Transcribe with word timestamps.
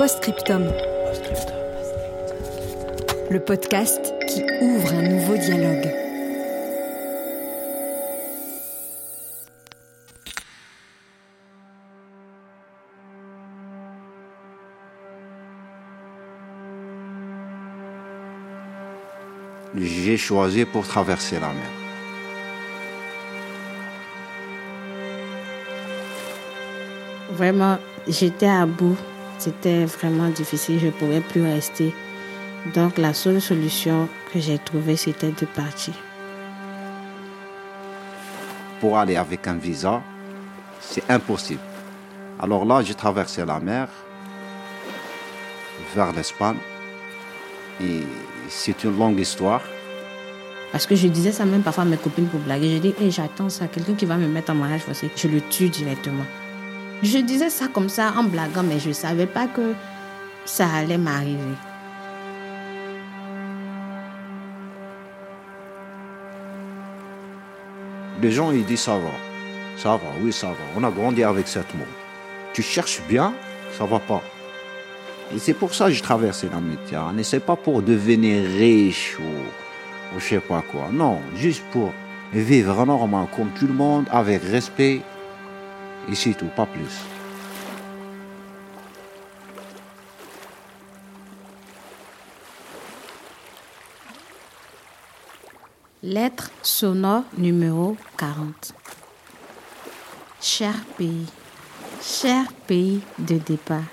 Postscriptum. 0.00 0.64
Le 3.30 3.38
podcast 3.38 4.14
qui 4.26 4.42
ouvre 4.62 4.94
un 4.94 5.02
nouveau 5.02 5.36
dialogue. 5.36 5.94
j'ai 19.76 20.16
choisi 20.16 20.64
pour 20.64 20.86
traverser 20.86 21.38
la 21.38 21.48
mer. 21.48 21.70
Vraiment, 27.32 27.76
j'étais 28.08 28.48
à 28.48 28.64
bout. 28.64 28.96
C'était 29.40 29.86
vraiment 29.86 30.28
difficile. 30.28 30.78
Je 30.78 30.86
ne 30.86 30.90
pouvais 30.90 31.22
plus 31.22 31.42
rester. 31.42 31.94
Donc 32.74 32.98
la 32.98 33.14
seule 33.14 33.40
solution 33.40 34.06
que 34.30 34.38
j'ai 34.38 34.58
trouvée, 34.58 34.96
c'était 34.96 35.30
de 35.30 35.46
partir. 35.46 35.94
Pour 38.80 38.98
aller 38.98 39.16
avec 39.16 39.46
un 39.46 39.54
visa, 39.54 40.02
c'est 40.78 41.10
impossible. 41.10 41.62
Alors 42.38 42.66
là, 42.66 42.82
j'ai 42.82 42.92
traversé 42.92 43.42
la 43.46 43.60
mer 43.60 43.88
vers 45.94 46.12
l'Espagne. 46.12 46.58
Et 47.80 48.02
c'est 48.50 48.84
une 48.84 48.98
longue 48.98 49.18
histoire. 49.18 49.62
Parce 50.70 50.86
que 50.86 50.94
je 50.94 51.08
disais 51.08 51.32
ça 51.32 51.46
même 51.46 51.62
parfois 51.62 51.84
à 51.84 51.86
mes 51.86 51.96
copines 51.96 52.26
pour 52.26 52.40
blaguer. 52.40 52.74
Je 52.74 52.78
dis, 52.78 52.94
hey, 53.00 53.10
j'attends 53.10 53.48
ça, 53.48 53.68
quelqu'un 53.68 53.94
qui 53.94 54.04
va 54.04 54.18
me 54.18 54.28
mettre 54.28 54.52
en 54.52 54.54
mariage 54.54 54.82
forcé. 54.82 55.10
Je 55.16 55.28
le 55.28 55.40
tue 55.40 55.70
directement. 55.70 56.26
Je 57.02 57.18
disais 57.18 57.48
ça 57.48 57.66
comme 57.68 57.88
ça 57.88 58.12
en 58.16 58.24
blaguant, 58.24 58.62
mais 58.62 58.78
je 58.78 58.88
ne 58.88 58.94
savais 58.94 59.26
pas 59.26 59.46
que 59.46 59.74
ça 60.44 60.66
allait 60.68 60.98
m'arriver. 60.98 61.56
Les 68.20 68.30
gens, 68.30 68.52
ils 68.52 68.66
disent 68.66 68.80
ça 68.80 68.98
va. 68.98 69.10
Ça 69.78 69.90
va, 69.92 70.10
oui, 70.20 70.30
ça 70.30 70.48
va. 70.48 70.54
On 70.76 70.84
a 70.84 70.90
grandi 70.90 71.24
avec 71.24 71.48
cette 71.48 71.74
mot. 71.74 71.86
Tu 72.52 72.60
cherches 72.60 73.00
bien, 73.08 73.32
ça 73.78 73.86
va 73.86 73.98
pas. 73.98 74.22
Et 75.34 75.38
c'est 75.38 75.54
pour 75.54 75.74
ça 75.74 75.86
que 75.86 75.92
je 75.92 76.02
traversé 76.02 76.50
la 76.52 76.60
Méditerranée. 76.60 77.22
C'est 77.22 77.40
pas 77.40 77.56
pour 77.56 77.80
devenir 77.80 78.44
riche 78.58 79.16
ou, 79.18 80.14
ou 80.14 80.20
je 80.20 80.24
sais 80.24 80.40
pas 80.40 80.62
quoi. 80.70 80.88
Non, 80.92 81.18
juste 81.34 81.62
pour 81.72 81.94
vivre 82.34 82.84
normalement 82.84 83.26
comme 83.34 83.48
tout 83.58 83.66
le 83.66 83.72
monde, 83.72 84.04
avec 84.10 84.42
respect. 84.42 85.00
Et 86.08 86.14
c'est 86.14 86.34
tout, 86.34 86.48
pas 86.56 86.66
plus. 86.66 87.00
Lettre 96.02 96.50
sonore 96.62 97.24
numéro 97.36 97.96
40. 98.16 98.74
Cher 100.40 100.74
pays, 100.96 101.26
cher 102.00 102.46
pays 102.66 103.02
de 103.18 103.36
départ. 103.36 103.84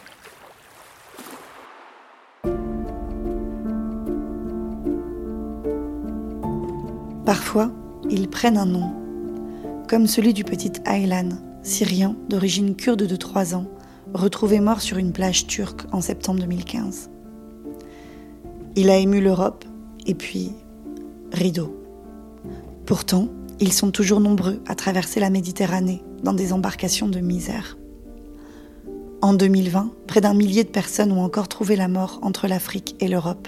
Parfois, 7.26 7.70
ils 8.10 8.30
prennent 8.30 8.58
un 8.58 8.66
nom, 8.66 9.84
comme 9.90 10.08
celui 10.08 10.34
du 10.34 10.46
petit 10.46 10.72
Aylan, 10.86 11.30
syrien 11.68 12.16
d'origine 12.30 12.76
kurde 12.76 13.04
de 13.04 13.16
3 13.16 13.54
ans, 13.54 13.68
retrouvé 14.14 14.60
mort 14.60 14.82
sur 14.82 14.98
une 14.98 15.12
plage 15.12 15.48
turque 15.48 15.82
en 15.92 16.02
septembre 16.02 16.40
2015. 16.40 17.10
Il 18.76 18.90
a 18.90 18.98
ému 18.98 19.22
l'Europe 19.22 19.66
et 20.06 20.16
puis 20.16 20.52
rideau. 21.32 21.76
Pourtant, 22.86 23.28
ils 23.60 23.74
sont 23.74 23.92
toujours 23.92 24.20
nombreux 24.20 24.62
à 24.68 24.76
traverser 24.76 25.20
la 25.20 25.30
Méditerranée 25.30 26.04
dans 26.24 26.34
des 26.34 26.54
embarcations 26.54 27.10
de 27.10 27.20
misère. 27.20 27.78
En 29.22 29.34
2020, 29.34 29.92
près 30.06 30.22
d'un 30.22 30.34
millier 30.34 30.64
de 30.64 30.70
personnes 30.70 31.12
ont 31.12 31.24
encore 31.24 31.48
trouvé 31.48 31.76
la 31.76 31.88
mort 31.88 32.20
entre 32.22 32.48
l'Afrique 32.48 32.96
et 33.00 33.08
l'Europe. 33.08 33.48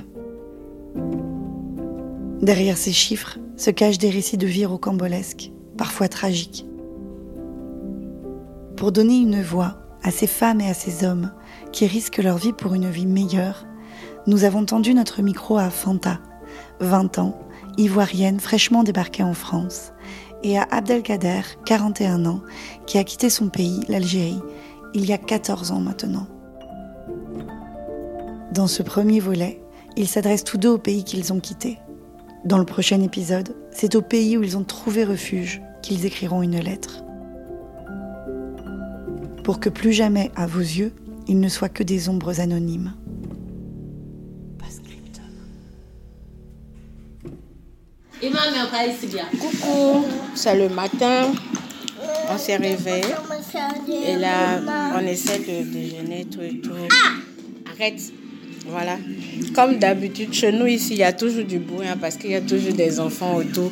Derrière 2.42 2.78
ces 2.78 2.92
chiffres 2.92 3.38
se 3.56 3.70
cachent 3.70 3.98
des 3.98 4.10
récits 4.10 4.38
de 4.38 4.48
vie 4.48 4.66
rocambolesques, 4.66 5.52
parfois 5.78 6.08
tragiques. 6.08 6.66
Pour 8.80 8.94
donner 8.94 9.18
une 9.18 9.42
voix 9.42 9.76
à 10.04 10.10
ces 10.10 10.26
femmes 10.26 10.62
et 10.62 10.70
à 10.70 10.74
ces 10.74 11.04
hommes 11.04 11.34
qui 11.74 11.86
risquent 11.86 12.24
leur 12.24 12.38
vie 12.38 12.54
pour 12.54 12.76
une 12.76 12.90
vie 12.90 13.08
meilleure, 13.08 13.68
nous 14.26 14.46
avons 14.46 14.64
tendu 14.64 14.94
notre 14.94 15.22
micro 15.22 15.58
à 15.58 15.70
Fanta, 15.70 16.20
20 16.80 17.20
ans, 17.20 17.38
ivoirienne 17.78 18.40
fraîchement 18.40 18.84
débarquée 18.84 19.22
en 19.22 19.34
France, 19.34 19.92
et 20.44 20.58
à 20.58 20.66
Abdelkader, 20.72 21.42
41 21.66 22.26
ans, 22.26 22.40
qui 22.86 22.98
a 22.98 23.04
quitté 23.04 23.30
son 23.30 23.50
pays, 23.50 23.84
l'Algérie, 23.90 24.40
il 24.94 25.06
y 25.06 25.12
a 25.12 25.18
14 25.18 25.72
ans 25.72 25.82
maintenant. 25.82 26.28
Dans 28.54 28.68
ce 28.68 28.82
premier 28.82 29.20
volet, 29.20 29.62
ils 29.98 30.08
s'adressent 30.08 30.46
tous 30.46 30.58
deux 30.58 30.70
au 30.70 30.78
pays 30.78 31.04
qu'ils 31.04 31.34
ont 31.34 31.42
quitté. 31.42 31.80
Dans 32.46 32.58
le 32.58 32.66
prochain 32.66 33.02
épisode, 33.02 33.58
c'est 33.72 33.96
au 33.96 34.02
pays 34.02 34.38
où 34.38 34.44
ils 34.44 34.56
ont 34.56 34.64
trouvé 34.64 35.04
refuge 35.04 35.62
qu'ils 35.82 36.06
écriront 36.06 36.42
une 36.42 36.60
lettre. 36.60 37.04
Pour 39.50 39.60
que 39.60 39.70
plus 39.70 39.94
jamais, 39.94 40.30
à 40.36 40.46
vos 40.46 40.60
yeux, 40.60 40.92
il 41.28 41.40
ne 41.40 41.50
soit 41.50 41.70
que 41.70 41.82
des 41.82 42.08
ombres 42.08 42.40
anonymes. 42.40 42.94
Coucou, 49.40 50.06
c'est 50.36 50.56
le 50.56 50.70
matin. 50.70 51.32
On 52.30 52.38
s'est 52.38 52.58
réveillé. 52.58 53.06
Et 54.06 54.18
là, 54.18 54.62
on 54.96 55.00
essaie 55.08 55.40
de 55.40 55.64
déjeuner, 55.64 56.26
tout 56.26 56.42
et 56.44 56.62
tout. 56.62 56.70
Arrête. 57.74 58.02
Voilà. 58.68 58.98
Comme 59.56 59.80
d'habitude, 59.80 60.32
chez 60.32 60.52
nous 60.52 60.68
ici, 60.68 60.92
il 60.92 61.00
y 61.00 61.04
a 61.04 61.12
toujours 61.12 61.44
du 61.44 61.58
bruit 61.58 61.88
hein, 61.88 61.98
parce 62.00 62.18
qu'il 62.18 62.30
y 62.30 62.36
a 62.36 62.42
toujours 62.42 62.74
des 62.74 63.00
enfants 63.00 63.38
autour 63.38 63.72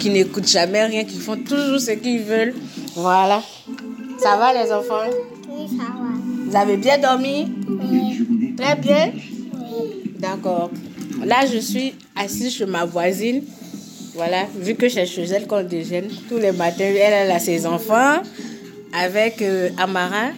qui 0.00 0.10
n'écoutent 0.10 0.50
jamais 0.50 0.84
rien, 0.84 1.04
qui 1.04 1.18
font 1.18 1.38
toujours 1.38 1.80
ce 1.80 1.92
qu'ils 1.92 2.20
veulent. 2.20 2.54
Voilà. 2.94 3.42
Ça 4.18 4.36
va 4.36 4.52
les 4.52 4.72
enfants? 4.72 5.08
Oui, 5.48 5.68
ça 5.68 5.84
va. 5.84 6.50
Vous 6.50 6.56
avez 6.56 6.76
bien 6.76 6.98
dormi? 6.98 7.52
Oui. 7.68 8.54
Très 8.56 8.76
bien? 8.76 9.12
Oui. 9.14 10.12
D'accord. 10.18 10.70
Là, 11.24 11.46
je 11.52 11.58
suis 11.58 11.94
assise 12.16 12.54
chez 12.54 12.66
ma 12.66 12.84
voisine. 12.84 13.42
Voilà, 14.14 14.44
vu 14.56 14.74
que 14.76 14.88
c'est 14.88 15.06
chez 15.06 15.24
elle 15.24 15.46
qu'on 15.46 15.62
déjeune 15.64 16.08
tous 16.28 16.38
les 16.38 16.52
matins. 16.52 16.84
Elle, 16.84 16.96
elle 17.12 17.30
a 17.30 17.38
ses 17.40 17.66
enfants 17.66 18.22
avec 18.92 19.42
euh, 19.42 19.70
Amara. 19.76 20.28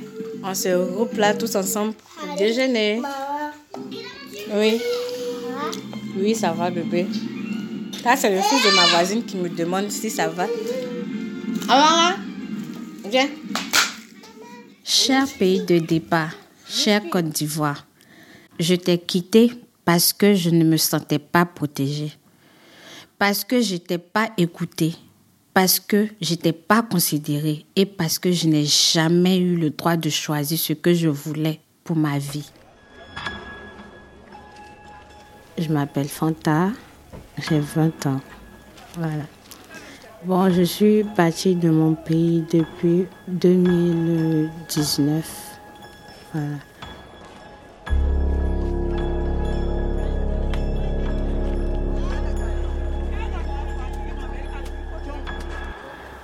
On 0.43 0.55
se 0.55 0.69
regroupe 0.69 1.17
là 1.19 1.35
tous 1.35 1.55
ensemble 1.57 1.93
pour 1.93 2.37
déjeuner. 2.37 2.97
Maman, 2.97 3.53
Oui, 4.57 4.81
oui, 6.19 6.35
ça 6.35 6.53
va, 6.53 6.71
bébé. 6.71 7.07
Là, 8.05 8.17
c'est 8.17 8.31
le 8.31 8.41
fils 8.41 8.65
de 8.65 8.75
ma 8.77 8.87
voisine 8.87 9.25
qui 9.25 9.37
me 9.37 9.49
demande 9.49 9.91
si 9.91 10.09
ça 10.09 10.29
va. 10.29 10.47
Amara, 11.69 12.15
viens. 13.11 13.29
Cher 14.89 15.27
pays 15.27 15.65
de 15.65 15.81
départ, 15.81 16.31
cher 16.69 17.03
Côte 17.11 17.31
d'Ivoire, 17.31 17.89
je 18.61 18.77
t'ai 18.77 18.99
quitté 18.99 19.51
parce 19.85 20.13
que 20.13 20.35
je 20.35 20.49
ne 20.49 20.63
me 20.63 20.77
sentais 20.77 21.19
pas 21.19 21.45
protégée, 21.45 22.13
parce 23.19 23.43
que 23.43 23.61
je 23.61 23.73
n'étais 23.73 23.99
pas 23.99 24.31
écoutée, 24.39 24.95
parce 25.53 25.81
que 25.81 26.07
je 26.21 26.31
n'étais 26.31 26.53
pas 26.53 26.83
considérée 26.83 27.67
et 27.75 27.85
parce 27.85 28.21
que 28.21 28.31
je 28.31 28.47
n'ai 28.47 28.65
jamais 28.65 29.39
eu 29.39 29.57
le 29.57 29.71
droit 29.71 29.97
de 29.97 30.09
choisir 30.09 30.57
ce 30.57 30.73
que 30.73 30.95
je 30.95 31.09
voulais 31.09 31.59
pour 31.83 31.97
ma 31.97 32.21
vie. 32.21 32.49
Je 35.59 35.69
m'appelle 35.69 36.09
Fanta, 36.09 36.71
j'ai 37.49 37.59
20 37.59 38.07
ans. 38.07 38.21
Voilà. 38.95 39.25
Bon, 40.27 40.51
je 40.51 40.63
suis 40.63 41.05
partie 41.05 41.55
de 41.55 41.71
mon 41.71 41.95
pays 41.95 42.45
depuis 42.53 43.07
2019. 43.29 45.61
Voilà. 46.33 46.49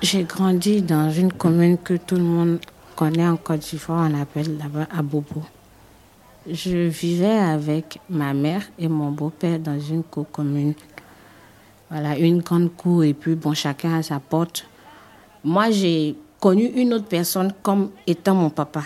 J'ai 0.02 0.24
grandi 0.24 0.82
dans 0.82 1.12
une 1.12 1.32
commune 1.32 1.78
que 1.78 1.94
tout 1.94 2.16
le 2.16 2.24
monde 2.24 2.58
connaît 2.96 3.28
en 3.28 3.36
Côte 3.36 3.60
d'Ivoire, 3.60 4.10
on 4.10 4.20
appelle 4.20 4.58
là-bas 4.58 4.88
Abobo. 4.90 5.44
Je 6.50 6.88
vivais 6.88 7.38
avec 7.38 8.00
ma 8.10 8.34
mère 8.34 8.62
et 8.80 8.88
mon 8.88 9.12
beau-père 9.12 9.60
dans 9.60 9.78
une 9.78 10.02
commune. 10.02 10.74
Voilà, 11.92 12.16
une 12.16 12.40
grande 12.40 12.74
cour 12.74 13.04
et 13.04 13.12
puis 13.12 13.34
bon, 13.34 13.52
chacun 13.52 13.98
a 13.98 14.02
sa 14.02 14.18
porte. 14.18 14.64
Moi, 15.44 15.70
j'ai 15.70 16.16
connu 16.40 16.64
une 16.64 16.94
autre 16.94 17.04
personne 17.04 17.52
comme 17.62 17.90
étant 18.06 18.34
mon 18.34 18.48
papa. 18.48 18.84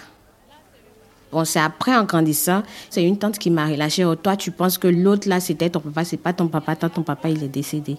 Bon, 1.30 1.44
c'est 1.44 1.60
après 1.60 1.94
en 1.96 2.02
grandissant, 2.02 2.64
c'est 2.90 3.04
une 3.04 3.16
tante 3.16 3.38
qui 3.38 3.48
m'a 3.48 3.66
relâché. 3.66 4.04
Oh, 4.04 4.16
toi, 4.16 4.34
tu 4.36 4.50
penses 4.50 4.76
que 4.76 4.88
l'autre 4.88 5.28
là, 5.28 5.38
c'était 5.38 5.70
ton 5.70 5.78
papa, 5.78 6.04
c'est 6.04 6.16
pas 6.16 6.32
ton 6.32 6.48
papa, 6.48 6.74
toi, 6.74 6.88
ton 6.88 7.04
papa, 7.04 7.28
il 7.28 7.44
est 7.44 7.48
décédé. 7.48 7.96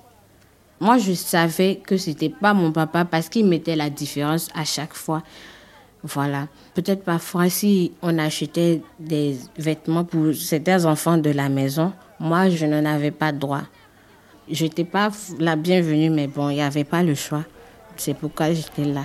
Moi, 0.82 0.98
je 0.98 1.14
savais 1.14 1.78
que 1.82 1.96
c'était 1.96 2.28
pas 2.28 2.54
mon 2.54 2.74
papa 2.74 3.06
parce 3.06 3.30
qu'il 3.30 3.46
mettait 3.46 3.78
la 3.78 3.90
différence 3.90 4.50
à 4.54 4.66
chaque 4.66 4.94
fois. 4.94 5.24
Voilà. 6.04 6.50
Peut-être 6.74 7.06
parfois, 7.06 7.50
si 7.50 7.94
on 8.02 8.20
achetait 8.20 8.82
des 9.00 9.38
vêtements 9.58 10.04
pour 10.04 10.36
certains 10.36 10.84
enfants 10.84 11.18
de 11.18 11.30
la 11.30 11.48
maison, 11.48 11.94
moi, 12.20 12.50
je 12.50 12.66
n'en 12.66 12.84
avais 12.84 13.12
pas 13.12 13.32
droit. 13.32 13.64
Je 14.50 14.64
n'étais 14.64 14.86
pas 14.86 15.10
la 15.40 15.56
bienvenue, 15.56 16.10
mais 16.10 16.28
bon, 16.28 16.50
il 16.50 16.56
n'y 16.56 16.62
avait 16.62 16.84
pas 16.84 17.04
le 17.04 17.16
choix. 17.16 17.44
C'est 17.98 18.14
pourquoi 18.14 18.54
j'étais 18.54 18.86
là. 18.86 19.04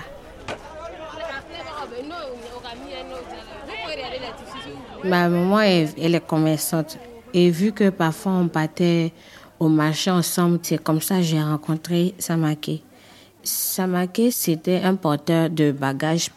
Ma 5.05 5.29
maman, 5.29 5.61
elle, 5.61 6.15
est 6.15 6.27
commerçante. 6.27 6.99
Et 7.35 7.51
vu 7.51 7.73
que 7.73 7.91
parfois 7.91 8.33
on 8.33 8.45
battait 8.45 9.13
au 9.63 9.69
marché 9.69 10.11
ensemble. 10.11 10.59
C'est 10.63 10.83
comme 10.83 11.01
ça 11.01 11.17
que 11.17 11.23
j'ai 11.23 11.41
rencontré 11.41 12.15
Samake. 12.19 12.83
Samake, 13.45 14.23
c'était 14.31 14.81
un 14.83 14.97
porteur 14.97 15.51
de 15.51 15.71
bagages. 15.71 16.31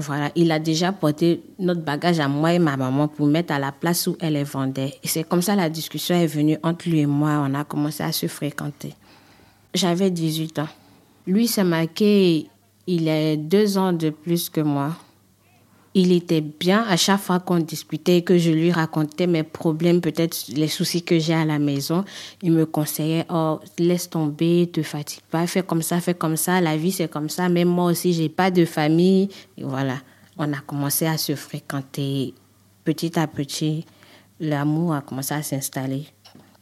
Voilà, 0.00 0.30
il 0.34 0.50
a 0.50 0.58
déjà 0.58 0.92
porté 0.92 1.42
notre 1.58 1.80
bagage 1.80 2.18
à 2.18 2.28
moi 2.28 2.52
et 2.52 2.58
ma 2.58 2.76
maman 2.76 3.08
pour 3.08 3.26
mettre 3.26 3.52
à 3.52 3.58
la 3.58 3.72
place 3.72 4.06
où 4.06 4.16
elle 4.20 4.34
les 4.34 4.44
vendait. 4.44 4.94
Et 5.02 5.08
c'est 5.08 5.24
comme 5.24 5.42
ça 5.42 5.54
la 5.54 5.68
discussion 5.68 6.16
est 6.16 6.26
venue 6.26 6.58
entre 6.62 6.88
lui 6.88 7.00
et 7.00 7.06
moi. 7.06 7.44
On 7.46 7.54
a 7.54 7.64
commencé 7.64 8.02
à 8.02 8.12
se 8.12 8.26
fréquenter. 8.26 8.94
J'avais 9.72 10.10
18 10.10 10.58
ans. 10.60 10.68
Lui, 11.26 11.46
Samake, 11.46 12.00
il 12.00 13.08
est 13.08 13.36
deux 13.36 13.78
ans 13.78 13.92
de 13.92 14.10
plus 14.10 14.50
que 14.50 14.60
moi 14.60 14.92
il 15.94 16.12
était 16.12 16.40
bien 16.40 16.84
à 16.88 16.96
chaque 16.96 17.20
fois 17.20 17.38
qu'on 17.38 17.60
discutait, 17.60 18.22
que 18.22 18.36
je 18.36 18.50
lui 18.50 18.72
racontais 18.72 19.28
mes 19.28 19.44
problèmes, 19.44 20.00
peut-être 20.00 20.48
les 20.48 20.66
soucis 20.66 21.04
que 21.04 21.20
j'ai 21.20 21.34
à 21.34 21.44
la 21.44 21.60
maison. 21.60 22.04
Il 22.42 22.52
me 22.52 22.66
conseillait, 22.66 23.24
oh, 23.30 23.60
laisse 23.78 24.10
tomber, 24.10 24.68
te 24.72 24.82
fatigue 24.82 25.22
pas, 25.30 25.46
fais 25.46 25.62
comme 25.62 25.82
ça, 25.82 26.00
fais 26.00 26.14
comme 26.14 26.36
ça, 26.36 26.60
la 26.60 26.76
vie 26.76 26.90
c'est 26.90 27.08
comme 27.08 27.28
ça. 27.28 27.48
Même 27.48 27.68
moi 27.68 27.86
aussi, 27.86 28.12
j'ai 28.12 28.28
pas 28.28 28.50
de 28.50 28.64
famille. 28.64 29.28
Et 29.56 29.62
voilà, 29.62 29.98
on 30.36 30.52
a 30.52 30.58
commencé 30.66 31.06
à 31.06 31.16
se 31.16 31.36
fréquenter 31.36 32.34
petit 32.84 33.16
à 33.16 33.28
petit. 33.28 33.86
L'amour 34.40 34.94
a 34.94 35.00
commencé 35.00 35.32
à 35.34 35.44
s'installer. 35.44 36.06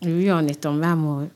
Oui, 0.02 0.30
on 0.30 0.46
est 0.46 0.60
tombé 0.60 0.86
amoureux. 0.86 1.30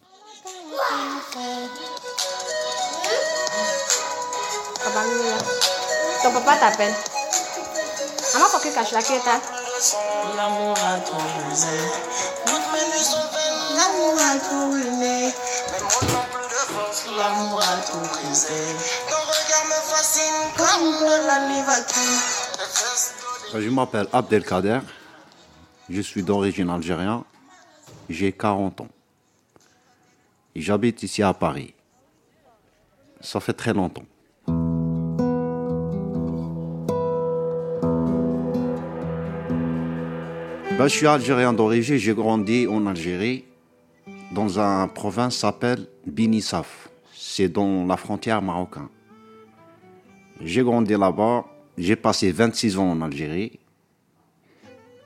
Ton 6.23 6.33
papa 6.33 6.57
t'appelle. 6.59 7.16
Maman, 8.57 8.63
faut 8.63 8.69
que 8.69 8.75
cache 8.75 8.93
la 8.93 9.03
quête. 9.03 9.23
L'amour 10.37 10.77
a 10.79 10.99
tout 11.01 11.17
ruiné. 11.17 11.79
Toutes 12.47 12.73
mes 12.73 12.87
nuits 12.91 13.05
sont 13.05 13.27
vaines. 13.33 13.77
L'amour 13.77 14.15
a 14.19 14.39
tout 14.39 14.71
ruiné. 14.71 15.17
Mes 15.27 15.81
mots 15.83 16.05
n'ont 16.13 16.27
plus 16.33 16.49
de 16.49 16.61
force. 16.73 17.07
L'amour 17.17 17.61
a 17.61 17.77
tout 17.83 17.99
brisé. 17.99 18.63
Ton 19.09 19.23
regard 19.27 19.67
me 19.67 19.79
fascine 19.91 20.41
comme 20.57 20.87
de 21.01 21.15
la 21.27 21.37
Je 23.61 23.69
m'appelle 23.71 24.09
Abdelkader. 24.13 24.81
Je 25.89 26.01
suis 26.01 26.23
d'origine 26.23 26.71
algérienne. 26.71 27.23
J'ai 28.09 28.33
40 28.33 28.81
ans. 28.83 28.89
J'habite 30.55 31.03
ici 31.03 31.23
à 31.23 31.35
Paris. 31.35 31.75
Ça 33.21 33.41
fait 33.41 33.53
très 33.53 33.73
longtemps. 33.75 34.05
Ben, 40.79 40.89
je 40.89 40.95
suis 40.95 41.07
algérien 41.07 41.55
d'origine, 41.55 41.97
j'ai 41.97 42.13
grandi 42.13 42.67
en 42.67 42.87
Algérie, 42.87 43.45
dans 44.31 44.59
une 44.59 44.91
province 44.91 45.37
qui 45.37 45.41
s'appelle 45.41 45.87
Binissaf. 46.07 46.91
C'est 47.15 47.49
dans 47.49 47.87
la 47.87 47.97
frontière 47.97 48.43
marocaine. 48.43 48.89
J'ai 50.43 50.63
grandi 50.63 50.93
là-bas, 50.93 51.47
j'ai 51.79 51.97
passé 51.97 52.31
26 52.31 52.77
ans 52.77 52.91
en 52.91 53.01
Algérie. 53.01 53.59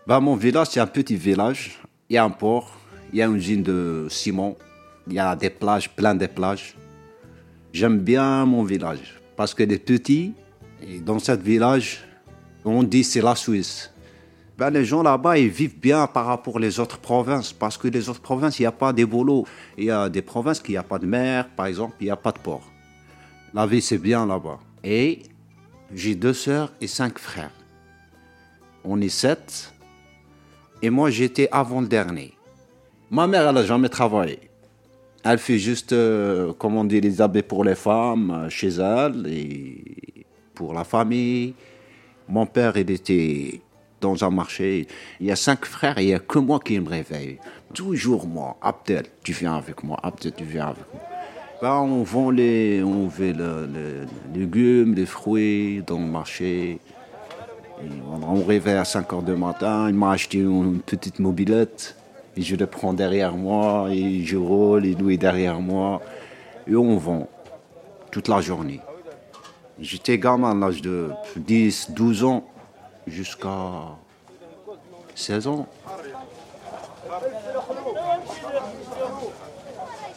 Ben, 0.08 0.19
mon 0.19 0.34
village, 0.34 0.70
c'est 0.70 0.81
un 0.81 0.88
petit 0.88 1.14
village. 1.14 1.78
Il 2.08 2.14
y 2.14 2.19
a 2.19 2.25
un 2.25 2.31
port, 2.31 2.76
il 3.12 3.20
y 3.20 3.22
a 3.22 3.26
une 3.26 3.37
usine 3.37 3.62
de 3.62 4.08
ciment, 4.11 4.56
il 5.06 5.12
y 5.12 5.20
a 5.20 5.37
des 5.37 5.50
plages, 5.50 5.88
plein 5.88 6.17
de 6.17 6.26
plages. 6.26 6.75
J'aime 7.72 8.00
bien 8.00 8.44
mon 8.44 8.64
village 8.64 9.20
parce 9.37 9.55
que 9.55 9.62
les 9.62 9.78
petits, 9.78 10.32
et 10.82 10.99
dans 10.99 11.20
ce 11.20 11.31
village, 11.31 12.00
on 12.64 12.82
dit 12.82 13.05
c'est 13.05 13.22
la 13.22 13.37
Suisse. 13.37 13.93
Ben, 14.60 14.68
les 14.68 14.84
gens 14.84 15.02
là-bas, 15.02 15.38
ils 15.38 15.48
vivent 15.48 15.78
bien 15.80 16.06
par 16.06 16.26
rapport 16.26 16.56
aux 16.56 16.80
autres 16.80 16.98
provinces, 16.98 17.50
parce 17.50 17.78
que 17.78 17.88
les 17.88 18.10
autres 18.10 18.20
provinces, 18.20 18.58
il 18.58 18.62
n'y 18.64 18.66
a 18.66 18.72
pas 18.72 18.92
de 18.92 19.06
boulot. 19.06 19.46
Il 19.78 19.84
y 19.84 19.90
a 19.90 20.10
des 20.10 20.20
provinces 20.20 20.60
qui 20.60 20.72
n'y 20.72 20.76
a 20.76 20.82
pas 20.82 20.98
de 20.98 21.06
mer, 21.06 21.48
par 21.56 21.64
exemple, 21.64 21.94
il 21.98 22.04
n'y 22.04 22.10
a 22.10 22.16
pas 22.16 22.30
de 22.30 22.40
port. 22.40 22.70
La 23.54 23.66
vie, 23.66 23.80
c'est 23.80 23.96
bien 23.96 24.26
là-bas. 24.26 24.58
Et 24.84 25.20
j'ai 25.94 26.14
deux 26.14 26.34
sœurs 26.34 26.74
et 26.78 26.86
cinq 26.88 27.18
frères. 27.18 27.54
On 28.84 29.00
est 29.00 29.08
sept. 29.08 29.72
Et 30.82 30.90
moi, 30.90 31.08
j'étais 31.08 31.48
avant 31.50 31.80
le 31.80 31.88
dernier. 31.88 32.34
Ma 33.10 33.26
mère, 33.26 33.48
elle 33.48 33.54
n'a 33.54 33.64
jamais 33.64 33.88
travaillé. 33.88 34.40
Elle 35.24 35.38
fait 35.38 35.58
juste, 35.58 35.94
euh, 35.94 36.52
comment 36.58 36.84
dire, 36.84 37.00
les 37.00 37.22
habits 37.22 37.40
pour 37.40 37.64
les 37.64 37.76
femmes 37.76 38.30
euh, 38.30 38.50
chez 38.50 38.68
elle 38.68 39.26
et 39.26 40.26
pour 40.55 40.74
la 40.74 40.84
famille. 40.84 41.55
Mon 42.29 42.44
père, 42.44 42.76
il 42.76 42.90
était 42.90 43.62
dans 44.00 44.24
un 44.24 44.30
marché. 44.30 44.86
Il 45.20 45.26
y 45.26 45.30
a 45.30 45.36
cinq 45.36 45.64
frères 45.64 45.98
et 45.98 46.04
il 46.04 46.06
n'y 46.06 46.14
a 46.14 46.19
que 46.19 46.38
moi 46.38 46.60
qui 46.60 46.78
me 46.78 46.88
réveille. 46.88 47.38
Toujours 47.74 48.26
moi. 48.26 48.56
Abdel, 48.60 49.04
tu 49.22 49.32
viens 49.32 49.54
avec 49.54 49.82
moi. 49.84 49.98
Abdel, 50.02 50.32
tu 50.36 50.44
viens 50.44 50.69
avec 50.69 50.84
moi. 50.92 51.02
Ben, 51.62 51.74
on 51.74 52.02
vend 52.02 52.30
les, 52.30 52.82
on 52.82 53.10
les, 53.20 53.34
légumes, 54.34 54.94
les 54.94 55.04
fruits 55.06 55.82
dans 55.86 55.98
le 55.98 56.06
marché. 56.06 56.78
on, 58.26 58.42
réveille 58.44 58.78
à 58.78 58.84
5 58.84 59.12
heures 59.12 59.22
du 59.22 59.32
matin. 59.32 59.88
Il 59.88 59.94
m'a 59.94 60.12
acheté 60.12 60.38
une 60.38 60.80
petite 60.80 61.19
mobilette. 61.19 61.96
Et 62.36 62.42
je 62.42 62.56
le 62.56 62.66
prends 62.66 62.94
derrière 62.94 63.34
moi 63.34 63.88
et 63.90 64.24
je 64.24 64.36
roule 64.36 64.86
et 64.86 64.94
lui 64.94 65.19
derrière 65.19 65.60
moi. 65.60 66.00
Et 66.66 66.76
on 66.76 66.96
vend 66.96 67.28
toute 68.10 68.28
la 68.28 68.40
journée. 68.40 68.80
J'étais 69.78 70.19
gamin 70.19 70.52
à 70.52 70.54
l'âge 70.54 70.82
de 70.82 71.10
10, 71.36 71.90
12 71.90 72.24
ans 72.24 72.44
jusqu'à 73.10 73.96
16 75.14 75.46
ans. 75.48 75.67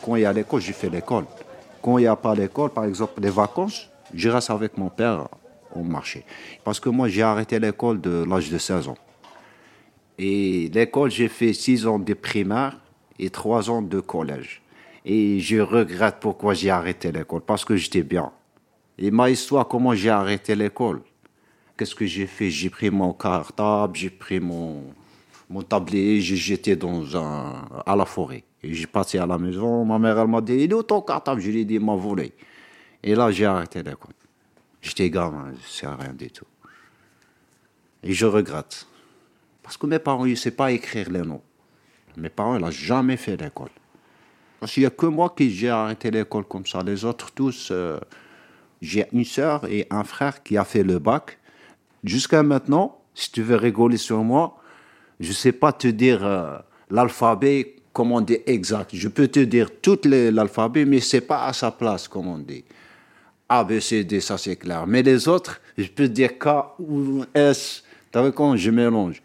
Quand 0.04 0.16
il 0.16 0.22
y 0.22 0.26
a 0.26 0.34
l'école, 0.34 0.62
j'ai 0.62 0.74
fait 0.74 0.90
l'école. 0.90 1.26
Quand 1.82 1.98
il 1.98 2.02
n'y 2.02 2.08
a 2.08 2.16
pas 2.16 2.36
l'école, 2.36 2.70
par 2.70 2.86
exemple 2.86 3.22
les 3.22 3.30
vacances, 3.30 3.90
je 4.14 4.30
reste 4.30 4.50
avec 4.50 4.78
mon 4.78 4.90
père 4.90 5.28
au 5.76 5.82
marché. 5.82 6.26
Parce 6.64 6.80
que 6.80 6.90
moi, 6.90 7.08
j'ai 7.08 7.24
arrêté 7.24 7.60
l'école 7.60 8.00
de 8.00 8.24
l'âge 8.24 8.50
de 8.50 8.58
16 8.58 8.88
ans. 8.90 8.98
Et 10.18 10.70
l'école, 10.74 11.10
j'ai 11.10 11.28
fait 11.28 11.54
6 11.54 11.88
ans 11.88 12.00
de 12.00 12.14
primaire 12.14 12.78
et 13.18 13.30
3 13.30 13.70
ans 13.70 13.82
de 13.82 14.00
collège. 14.00 14.62
Et 15.06 15.40
je 15.40 15.60
regrette 15.60 16.18
pourquoi 16.20 16.54
j'ai 16.54 16.70
arrêté 16.70 17.12
l'école, 17.12 17.42
parce 17.42 17.66
que 17.66 17.76
j'étais 17.76 18.04
bien. 18.04 18.32
Et 18.98 19.10
ma 19.12 19.30
histoire, 19.30 19.68
comment 19.68 19.94
j'ai 19.96 20.10
arrêté 20.10 20.56
l'école? 20.56 21.02
Qu'est-ce 21.84 21.96
que 21.96 22.06
j'ai 22.06 22.28
fait? 22.28 22.50
J'ai 22.50 22.70
pris 22.70 22.90
mon 22.90 23.12
cartable, 23.12 23.98
j'ai 23.98 24.10
pris 24.10 24.40
mon, 24.40 24.94
mon 25.50 25.62
tablier, 25.64 26.22
j'ai 26.22 26.38
jeté 26.38 26.78
dans 26.78 27.18
un, 27.18 27.68
à 27.86 27.94
la 27.94 28.06
forêt. 28.06 28.46
Et 28.64 28.74
j'ai 28.74 28.88
passé 28.88 29.18
à 29.18 29.26
la 29.26 29.38
maison. 29.38 29.84
Ma 29.84 30.00
mère, 30.00 30.18
elle 30.18 30.30
m'a 30.30 30.40
dit 30.40 30.54
Il 30.54 30.72
est 30.72 30.74
où 30.74 30.82
ton 30.82 31.02
cartable? 31.02 31.42
Je 31.42 31.52
lui 31.52 31.60
ai 31.60 31.66
dit 31.66 31.74
Il 31.74 31.82
m'a 31.82 31.98
volé. 31.98 32.32
Et 33.04 33.16
là, 33.16 33.30
j'ai 33.32 33.44
arrêté 33.44 33.84
l'école. 33.84 34.14
J'étais 34.82 35.10
gamin, 35.10 35.52
sais 35.68 35.86
rien 35.86 36.14
du 36.14 36.32
tout. 36.32 36.46
Et 38.02 38.14
je 38.14 38.26
regrette. 38.28 38.88
Parce 39.62 39.76
que 39.76 39.86
mes 39.86 40.00
parents, 40.00 40.24
ils 40.24 40.32
ne 40.32 40.36
savent 40.36 40.54
pas 40.54 40.72
écrire 40.72 41.10
les 41.10 41.24
noms. 41.24 41.42
Mes 42.16 42.30
parents, 42.30 42.56
ils 42.56 42.62
n'ont 42.62 42.72
jamais 42.72 43.18
fait 43.18 43.36
l'école. 43.36 43.72
Parce 44.62 44.72
qu'il 44.72 44.84
n'y 44.84 44.88
a 44.88 44.90
que 44.90 45.08
moi 45.08 45.34
qui 45.36 45.52
j'ai 45.52 45.68
arrêté 45.68 46.12
l'école 46.12 46.46
comme 46.46 46.66
ça. 46.66 46.82
Les 46.82 47.04
autres 47.04 47.32
tous, 47.32 47.72
euh, 47.72 48.00
j'ai 48.82 49.06
une 49.12 49.26
sœur 49.26 49.66
et 49.66 49.86
un 49.90 50.06
frère 50.06 50.44
qui 50.44 50.56
a 50.56 50.64
fait 50.64 50.84
le 50.84 50.98
bac. 50.98 51.40
Jusqu'à 52.04 52.44
maintenant, 52.44 53.00
si 53.14 53.32
tu 53.32 53.42
veux 53.42 53.56
rigoler 53.56 53.98
sur 53.98 54.24
moi, 54.24 54.58
je 55.20 55.30
ne 55.30 55.34
sais 55.34 55.52
pas 55.52 55.72
te 55.72 55.88
dire 55.88 56.26
euh, 56.26 56.58
l'alphabet, 56.90 57.76
comment 57.94 58.16
on 58.16 58.22
dit 58.22 58.40
exact. 58.46 58.92
Je 58.94 59.08
peux 59.08 59.28
te 59.28 59.40
dire 59.40 59.70
tout 59.82 60.00
l'alphabet, 60.06 60.86
mais 60.86 61.00
c'est 61.00 61.22
pas 61.22 61.46
à 61.46 61.54
sa 61.54 61.72
place, 61.72 62.08
comme 62.08 62.28
on 62.28 62.40
dit. 62.40 62.64
A, 63.48 63.64
B, 63.64 63.80
C, 63.80 64.04
D, 64.04 64.20
ça 64.20 64.38
c'est 64.38 64.56
clair. 64.56 64.86
Mais 64.88 65.04
les 65.04 65.28
autres, 65.28 65.62
je 65.78 65.88
peux 65.88 66.08
dire 66.08 66.38
K 66.40 66.48
ou 66.80 67.24
S. 67.34 67.84
T'as 68.12 68.24
vu 68.24 68.32
comment 68.32 68.58
je 68.58 68.72
mélange? 68.72 69.22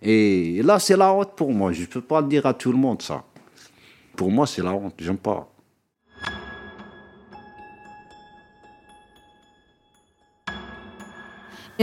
Et 0.00 0.60
là, 0.62 0.78
c'est 0.78 0.96
la 0.96 1.12
honte 1.12 1.36
pour 1.36 1.52
moi. 1.52 1.72
Je 1.72 1.82
ne 1.82 1.86
peux 1.86 2.00
pas 2.00 2.22
dire 2.22 2.44
à 2.46 2.54
tout 2.54 2.72
le 2.72 2.78
monde, 2.78 3.00
ça. 3.02 3.24
Pour 4.16 4.30
moi, 4.30 4.46
c'est 4.46 4.62
la 4.62 4.72
honte. 4.72 4.94
J'aime 4.98 5.16
pas. 5.16 5.51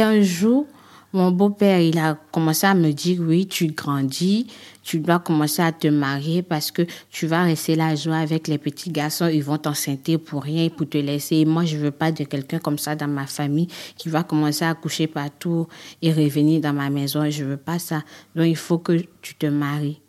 Un 0.02 0.22
jour, 0.22 0.66
mon 1.12 1.32
beau-père, 1.32 1.80
il 1.80 1.98
a 1.98 2.16
commencé 2.32 2.68
à 2.68 2.76
me 2.76 2.92
dire, 2.92 3.20
oui, 3.22 3.48
tu 3.48 3.68
grandis, 3.68 4.46
tu 4.84 5.00
dois 5.00 5.20
commencer 5.20 5.62
à 5.62 5.72
te 5.72 5.88
marier 5.88 6.44
parce 6.44 6.70
que 6.70 6.84
tu 7.10 7.26
vas 7.26 7.44
rester 7.44 7.76
là 7.76 7.96
jouer 7.96 8.18
avec 8.18 8.48
les 8.48 8.60
petits 8.60 8.92
garçons, 8.92 9.28
ils 9.28 9.44
vont 9.44 9.58
t'enceinter 9.58 10.18
pour 10.20 10.44
rien, 10.44 10.70
pour 10.70 10.88
te 10.88 10.98
laisser. 11.00 11.38
Et 11.38 11.46
moi, 11.46 11.66
je 11.66 11.78
veux 11.78 11.92
pas 11.92 12.12
de 12.12 12.24
quelqu'un 12.24 12.60
comme 12.60 12.78
ça 12.78 12.96
dans 12.96 13.08
ma 13.08 13.26
famille 13.26 13.68
qui 13.98 14.10
va 14.10 14.24
commencer 14.24 14.66
à 14.66 14.76
coucher 14.76 15.08
partout 15.08 15.68
et 16.02 16.14
revenir 16.14 16.62
dans 16.62 16.74
ma 16.74 16.90
maison. 16.92 17.28
Je 17.30 17.44
veux 17.44 17.58
pas 17.58 17.80
ça. 17.80 18.04
Donc, 18.36 18.48
il 18.48 18.56
faut 18.56 18.78
que 18.78 19.04
tu 19.22 19.34
te 19.36 19.48
maries. 19.48 20.00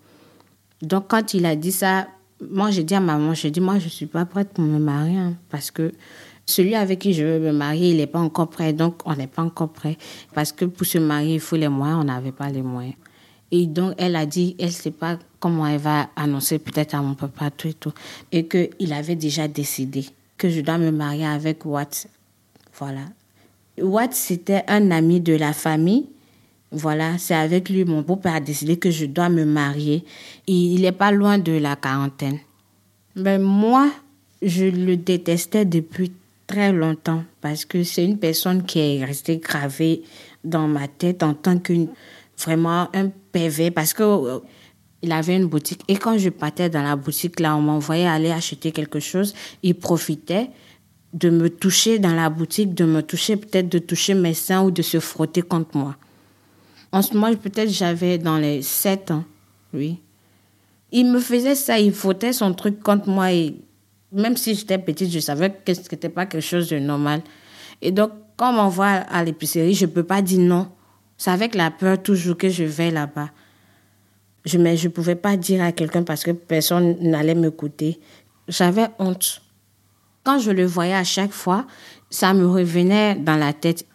Donc, 0.82 1.08
quand 1.08 1.32
il 1.34 1.46
a 1.46 1.56
dit 1.56 1.72
ça, 1.72 2.08
moi, 2.50 2.70
j'ai 2.70 2.84
dit 2.84 2.94
à 2.94 3.00
maman, 3.00 3.34
j'ai 3.34 3.50
dit, 3.50 3.60
moi, 3.60 3.78
je 3.78 3.88
suis 3.88 4.06
pas 4.06 4.24
prête 4.24 4.50
pour 4.50 4.64
me 4.64 4.78
marier 4.78 5.18
hein, 5.18 5.34
parce 5.50 5.70
que 5.70 5.92
celui 6.46 6.74
avec 6.74 6.98
qui 6.98 7.12
je 7.12 7.24
veux 7.24 7.38
me 7.38 7.52
marier, 7.52 7.90
il 7.90 7.96
n'est 7.98 8.06
pas 8.06 8.18
encore 8.18 8.48
prêt. 8.48 8.72
Donc, 8.72 9.02
on 9.04 9.14
n'est 9.14 9.26
pas 9.26 9.42
encore 9.42 9.70
prêt. 9.70 9.96
Parce 10.34 10.52
que 10.52 10.64
pour 10.64 10.86
se 10.86 10.98
marier, 10.98 11.34
il 11.34 11.40
faut 11.40 11.56
les 11.56 11.68
moyens. 11.68 12.00
On 12.00 12.04
n'avait 12.04 12.32
pas 12.32 12.50
les 12.50 12.62
moyens. 12.62 12.94
Et 13.52 13.66
donc, 13.66 13.94
elle 13.98 14.16
a 14.16 14.26
dit, 14.26 14.56
elle 14.58 14.66
ne 14.66 14.70
sait 14.70 14.90
pas 14.90 15.18
comment 15.38 15.66
elle 15.66 15.80
va 15.80 16.10
annoncer 16.16 16.58
peut-être 16.58 16.94
à 16.94 17.02
mon 17.02 17.14
papa, 17.14 17.50
tout 17.50 17.68
et 17.68 17.74
tout. 17.74 17.92
Et 18.30 18.46
qu'il 18.46 18.92
avait 18.92 19.16
déjà 19.16 19.48
décidé 19.48 20.06
que 20.38 20.48
je 20.48 20.60
dois 20.60 20.78
me 20.78 20.90
marier 20.90 21.26
avec 21.26 21.64
Watt. 21.64 22.06
Voilà. 22.78 23.02
Watt, 23.80 24.12
c'était 24.14 24.62
un 24.68 24.90
ami 24.90 25.20
de 25.20 25.34
la 25.34 25.52
famille. 25.52 26.06
Voilà, 26.72 27.18
c'est 27.18 27.34
avec 27.34 27.68
lui, 27.68 27.84
mon 27.84 28.02
beau-père 28.02 28.36
a 28.36 28.40
décidé 28.40 28.76
que 28.76 28.92
je 28.92 29.06
dois 29.06 29.28
me 29.28 29.44
marier. 29.44 30.04
Il 30.46 30.82
n'est 30.82 30.92
pas 30.92 31.10
loin 31.10 31.38
de 31.38 31.52
la 31.52 31.74
quarantaine. 31.74 32.38
Mais 33.16 33.38
moi, 33.38 33.90
je 34.40 34.66
le 34.66 34.96
détestais 34.96 35.64
depuis 35.64 36.12
très 36.50 36.72
longtemps 36.72 37.22
parce 37.40 37.64
que 37.64 37.84
c'est 37.84 38.04
une 38.04 38.18
personne 38.18 38.64
qui 38.64 38.80
est 38.80 39.04
restée 39.04 39.38
gravée 39.38 40.02
dans 40.42 40.66
ma 40.66 40.88
tête 40.88 41.22
en 41.22 41.32
tant 41.32 41.58
qu'une 41.58 41.88
vraiment 42.36 42.88
un 42.92 43.08
PV 43.32 43.70
parce 43.70 43.92
que 43.92 44.02
euh, 44.02 44.40
il 45.02 45.12
avait 45.12 45.36
une 45.36 45.46
boutique 45.46 45.82
et 45.86 45.96
quand 45.96 46.18
je 46.18 46.28
partais 46.28 46.68
dans 46.68 46.82
la 46.82 46.96
boutique 46.96 47.38
là 47.38 47.56
on 47.56 47.60
m'envoyait 47.60 48.08
aller 48.08 48.32
acheter 48.32 48.72
quelque 48.72 48.98
chose 48.98 49.32
il 49.62 49.76
profitait 49.76 50.50
de 51.12 51.30
me 51.30 51.48
toucher 51.48 52.00
dans 52.00 52.14
la 52.14 52.28
boutique 52.28 52.74
de 52.74 52.84
me 52.84 53.00
toucher 53.02 53.36
peut-être 53.36 53.68
de 53.68 53.78
toucher 53.78 54.14
mes 54.14 54.34
seins 54.34 54.62
ou 54.62 54.72
de 54.72 54.82
se 54.82 54.98
frotter 54.98 55.42
contre 55.42 55.76
moi. 55.76 55.94
En 56.90 57.02
ce 57.02 57.14
moment 57.14 57.32
peut-être 57.36 57.70
j'avais 57.70 58.18
dans 58.18 58.38
les 58.38 58.62
7 58.62 59.12
ans 59.12 59.24
oui. 59.72 60.00
Il 60.90 61.12
me 61.12 61.20
faisait 61.20 61.54
ça 61.54 61.78
il 61.78 61.92
frottait 61.92 62.32
son 62.32 62.54
truc 62.54 62.82
contre 62.82 63.08
moi 63.08 63.28
même 64.12 64.36
si 64.36 64.54
j'étais 64.54 64.78
petite, 64.78 65.10
je 65.10 65.20
savais 65.20 65.50
que 65.64 65.74
ce 65.74 65.80
n'était 65.80 66.08
pas 66.08 66.26
quelque 66.26 66.42
chose 66.42 66.68
de 66.68 66.78
normal. 66.78 67.22
Et 67.82 67.92
donc, 67.92 68.12
quand 68.36 68.50
on 68.50 68.54
m'envoie 68.54 68.86
à 68.86 69.24
l'épicerie, 69.24 69.74
je 69.74 69.86
ne 69.86 69.90
peux 69.90 70.02
pas 70.02 70.22
dire 70.22 70.40
non. 70.40 70.68
C'est 71.16 71.30
avec 71.30 71.54
la 71.54 71.70
peur 71.70 72.02
toujours 72.02 72.36
que 72.36 72.48
je 72.48 72.64
vais 72.64 72.90
là-bas. 72.90 73.30
Je 74.44 74.56
ne 74.56 74.74
je 74.74 74.88
pouvais 74.88 75.16
pas 75.16 75.36
dire 75.36 75.62
à 75.62 75.72
quelqu'un 75.72 76.02
parce 76.02 76.24
que 76.24 76.30
personne 76.30 76.96
n'allait 77.00 77.34
m'écouter. 77.34 78.00
J'avais 78.48 78.88
honte. 78.98 79.42
Quand 80.24 80.38
je 80.38 80.50
le 80.50 80.64
voyais 80.64 80.94
à 80.94 81.04
chaque 81.04 81.32
fois, 81.32 81.66
ça 82.08 82.32
me 82.32 82.46
revenait 82.46 83.14
dans 83.16 83.36
la 83.36 83.52
tête. 83.52 83.86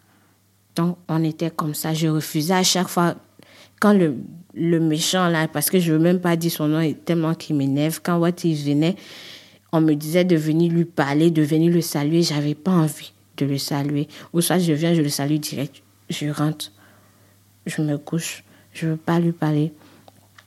Donc, 0.75 0.97
on 1.07 1.23
était 1.23 1.49
comme 1.49 1.73
ça. 1.73 1.93
Je 1.93 2.07
refusais 2.07 2.53
à 2.53 2.63
chaque 2.63 2.87
fois. 2.87 3.15
Quand 3.79 3.93
le, 3.93 4.15
le 4.53 4.79
méchant, 4.79 5.27
là, 5.27 5.47
parce 5.47 5.69
que 5.69 5.79
je 5.79 5.91
ne 5.91 5.97
veux 5.97 6.03
même 6.03 6.19
pas 6.19 6.35
dire 6.35 6.51
son 6.51 6.67
nom, 6.67 6.79
est 6.79 7.05
tellement 7.05 7.33
qu'il 7.33 7.55
m'énerve. 7.55 7.99
Quand 8.03 8.17
Watt, 8.17 8.43
il 8.43 8.55
venait, 8.55 8.95
on 9.75 9.81
me 9.81 9.93
disait 9.93 10.23
de 10.23 10.37
venir 10.37 10.71
lui 10.71 10.85
parler, 10.85 11.31
de 11.31 11.41
venir 11.41 11.71
le 11.71 11.81
saluer. 11.81 12.23
J'avais 12.23 12.55
pas 12.55 12.71
envie 12.71 13.11
de 13.37 13.45
le 13.45 13.57
saluer. 13.57 14.07
Ou 14.31 14.39
soit 14.39 14.59
je 14.59 14.71
viens, 14.71 14.93
je 14.93 15.01
le 15.01 15.09
salue 15.09 15.35
direct. 15.35 15.83
Je 16.09 16.27
rentre, 16.29 16.71
je 17.65 17.81
me 17.81 17.97
couche. 17.97 18.43
Je 18.73 18.87
veux 18.87 18.97
pas 18.97 19.19
lui 19.19 19.33
parler. 19.33 19.73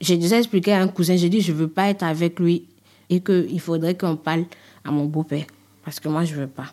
J'ai 0.00 0.16
déjà 0.16 0.38
expliqué 0.38 0.72
à 0.72 0.80
un 0.80 0.88
cousin, 0.88 1.16
j'ai 1.16 1.28
dit 1.28 1.40
je 1.40 1.52
veux 1.52 1.68
pas 1.68 1.88
être 1.88 2.04
avec 2.04 2.38
lui 2.38 2.64
et 3.10 3.20
qu'il 3.20 3.60
faudrait 3.60 3.96
qu'on 3.96 4.16
parle 4.16 4.44
à 4.84 4.90
mon 4.90 5.04
beau-père. 5.04 5.44
Parce 5.84 6.00
que 6.00 6.08
moi, 6.08 6.24
je 6.24 6.34
veux 6.34 6.46
pas. 6.46 6.72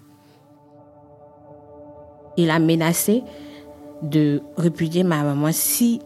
Il 2.38 2.50
a 2.50 2.60
menacé 2.60 3.24
de 4.02 4.42
répudier 4.58 5.04
ma 5.04 5.24
maman 5.24 5.52
si 5.52 6.00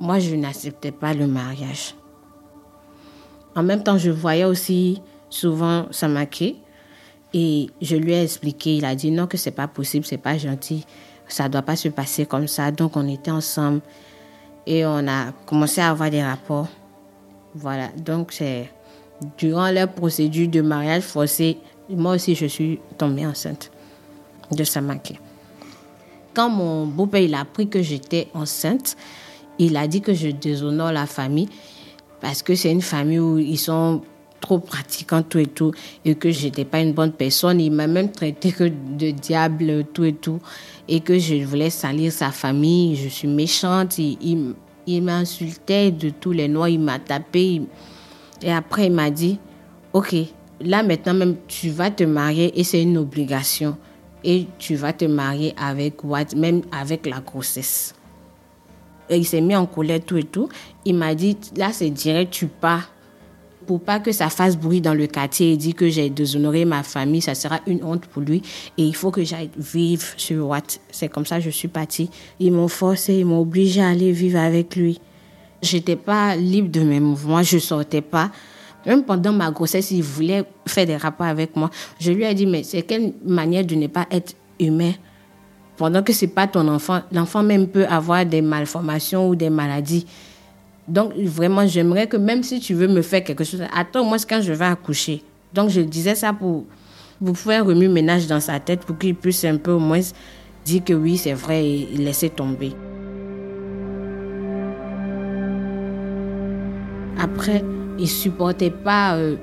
moi, 0.00 0.18
je 0.18 0.34
n'acceptais 0.34 0.92
pas 0.92 1.14
le 1.14 1.26
mariage. 1.26 1.94
En 3.54 3.62
même 3.62 3.82
temps, 3.82 3.96
je 3.96 4.10
voyais 4.10 4.44
aussi 4.44 5.00
souvent 5.30 5.86
Samake 5.90 6.56
et 7.34 7.68
je 7.82 7.96
lui 7.96 8.12
ai 8.12 8.22
expliqué. 8.22 8.76
Il 8.76 8.84
a 8.84 8.94
dit 8.94 9.10
non, 9.10 9.26
que 9.26 9.36
c'est 9.36 9.50
pas 9.50 9.68
possible, 9.68 10.04
c'est 10.04 10.18
pas 10.18 10.38
gentil, 10.38 10.84
ça 11.28 11.48
doit 11.48 11.62
pas 11.62 11.76
se 11.76 11.88
passer 11.88 12.26
comme 12.26 12.46
ça. 12.46 12.70
Donc, 12.70 12.96
on 12.96 13.08
était 13.08 13.30
ensemble 13.30 13.80
et 14.66 14.86
on 14.86 15.06
a 15.06 15.32
commencé 15.44 15.80
à 15.80 15.90
avoir 15.90 16.10
des 16.10 16.22
rapports. 16.22 16.68
Voilà, 17.54 17.88
donc 17.96 18.32
c'est 18.32 18.70
durant 19.38 19.70
leur 19.70 19.88
procédure 19.88 20.48
de 20.48 20.60
mariage 20.60 21.02
forcé, 21.02 21.58
moi 21.88 22.14
aussi, 22.14 22.34
je 22.34 22.46
suis 22.46 22.80
tombée 22.98 23.26
enceinte 23.26 23.70
de 24.50 24.64
Samake. 24.64 25.18
Quand 26.34 26.50
mon 26.50 26.86
beau-père 26.86 27.22
il 27.22 27.34
a 27.34 27.40
appris 27.40 27.68
que 27.68 27.80
j'étais 27.80 28.28
enceinte, 28.34 28.96
il 29.58 29.76
a 29.76 29.88
dit 29.88 30.02
que 30.02 30.12
je 30.12 30.28
déshonore 30.28 30.92
la 30.92 31.06
famille 31.06 31.48
parce 32.20 32.42
que 32.42 32.54
c'est 32.54 32.70
une 32.70 32.82
famille 32.82 33.20
où 33.20 33.38
ils 33.38 33.58
sont 33.58 34.02
trop 34.46 34.60
pratiquants 34.60 35.24
tout 35.24 35.40
et 35.40 35.46
tout 35.46 35.72
et 36.04 36.14
que 36.14 36.30
j'étais 36.30 36.64
pas 36.64 36.80
une 36.80 36.92
bonne 36.92 37.10
personne. 37.10 37.60
Il 37.60 37.72
m'a 37.72 37.88
même 37.88 38.12
traité 38.12 38.52
que 38.52 38.64
de 38.64 39.10
diable 39.10 39.84
tout 39.92 40.04
et 40.04 40.12
tout 40.12 40.38
et 40.88 41.00
que 41.00 41.18
je 41.18 41.34
voulais 41.44 41.70
salir 41.70 42.12
sa 42.12 42.30
famille. 42.30 42.94
Je 42.94 43.08
suis 43.08 43.26
méchante. 43.26 43.98
Il, 43.98 44.16
il, 44.20 44.54
il 44.86 45.02
m'insultait 45.02 45.90
de 45.90 46.10
tous 46.10 46.30
les 46.30 46.46
noix. 46.46 46.70
Il 46.70 46.78
m'a 46.78 47.00
tapé. 47.00 47.62
Et 48.40 48.52
après, 48.52 48.86
il 48.86 48.92
m'a 48.92 49.10
dit, 49.10 49.40
OK, 49.92 50.14
là 50.60 50.84
maintenant 50.84 51.14
même, 51.14 51.36
tu 51.48 51.70
vas 51.70 51.90
te 51.90 52.04
marier 52.04 52.56
et 52.58 52.62
c'est 52.62 52.82
une 52.82 52.98
obligation. 52.98 53.76
Et 54.22 54.46
tu 54.58 54.76
vas 54.76 54.92
te 54.92 55.06
marier 55.06 55.54
avec 55.56 56.04
Watt, 56.04 56.36
même 56.36 56.62
avec 56.70 57.06
la 57.06 57.18
grossesse. 57.18 57.96
Et 59.08 59.16
il 59.16 59.24
s'est 59.24 59.40
mis 59.40 59.56
en 59.56 59.66
colère 59.66 60.00
tout 60.06 60.16
et 60.16 60.24
tout. 60.24 60.48
Il 60.84 60.94
m'a 60.94 61.16
dit, 61.16 61.36
là 61.56 61.70
c'est 61.72 61.90
direct, 61.90 62.32
tu 62.32 62.46
pars. 62.46 62.92
Pour 63.66 63.80
pas 63.80 63.98
que 63.98 64.12
ça 64.12 64.28
fasse 64.28 64.56
bruit 64.56 64.80
dans 64.80 64.94
le 64.94 65.06
quartier 65.08 65.52
et 65.52 65.56
dit 65.56 65.74
que 65.74 65.88
j'ai 65.88 66.08
déshonoré 66.08 66.64
ma 66.64 66.82
famille, 66.84 67.20
ça 67.20 67.34
sera 67.34 67.60
une 67.66 67.82
honte 67.82 68.06
pour 68.06 68.22
lui. 68.22 68.42
Et 68.78 68.84
il 68.84 68.94
faut 68.94 69.10
que 69.10 69.24
j'aille 69.24 69.50
vivre 69.56 70.06
sur 70.16 70.46
Watt. 70.46 70.80
C'est 70.92 71.08
comme 71.08 71.26
ça 71.26 71.38
que 71.38 71.44
je 71.44 71.50
suis 71.50 71.68
partie. 71.68 72.08
Ils 72.38 72.52
m'ont 72.52 72.68
forcé, 72.68 73.14
ils 73.14 73.26
m'ont 73.26 73.40
obligé 73.40 73.82
à 73.82 73.88
aller 73.88 74.12
vivre 74.12 74.38
avec 74.38 74.76
lui. 74.76 75.00
J'étais 75.62 75.96
pas 75.96 76.36
libre 76.36 76.70
de 76.70 76.80
mes 76.80 77.00
mouvements, 77.00 77.42
je 77.42 77.58
sortais 77.58 78.02
pas. 78.02 78.30
Même 78.86 79.02
pendant 79.02 79.32
ma 79.32 79.50
grossesse, 79.50 79.90
il 79.90 80.02
voulait 80.02 80.44
faire 80.66 80.86
des 80.86 80.96
rapports 80.96 81.26
avec 81.26 81.56
moi. 81.56 81.70
Je 81.98 82.12
lui 82.12 82.22
ai 82.22 82.34
dit, 82.34 82.46
mais 82.46 82.62
c'est 82.62 82.82
quelle 82.82 83.14
manière 83.24 83.64
de 83.64 83.74
ne 83.74 83.88
pas 83.88 84.06
être 84.12 84.36
humain? 84.60 84.92
Pendant 85.76 86.04
que 86.04 86.12
c'est 86.12 86.28
pas 86.28 86.46
ton 86.46 86.68
enfant. 86.68 87.00
L'enfant 87.10 87.42
même 87.42 87.66
peut 87.66 87.86
avoir 87.86 88.24
des 88.24 88.42
malformations 88.42 89.28
ou 89.28 89.34
des 89.34 89.50
maladies. 89.50 90.06
Donc 90.88 91.14
vraiment, 91.16 91.66
j'aimerais 91.66 92.06
que 92.06 92.16
même 92.16 92.42
si 92.42 92.60
tu 92.60 92.74
veux 92.74 92.86
me 92.86 93.02
faire 93.02 93.24
quelque 93.24 93.44
chose, 93.44 93.62
attends-moi 93.74 94.18
quand 94.28 94.40
je 94.40 94.52
vais 94.52 94.64
accoucher. 94.64 95.22
Donc 95.52 95.70
je 95.70 95.80
disais 95.80 96.14
ça 96.14 96.32
pour, 96.32 96.64
pour 97.24 97.36
faire 97.36 97.66
remuer 97.66 97.88
ménage 97.88 98.26
dans 98.26 98.40
sa 98.40 98.60
tête 98.60 98.80
pour 98.80 98.96
qu'il 98.96 99.14
puisse 99.14 99.44
un 99.44 99.56
peu 99.56 99.72
au 99.72 99.80
moins 99.80 100.00
dire 100.64 100.84
que 100.84 100.92
oui, 100.92 101.16
c'est 101.16 101.32
vrai 101.32 101.64
et 101.64 101.86
laisser 101.96 102.30
tomber. 102.30 102.72
Après, 107.18 107.64
il 107.98 108.08
supportait 108.08 108.70
pas 108.70 109.16
euh, 109.16 109.36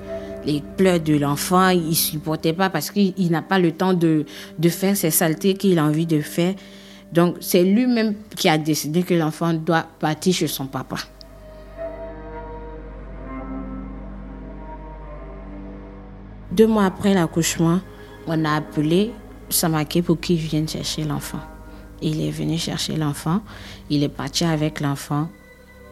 les 0.46 0.62
pleurs 0.76 1.00
de 1.00 1.16
l'enfant, 1.16 1.68
il 1.70 1.96
supportait 1.96 2.52
pas 2.52 2.70
parce 2.70 2.90
qu'il 2.90 3.30
n'a 3.30 3.42
pas 3.42 3.58
le 3.58 3.72
temps 3.72 3.92
de, 3.92 4.24
de 4.58 4.68
faire 4.68 4.96
ces 4.96 5.10
saletés 5.10 5.54
qu'il 5.54 5.78
a 5.78 5.84
envie 5.84 6.06
de 6.06 6.20
faire. 6.20 6.54
Donc 7.12 7.36
c'est 7.40 7.62
lui-même 7.62 8.14
qui 8.36 8.48
a 8.48 8.56
décidé 8.56 9.02
que 9.02 9.14
l'enfant 9.14 9.52
doit 9.52 9.86
partir 9.98 10.32
chez 10.34 10.46
son 10.46 10.66
papa. 10.66 10.96
Deux 16.54 16.68
mois 16.68 16.84
après 16.84 17.14
l'accouchement, 17.14 17.80
on 18.28 18.44
a 18.44 18.52
appelé 18.52 19.10
Samake 19.50 20.02
pour 20.02 20.20
qu'il 20.20 20.36
vienne 20.36 20.68
chercher 20.68 21.02
l'enfant. 21.02 21.40
Il 22.00 22.24
est 22.24 22.30
venu 22.30 22.58
chercher 22.58 22.94
l'enfant, 22.94 23.40
il 23.90 24.04
est 24.04 24.08
parti 24.08 24.44
avec 24.44 24.78
l'enfant. 24.78 25.28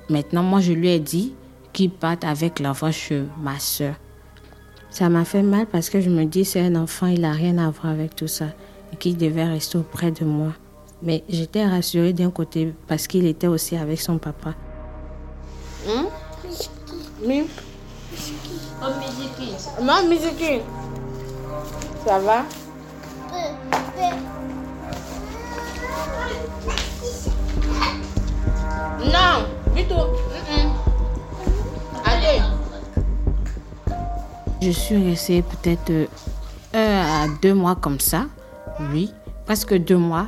Maintenant, 0.08 0.44
moi, 0.44 0.60
je 0.60 0.72
lui 0.72 0.88
ai 0.88 1.00
dit 1.00 1.32
qu'il 1.72 1.90
parte 1.90 2.22
avec 2.22 2.60
l'enfant 2.60 2.92
chez 2.92 3.24
ma 3.42 3.58
soeur. 3.58 3.96
Ça 4.88 5.08
m'a 5.08 5.24
fait 5.24 5.42
mal 5.42 5.66
parce 5.66 5.90
que 5.90 6.00
je 6.00 6.10
me 6.10 6.26
dis, 6.26 6.44
c'est 6.44 6.60
un 6.60 6.76
enfant, 6.76 7.08
il 7.08 7.22
n'a 7.22 7.32
rien 7.32 7.58
à 7.58 7.68
voir 7.70 7.92
avec 7.92 8.14
tout 8.14 8.28
ça 8.28 8.46
et 8.92 8.96
qu'il 8.96 9.16
devait 9.16 9.46
rester 9.46 9.78
auprès 9.78 10.12
de 10.12 10.24
moi. 10.24 10.52
Mais 11.02 11.24
j'étais 11.28 11.66
rassurée 11.66 12.12
d'un 12.12 12.30
côté 12.30 12.72
parce 12.86 13.08
qu'il 13.08 13.26
était 13.26 13.48
aussi 13.48 13.76
avec 13.76 14.00
son 14.00 14.18
papa. 14.18 14.54
Hum? 15.88 16.06
Maman, 18.82 20.08
Miziki. 20.08 20.60
Ça 22.04 22.18
va? 22.18 22.42
Non, 29.04 29.46
du 29.76 29.84
tout. 29.84 29.94
Allez. 32.04 32.42
Je 34.60 34.70
suis 34.70 35.10
restée 35.10 35.42
peut-être 35.42 35.90
euh, 35.90 36.06
un 36.74 37.24
à 37.24 37.28
deux 37.40 37.54
mois 37.54 37.76
comme 37.76 38.00
ça, 38.00 38.26
oui, 38.92 39.12
presque 39.46 39.74
deux 39.74 39.96
mois 39.96 40.26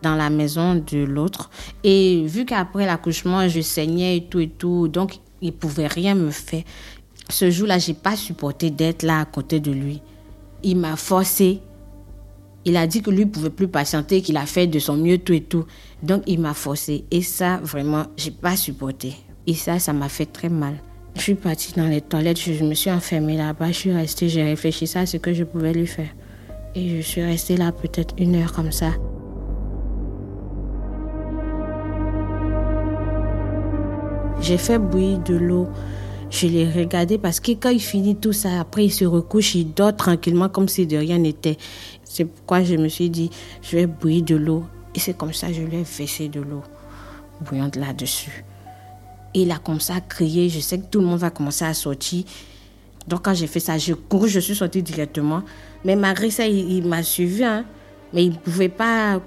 dans 0.00 0.14
la 0.14 0.30
maison 0.30 0.74
de 0.74 1.04
l'autre. 1.04 1.50
Et 1.82 2.24
vu 2.26 2.46
qu'après 2.46 2.86
l'accouchement, 2.86 3.46
je 3.46 3.60
saignais 3.60 4.16
et 4.16 4.24
tout 4.24 4.40
et 4.40 4.48
tout, 4.48 4.88
donc 4.88 5.18
il 5.42 5.52
pouvait 5.52 5.86
rien 5.86 6.14
me 6.14 6.30
faire. 6.30 6.62
Ce 7.30 7.50
jour-là, 7.50 7.78
j'ai 7.78 7.94
pas 7.94 8.16
supporté 8.16 8.70
d'être 8.70 9.02
là 9.02 9.20
à 9.20 9.24
côté 9.24 9.60
de 9.60 9.72
lui. 9.72 10.02
Il 10.62 10.76
m'a 10.76 10.96
forcé. 10.96 11.60
Il 12.64 12.76
a 12.76 12.86
dit 12.86 13.02
que 13.02 13.10
lui 13.10 13.26
pouvait 13.26 13.50
plus 13.50 13.68
patienter, 13.68 14.22
qu'il 14.22 14.36
a 14.36 14.46
fait 14.46 14.66
de 14.66 14.78
son 14.78 14.96
mieux 14.96 15.18
tout 15.18 15.32
et 15.32 15.42
tout. 15.42 15.64
Donc 16.02 16.22
il 16.26 16.40
m'a 16.40 16.54
forcé. 16.54 17.04
Et 17.10 17.22
ça, 17.22 17.58
vraiment, 17.62 18.04
j'ai 18.16 18.30
pas 18.30 18.56
supporté. 18.56 19.14
Et 19.46 19.54
ça, 19.54 19.78
ça 19.78 19.92
m'a 19.92 20.08
fait 20.08 20.26
très 20.26 20.48
mal. 20.48 20.74
Je 21.16 21.20
suis 21.20 21.34
partie 21.34 21.72
dans 21.74 21.86
les 21.86 22.00
toilettes, 22.00 22.40
je 22.40 22.64
me 22.64 22.74
suis 22.74 22.90
enfermée 22.90 23.36
là-bas, 23.36 23.68
je 23.68 23.72
suis 23.72 23.92
restée, 23.92 24.28
j'ai 24.28 24.42
réfléchi 24.42 24.90
à 24.96 25.06
ce 25.06 25.16
que 25.16 25.32
je 25.32 25.44
pouvais 25.44 25.72
lui 25.72 25.86
faire. 25.86 26.08
Et 26.74 27.00
je 27.00 27.06
suis 27.06 27.22
restée 27.22 27.56
là 27.56 27.70
peut-être 27.70 28.14
une 28.18 28.34
heure 28.34 28.52
comme 28.52 28.72
ça. 28.72 28.90
J'ai 34.40 34.58
fait 34.58 34.78
bouillir 34.78 35.20
de 35.20 35.36
l'eau. 35.36 35.68
Je 36.34 36.48
l'ai 36.48 36.68
regardé 36.68 37.16
parce 37.16 37.38
que 37.38 37.52
quand 37.52 37.70
il 37.70 37.80
finit 37.80 38.16
tout 38.16 38.32
ça, 38.32 38.58
après 38.60 38.86
il 38.86 38.90
se 38.90 39.04
recouche, 39.04 39.54
il 39.54 39.72
dort 39.72 39.94
tranquillement 39.94 40.48
comme 40.48 40.66
si 40.66 40.84
de 40.84 40.96
rien 40.96 41.16
n'était. 41.16 41.56
C'est 42.02 42.24
pourquoi 42.24 42.64
je 42.64 42.74
me 42.74 42.88
suis 42.88 43.08
dit, 43.08 43.30
je 43.62 43.76
vais 43.76 43.86
bouillir 43.86 44.24
de 44.24 44.34
l'eau. 44.34 44.64
Et 44.96 44.98
c'est 44.98 45.16
comme 45.16 45.32
ça 45.32 45.52
je 45.52 45.62
lui 45.62 45.76
ai 45.76 45.84
versé 45.84 46.28
de 46.28 46.40
l'eau 46.40 46.64
bouillante 47.40 47.76
là-dessus. 47.76 48.44
Et 49.32 49.42
il 49.42 49.50
a 49.52 49.58
commencé 49.58 49.92
à 49.92 50.00
crier. 50.00 50.48
Je 50.48 50.58
sais 50.58 50.78
que 50.78 50.86
tout 50.86 50.98
le 50.98 51.06
monde 51.06 51.20
va 51.20 51.30
commencer 51.30 51.66
à 51.66 51.72
sortir. 51.72 52.24
Donc 53.06 53.22
quand 53.26 53.34
j'ai 53.34 53.46
fait 53.46 53.60
ça, 53.60 53.78
je 53.78 53.94
cours, 53.94 54.26
je 54.26 54.40
suis 54.40 54.56
sortie 54.56 54.82
directement. 54.82 55.44
Mais 55.84 55.94
malgré 55.94 56.30
ça, 56.30 56.48
il, 56.48 56.84
m'a 56.84 57.04
suivi. 57.04 57.44
Hein. 57.44 57.64
Mais 58.12 58.24
il 58.24 58.30
ne 58.32 58.36
pouvait 58.36 58.68
pas 58.68 59.20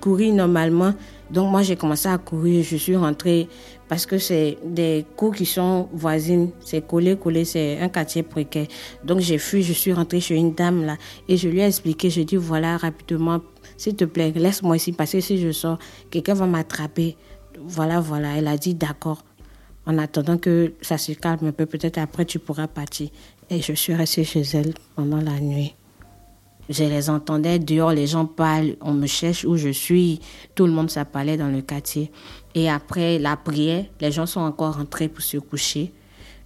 courir 0.00 0.32
normalement. 0.32 0.94
Donc 1.30 1.50
moi, 1.50 1.60
j'ai 1.60 1.76
commencé 1.76 2.08
à 2.08 2.16
courir. 2.16 2.64
Je 2.64 2.76
suis 2.76 2.96
rentrée 2.96 3.50
parce 3.88 4.04
que 4.04 4.18
c'est 4.18 4.58
des 4.64 5.04
cours 5.16 5.34
qui 5.34 5.46
sont 5.46 5.88
voisines. 5.92 6.50
C'est 6.60 6.86
collé, 6.86 7.16
collé. 7.16 7.44
C'est 7.44 7.80
un 7.80 7.88
quartier 7.88 8.22
précaire. 8.22 8.66
Donc 9.02 9.20
j'ai 9.20 9.38
fui. 9.38 9.62
Je 9.62 9.72
suis 9.72 9.92
rentrée 9.92 10.20
chez 10.20 10.36
une 10.36 10.54
dame 10.54 10.84
là. 10.84 10.96
Et 11.28 11.36
je 11.36 11.48
lui 11.48 11.60
ai 11.60 11.66
expliqué. 11.66 12.10
Je 12.10 12.20
dis 12.20 12.36
voilà, 12.36 12.76
rapidement, 12.76 13.40
s'il 13.76 13.96
te 13.96 14.04
plaît, 14.04 14.32
laisse-moi 14.34 14.76
ici. 14.76 14.92
Parce 14.92 15.12
que 15.12 15.20
si 15.20 15.38
je 15.38 15.52
sors, 15.52 15.78
quelqu'un 16.10 16.34
va 16.34 16.46
m'attraper. 16.46 17.16
Voilà, 17.58 18.00
voilà. 18.00 18.36
Elle 18.36 18.46
a 18.48 18.58
dit 18.58 18.74
d'accord. 18.74 19.24
En 19.86 19.96
attendant 19.96 20.36
que 20.36 20.74
ça 20.82 20.98
se 20.98 21.12
calme 21.12 21.46
un 21.46 21.52
peu, 21.52 21.64
peut-être 21.64 21.96
après 21.96 22.26
tu 22.26 22.38
pourras 22.38 22.66
partir. 22.68 23.08
Et 23.48 23.62
je 23.62 23.72
suis 23.72 23.94
restée 23.94 24.24
chez 24.24 24.42
elle 24.52 24.74
pendant 24.94 25.22
la 25.22 25.40
nuit. 25.40 25.74
Je 26.68 26.84
les 26.84 27.08
entendais 27.08 27.58
dehors, 27.58 27.92
les 27.92 28.06
gens 28.06 28.26
parlent, 28.26 28.76
on 28.82 28.92
me 28.92 29.06
cherche 29.06 29.46
où 29.46 29.56
je 29.56 29.70
suis, 29.70 30.20
tout 30.54 30.66
le 30.66 30.72
monde 30.72 30.90
s'appelait 30.90 31.38
dans 31.38 31.48
le 31.48 31.62
quartier. 31.62 32.10
Et 32.58 32.68
après 32.68 33.20
la 33.20 33.36
prière, 33.36 33.84
les 34.00 34.10
gens 34.10 34.26
sont 34.26 34.40
encore 34.40 34.78
rentrés 34.78 35.06
pour 35.06 35.22
se 35.22 35.36
coucher. 35.36 35.92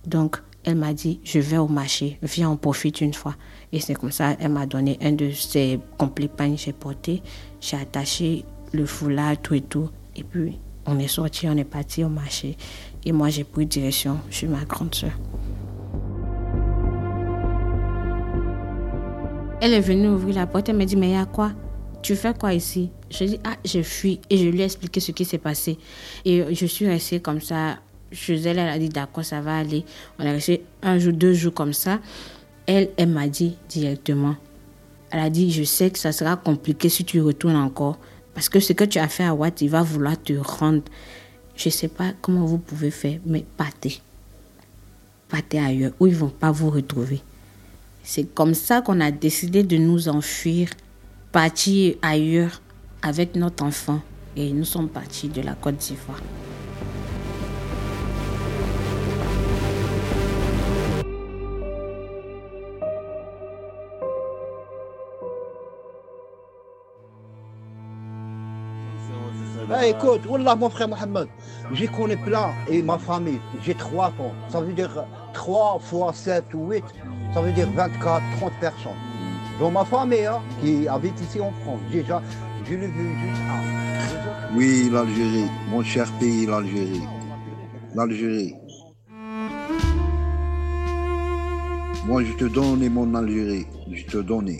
Donc, 0.07 0.37
elle 0.63 0.75
m'a 0.75 0.93
dit, 0.93 1.21
je 1.25 1.39
vais 1.39 1.57
au 1.57 1.69
marché, 1.69 2.19
viens, 2.23 2.51
on 2.51 2.59
profite 2.59 3.01
une 3.01 3.15
fois. 3.15 3.35
Et 3.73 3.81
c'est 3.81 3.95
comme 3.95 4.11
ça, 4.13 4.37
elle 4.39 4.51
m'a 4.51 4.67
donné 4.67 4.99
un 5.01 5.13
de 5.13 5.31
ces 5.31 5.81
complets 5.97 6.29
pagnes 6.29 6.57
que 6.57 6.61
j'ai 6.61 6.75
porté. 6.75 7.23
J'ai 7.63 7.79
attaché 7.79 8.45
le 8.73 8.85
foulard, 8.85 9.41
tout 9.41 9.55
et 9.55 9.63
tout. 9.63 9.89
Et 10.15 10.23
puis, 10.23 10.59
on 10.85 10.99
est 10.99 11.09
sorti, 11.09 11.49
on 11.49 11.57
est 11.57 11.65
parti 11.65 12.05
au 12.05 12.11
marché. 12.11 12.59
Et 13.07 13.13
moi, 13.13 13.31
j'ai 13.31 13.45
pris 13.45 13.65
direction 13.65 14.19
chez 14.29 14.49
ma 14.49 14.67
grande 14.67 14.95
soeur. 14.95 15.13
Elle 19.63 19.73
est 19.73 19.81
venue 19.81 20.09
ouvrir 20.11 20.35
la 20.35 20.47
porte, 20.47 20.69
elle 20.69 20.77
m'a 20.77 20.85
dit, 20.85 20.97
mais 20.97 21.09
il 21.09 21.15
y 21.15 21.17
a 21.17 21.25
quoi? 21.25 21.53
Tu 22.03 22.17
fais 22.17 22.35
quoi 22.35 22.53
ici? 22.53 22.91
Je 23.11 23.25
dis, 23.25 23.39
ah, 23.45 23.57
je 23.65 23.83
fuis. 23.83 24.21
Et 24.29 24.37
je 24.37 24.49
lui 24.49 24.61
ai 24.61 24.65
expliqué 24.65 24.99
ce 25.01 25.13
qui 25.13 25.25
s'est 25.25 25.39
passé. 25.39 25.79
Et 26.25 26.55
je 26.55 26.67
suis 26.67 26.87
restée 26.87 27.21
comme 27.21 27.41
ça. 27.41 27.79
Chez 28.11 28.35
elle, 28.43 28.59
elle 28.59 28.69
a 28.69 28.79
dit, 28.79 28.89
d'accord, 28.89 29.25
ça 29.25 29.41
va 29.41 29.57
aller. 29.57 29.85
On 30.19 30.25
est 30.25 30.33
resté 30.33 30.65
un 30.83 30.99
jour, 30.99 31.13
deux 31.13 31.33
jours 31.33 31.55
comme 31.55 31.73
ça. 31.73 32.01
Elle, 32.67 32.91
elle 32.97 33.09
m'a 33.09 33.29
dit 33.29 33.57
directement. 33.69 34.37
Elle 35.11 35.21
a 35.21 35.31
dit, 35.31 35.51
je 35.53 35.63
sais 35.63 35.91
que 35.91 35.99
ça 35.99 36.13
sera 36.13 36.37
compliqué 36.37 36.89
si 36.89 37.05
tu 37.05 37.21
retournes 37.21 37.57
encore. 37.57 37.99
Parce 38.35 38.49
que 38.49 38.61
ce 38.61 38.73
que 38.73 38.85
tu 38.85 38.99
as 38.99 39.09
fait 39.09 39.25
à 39.25 39.35
Watt, 39.35 39.61
il 39.61 39.71
va 39.71 39.83
vouloir 39.83 40.21
te 40.21 40.33
rendre. 40.33 40.83
Je 41.55 41.69
ne 41.69 41.73
sais 41.73 41.89
pas 41.89 42.13
comment 42.21 42.45
vous 42.45 42.59
pouvez 42.59 42.91
faire, 42.91 43.21
mais 43.25 43.45
partez. 43.57 44.01
Partez 45.29 45.59
ailleurs, 45.59 45.93
où 46.01 46.07
ils 46.07 46.13
ne 46.13 46.19
vont 46.19 46.29
pas 46.29 46.51
vous 46.51 46.71
retrouver. 46.71 47.21
C'est 48.03 48.35
comme 48.35 48.55
ça 48.55 48.81
qu'on 48.83 49.01
a 49.01 49.11
décidé 49.11 49.63
de 49.63 49.77
nous 49.77 50.09
enfuir, 50.09 50.69
partir 51.33 51.95
ailleurs 52.03 52.61
avec 53.01 53.35
notre 53.37 53.65
enfant. 53.65 54.01
Et 54.37 54.53
nous 54.53 54.65
sommes 54.65 54.89
partis 54.89 55.29
de 55.29 55.43
la 55.43 55.55
Côte 55.55 55.77
d'Ivoire. 55.77 56.21
Eh, 69.83 69.89
écoute, 69.89 70.21
Wallah, 70.29 70.55
mon 70.55 70.69
frère 70.69 70.89
Mohamed, 70.89 71.29
j'y 71.73 71.89
connais 71.89 72.17
plein 72.17 72.51
et 72.69 72.83
ma 72.83 72.99
famille, 72.99 73.41
j'ai 73.65 73.75
trois 73.75 74.09
ans. 74.09 74.33
Ça 74.51 74.61
veut 74.61 74.73
dire 74.73 75.05
3 75.33 75.79
fois 75.81 76.13
7 76.13 76.45
ou 76.55 76.71
8, 76.71 76.85
ça 77.33 77.41
veut 77.41 77.53
dire 77.53 77.69
24, 77.75 78.23
30 78.39 78.53
personnes. 78.61 79.12
Dans 79.59 79.71
ma 79.71 79.85
famille, 79.85 80.27
hein, 80.27 80.41
qui 80.61 80.89
habite 80.89 81.21
ici 81.21 81.41
en 81.41 81.53
France, 81.63 81.81
déjà, 81.91 82.21
je 82.65 82.75
l'ai 82.75 82.87
vu 82.87 83.09
juste 83.21 83.43
avant. 83.49 84.57
Oui, 84.57 84.91
l'Algérie, 84.93 85.51
mon 85.71 85.83
cher 85.83 86.07
pays, 86.19 86.47
l'Algérie. 86.47 87.03
L'Algérie. 87.95 88.55
Moi, 92.05 92.25
je 92.25 92.33
te 92.33 92.45
donne 92.47 92.89
mon 92.89 93.15
Algérie. 93.15 93.67
Je 93.91 94.05
te 94.05 94.19
donne. 94.19 94.51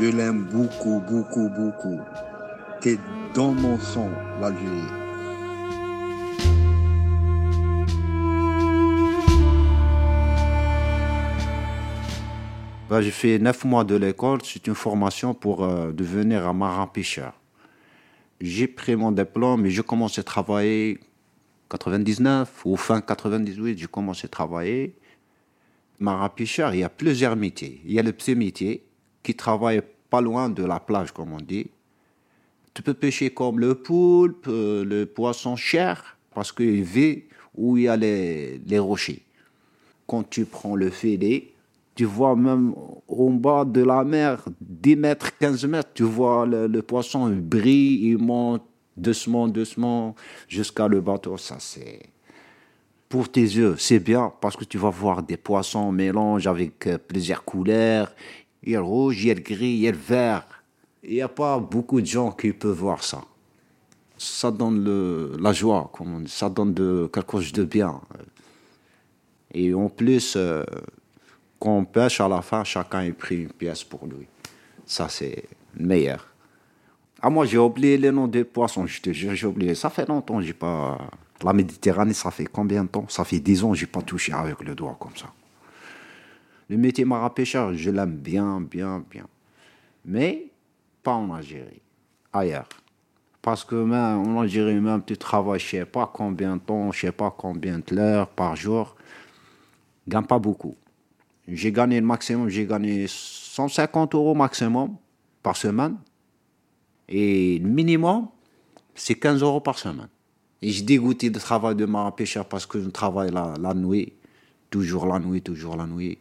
Je 0.00 0.06
l'aime 0.16 0.46
beaucoup, 0.52 1.02
beaucoup, 1.10 1.48
beaucoup. 1.48 1.98
T'es 2.80 2.98
dans 3.34 3.52
mon 3.52 3.76
sang, 3.78 4.08
l'Algérie. 4.40 5.07
Bah, 12.88 13.02
j'ai 13.02 13.10
fait 13.10 13.38
neuf 13.38 13.66
mois 13.66 13.84
de 13.84 13.96
l'école. 13.96 14.40
C'est 14.42 14.66
une 14.66 14.74
formation 14.74 15.34
pour 15.34 15.62
euh, 15.62 15.92
devenir 15.92 16.48
un 16.48 16.54
marin 16.54 16.86
pêcheur. 16.86 17.34
J'ai 18.40 18.66
pris 18.66 18.96
mon 18.96 19.12
diplôme 19.12 19.66
et 19.66 19.70
j'ai 19.70 19.82
commencé 19.82 20.22
à 20.22 20.24
travailler 20.24 20.98
99 21.68 22.62
ou 22.64 22.76
fin 22.76 23.02
98. 23.02 23.76
J'ai 23.76 23.86
commencé 23.88 24.24
à 24.24 24.28
travailler. 24.28 24.94
Marin 25.98 26.30
pêcheur, 26.30 26.72
il 26.72 26.80
y 26.80 26.82
a 26.82 26.88
plusieurs 26.88 27.36
métiers. 27.36 27.82
Il 27.84 27.92
y 27.92 27.98
a 27.98 28.02
le 28.02 28.12
petit 28.12 28.34
métier 28.34 28.82
qui 29.22 29.34
travaille 29.34 29.82
pas 30.08 30.22
loin 30.22 30.48
de 30.48 30.64
la 30.64 30.80
plage, 30.80 31.12
comme 31.12 31.34
on 31.34 31.40
dit. 31.42 31.68
Tu 32.72 32.80
peux 32.80 32.94
pêcher 32.94 33.28
comme 33.28 33.60
le 33.60 33.74
poulpe, 33.74 34.46
euh, 34.48 34.82
le 34.82 35.04
poisson 35.04 35.56
cher, 35.56 36.16
parce 36.32 36.52
qu'il 36.52 36.84
vit 36.84 37.24
où 37.54 37.76
il 37.76 37.82
y 37.82 37.88
a 37.88 37.96
les, 37.98 38.62
les 38.66 38.78
rochers. 38.78 39.20
Quand 40.06 40.22
tu 40.22 40.46
prends 40.46 40.74
le 40.74 40.88
filet, 40.88 41.52
tu 41.98 42.04
vois 42.04 42.36
même 42.36 42.74
au 43.08 43.30
bas 43.30 43.64
de 43.64 43.82
la 43.82 44.04
mer, 44.04 44.44
10 44.60 44.94
mètres, 44.94 45.36
15 45.36 45.64
mètres, 45.64 45.90
tu 45.92 46.04
vois 46.04 46.46
le, 46.46 46.80
poisson 46.80 47.28
il 47.28 47.40
brille, 47.40 48.10
il 48.10 48.18
monte 48.18 48.62
doucement, 48.96 49.48
doucement 49.48 50.14
jusqu'à 50.46 50.86
le 50.86 51.00
bateau. 51.00 51.36
Ça, 51.36 51.56
c'est. 51.58 51.98
Pour 53.08 53.28
tes 53.28 53.40
yeux, 53.40 53.74
c'est 53.78 53.98
bien 53.98 54.32
parce 54.40 54.56
que 54.56 54.62
tu 54.62 54.78
vas 54.78 54.90
voir 54.90 55.24
des 55.24 55.36
poissons 55.36 55.90
mélange 55.90 56.46
avec 56.46 56.86
euh, 56.86 56.98
plusieurs 56.98 57.44
couleurs. 57.44 58.14
Il 58.62 58.70
y 58.70 58.76
a 58.76 58.78
le 58.78 58.84
rouge, 58.84 59.24
il 59.24 59.26
y 59.26 59.30
a 59.32 59.34
le 59.34 59.40
gris, 59.40 59.66
il 59.66 59.80
y 59.80 59.88
a 59.88 59.90
le 59.90 59.98
vert. 59.98 60.46
Il 61.02 61.14
n'y 61.14 61.20
a 61.20 61.28
pas 61.28 61.58
beaucoup 61.58 62.00
de 62.00 62.06
gens 62.06 62.30
qui 62.30 62.52
peuvent 62.52 62.78
voir 62.78 63.02
ça. 63.02 63.24
Ça 64.16 64.52
donne 64.52 64.84
le, 64.84 65.32
la 65.40 65.52
joie, 65.52 65.90
ça 66.26 66.48
donne 66.48 66.74
de, 66.74 67.10
quelque 67.12 67.40
chose 67.40 67.52
de 67.52 67.64
bien. 67.64 68.00
Et 69.52 69.74
en 69.74 69.88
plus, 69.88 70.34
euh, 70.36 70.62
quand 71.58 71.76
on 71.76 71.84
pêche 71.84 72.20
à 72.20 72.28
la 72.28 72.42
fin, 72.42 72.64
chacun 72.64 73.02
est 73.02 73.12
pris 73.12 73.42
une 73.42 73.52
pièce 73.52 73.84
pour 73.84 74.06
lui. 74.06 74.26
Ça, 74.86 75.08
c'est 75.08 75.44
le 75.76 75.86
meilleur. 75.86 76.26
Ah, 77.20 77.30
moi, 77.30 77.46
j'ai 77.46 77.58
oublié 77.58 77.98
les 77.98 78.12
noms 78.12 78.28
des 78.28 78.44
poissons, 78.44 78.86
je 78.86 79.00
te 79.00 79.12
j'ai 79.12 79.46
oublié. 79.46 79.74
Ça 79.74 79.90
fait 79.90 80.08
longtemps, 80.08 80.40
j'ai 80.40 80.52
pas. 80.52 80.98
La 81.42 81.52
Méditerranée, 81.52 82.14
ça 82.14 82.30
fait 82.30 82.46
combien 82.46 82.84
de 82.84 82.88
temps? 82.88 83.06
Ça 83.08 83.24
fait 83.24 83.38
10 83.38 83.64
ans, 83.64 83.74
j'ai 83.74 83.86
pas 83.86 84.02
touché 84.02 84.32
avec 84.32 84.60
le 84.62 84.74
doigt 84.74 84.96
comme 84.98 85.16
ça. 85.16 85.26
Le 86.68 86.76
métier 86.76 87.04
marin-pêcheur, 87.04 87.74
je 87.74 87.90
l'aime 87.90 88.16
bien, 88.16 88.60
bien, 88.60 89.04
bien. 89.10 89.26
Mais 90.04 90.46
pas 91.02 91.12
en 91.12 91.32
Algérie, 91.32 91.80
ailleurs. 92.32 92.68
Parce 93.40 93.64
que 93.64 93.76
même 93.76 94.18
en 94.18 94.40
Algérie, 94.40 94.80
même 94.80 95.02
tu 95.04 95.16
travailles, 95.16 95.60
je 95.60 95.68
sais 95.68 95.84
pas 95.84 96.10
combien 96.12 96.56
de 96.56 96.60
temps, 96.60 96.92
je 96.92 97.00
sais 97.00 97.12
pas 97.12 97.34
combien 97.36 97.78
de 97.78 97.94
l'heure 97.94 98.28
par 98.28 98.56
jour. 98.56 98.96
Gagne 100.06 100.24
pas 100.24 100.38
beaucoup. 100.38 100.76
J'ai 101.50 101.72
gagné 101.72 101.98
le 101.98 102.06
maximum, 102.06 102.50
j'ai 102.50 102.66
gagné 102.66 103.06
150 103.08 104.14
euros 104.14 104.34
maximum 104.34 104.96
par 105.42 105.56
semaine. 105.56 105.96
Et 107.08 107.58
le 107.58 107.68
minimum, 107.68 108.28
c'est 108.94 109.14
15 109.14 109.42
euros 109.42 109.60
par 109.60 109.78
semaine. 109.78 110.08
Et 110.60 110.68
j'ai 110.70 110.82
dégoûté 110.82 111.30
de 111.30 111.38
travail 111.38 111.74
de 111.74 111.86
marin 111.86 112.10
pêcheur 112.10 112.44
parce 112.44 112.66
que 112.66 112.78
je 112.80 112.88
travaille 112.90 113.30
la, 113.30 113.54
la 113.58 113.72
nuit, 113.72 114.12
toujours 114.68 115.06
la 115.06 115.18
nuit, 115.18 115.40
toujours 115.40 115.76
la 115.76 115.86
nuit. 115.86 116.18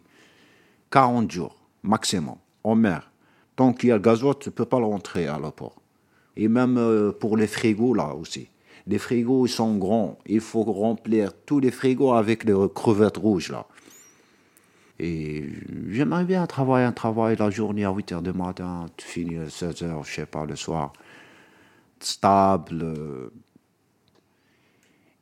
40 0.91 1.29
jours 1.29 1.57
maximum 1.83 2.37
en 2.63 2.75
mer. 2.75 3.11
Tant 3.57 3.73
qu'il 3.73 3.89
y 3.89 3.91
a 3.91 3.95
le 3.95 4.01
gazoil, 4.01 4.35
tu 4.39 4.47
ne 4.47 4.53
peux 4.53 4.65
pas 4.65 4.79
le 4.79 4.85
rentrer 4.85 5.27
à 5.27 5.37
l'apport. 5.39 5.81
Et 6.37 6.47
même 6.47 6.77
euh, 6.77 7.11
pour 7.11 7.35
les 7.35 7.47
frigos, 7.47 7.93
là 7.93 8.13
aussi. 8.13 8.47
Les 8.85 8.99
frigos, 8.99 9.47
ils 9.47 9.49
sont 9.49 9.75
grands. 9.75 10.17
Il 10.25 10.39
faut 10.39 10.63
remplir 10.63 11.33
tous 11.45 11.59
les 11.59 11.71
frigos 11.71 12.13
avec 12.13 12.45
les 12.45 12.55
crevettes 12.73 13.17
rouges, 13.17 13.51
là. 13.51 13.65
Et 14.99 15.49
j'aimerais 15.89 16.25
bien 16.25 16.45
travailler 16.47 16.85
un 16.85 16.91
travail 16.91 17.35
la 17.37 17.49
journée 17.49 17.85
à 17.85 17.91
8 17.91 18.13
h 18.13 18.21
du 18.23 18.33
matin, 18.33 18.87
tu 18.97 19.05
finis 19.05 19.37
à 19.37 19.49
16 19.49 19.83
h, 19.83 20.03
je 20.03 20.11
sais 20.11 20.25
pas, 20.25 20.45
le 20.45 20.55
soir. 20.55 20.93
Stable. 21.99 22.81
euh. 22.83 23.29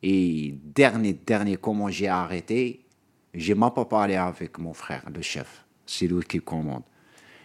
Et 0.01 0.55
dernier, 0.63 1.13
dernier, 1.13 1.57
comment 1.57 1.89
j'ai 1.89 2.07
arrêté, 2.07 2.85
j'ai 3.33 3.55
même 3.55 3.71
pas 3.71 3.85
parlé 3.85 4.15
avec 4.15 4.57
mon 4.59 4.73
frère, 4.73 5.03
le 5.13 5.21
chef. 5.21 5.65
C'est 5.85 6.07
lui 6.07 6.23
qui 6.23 6.39
commande. 6.39 6.83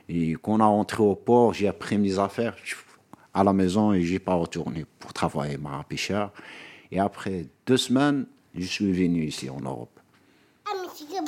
Et 0.09 0.33
quand 0.35 0.55
on 0.55 0.61
a 0.61 0.67
rentré 0.67 1.03
au 1.03 1.15
port, 1.15 1.55
j'ai 1.55 1.71
pris 1.73 1.99
mes 1.99 2.19
affaires 2.19 2.57
à 3.33 3.45
la 3.45 3.53
maison 3.53 3.93
et 3.93 4.03
j'ai 4.03 4.19
pas 4.19 4.35
retourné 4.35 4.85
pour 4.99 5.13
travailler 5.13 5.57
ma 5.57 5.85
pêcheur. 5.85 6.33
Et 6.91 6.99
après 6.99 7.47
deux 7.67 7.77
semaines, 7.77 8.27
je 8.55 8.67
suis 8.67 8.93
venu 8.93 9.25
ici 9.25 9.49
en 9.49 9.61
Europe. 9.61 10.00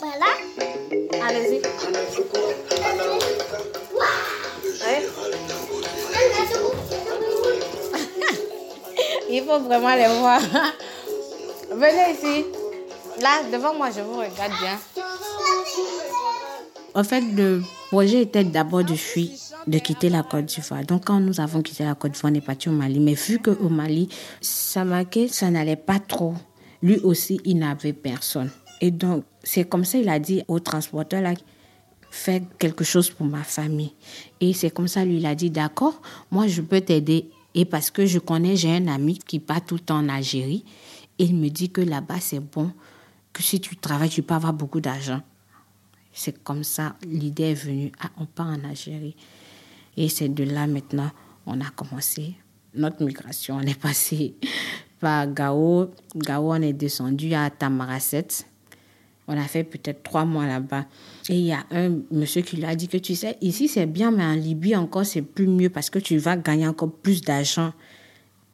Ah, 0.04 0.08
mais 0.58 0.60
c'est 0.60 0.72
que 0.72 0.78
bah 0.80 0.98
là. 1.20 1.26
Allez-y. 1.26 1.62
Il 9.30 9.44
faut 9.44 9.60
vraiment 9.60 9.94
les 9.94 10.08
voir. 10.18 10.40
Venez 11.70 12.14
ici. 12.14 12.46
Là, 13.20 13.44
devant 13.52 13.74
moi, 13.74 13.90
je 13.90 14.00
vous 14.00 14.16
regarde 14.16 14.52
bien. 14.60 14.76
En 16.94 17.04
fait, 17.04 17.20
le 17.20 17.62
projet 17.88 18.22
était 18.22 18.42
d'abord 18.44 18.84
de 18.84 18.94
fuir, 18.94 19.28
de 19.66 19.78
quitter 19.78 20.08
la 20.08 20.22
Côte 20.24 20.46
d'Ivoire. 20.46 20.84
Donc, 20.84 21.04
quand 21.06 21.20
nous 21.20 21.40
avons 21.40 21.62
quitté 21.62 21.84
la 21.84 21.94
Côte 21.94 22.12
d'Ivoire, 22.12 22.32
on 22.32 22.36
est 22.36 22.44
parti 22.44 22.68
au 22.68 22.72
Mali. 22.72 22.98
Mais 22.98 23.14
vu 23.14 23.38
qu'au 23.38 23.68
Mali, 23.68 24.08
Samaké, 24.40 25.28
ça 25.28 25.48
n'allait 25.50 25.76
pas 25.76 26.00
trop. 26.00 26.34
Lui 26.82 26.98
aussi, 26.98 27.40
il 27.44 27.60
n'avait 27.60 27.92
personne. 27.92 28.50
Et 28.80 28.90
donc, 28.90 29.22
c'est 29.42 29.68
comme 29.68 29.84
ça, 29.84 29.98
il 29.98 30.08
a 30.08 30.18
dit 30.18 30.42
au 30.48 30.60
transporteur, 30.60 31.20
là, 31.20 31.34
fais 32.10 32.42
quelque 32.58 32.84
chose 32.84 33.10
pour 33.10 33.26
ma 33.26 33.42
famille. 33.42 33.94
Et 34.40 34.52
c'est 34.52 34.70
comme 34.70 34.88
ça, 34.88 35.04
lui, 35.04 35.16
il 35.16 35.26
a 35.26 35.34
dit, 35.34 35.50
d'accord, 35.50 36.00
moi, 36.30 36.46
je 36.46 36.60
peux 36.60 36.80
t'aider. 36.80 37.30
Et 37.54 37.64
parce 37.64 37.90
que 37.90 38.06
je 38.06 38.18
connais, 38.18 38.56
j'ai 38.56 38.74
un 38.76 38.86
ami 38.86 39.18
qui 39.18 39.38
part 39.38 39.64
tout 39.64 39.74
le 39.74 39.80
temps 39.80 39.98
en 39.98 40.08
Algérie. 40.08 40.64
Et 41.18 41.24
il 41.24 41.36
me 41.36 41.48
dit 41.48 41.70
que 41.70 41.80
là-bas, 41.80 42.20
c'est 42.20 42.40
bon, 42.40 42.72
que 43.32 43.42
si 43.42 43.60
tu 43.60 43.76
travailles, 43.76 44.10
tu 44.10 44.22
peux 44.22 44.34
avoir 44.34 44.52
beaucoup 44.52 44.80
d'argent. 44.80 45.20
C'est 46.12 46.42
comme 46.42 46.64
ça, 46.64 46.96
l'idée 47.06 47.50
est 47.52 47.54
venue. 47.54 47.92
Ah, 48.00 48.10
on 48.18 48.26
part 48.26 48.48
en 48.48 48.64
Algérie. 48.64 49.16
Et 49.96 50.08
c'est 50.08 50.28
de 50.28 50.44
là 50.44 50.66
maintenant, 50.66 51.10
on 51.46 51.60
a 51.60 51.70
commencé 51.70 52.34
notre 52.74 53.02
migration. 53.04 53.56
On 53.56 53.60
est 53.60 53.78
passé 53.78 54.34
par 55.00 55.32
Gao. 55.32 55.90
Gao, 56.14 56.52
on 56.52 56.62
est 56.62 56.72
descendu 56.72 57.32
à 57.34 57.48
Tamaracet. 57.50 58.44
On 59.28 59.38
a 59.38 59.44
fait 59.44 59.64
peut-être 59.64 60.02
trois 60.02 60.24
mois 60.24 60.46
là-bas. 60.46 60.84
Et 61.28 61.38
il 61.38 61.46
y 61.46 61.52
a 61.52 61.64
un 61.70 61.98
monsieur 62.10 62.42
qui 62.42 62.56
lui 62.56 62.64
a 62.64 62.74
dit 62.74 62.88
que 62.88 62.96
tu 62.96 63.14
sais, 63.14 63.36
ici 63.40 63.68
c'est 63.68 63.86
bien, 63.86 64.10
mais 64.10 64.24
en 64.24 64.34
Libye 64.34 64.74
encore 64.76 65.06
c'est 65.06 65.22
plus 65.22 65.46
mieux 65.46 65.70
parce 65.70 65.90
que 65.90 65.98
tu 65.98 66.18
vas 66.18 66.36
gagner 66.36 66.66
encore 66.66 66.90
plus 66.90 67.22
d'argent. 67.22 67.72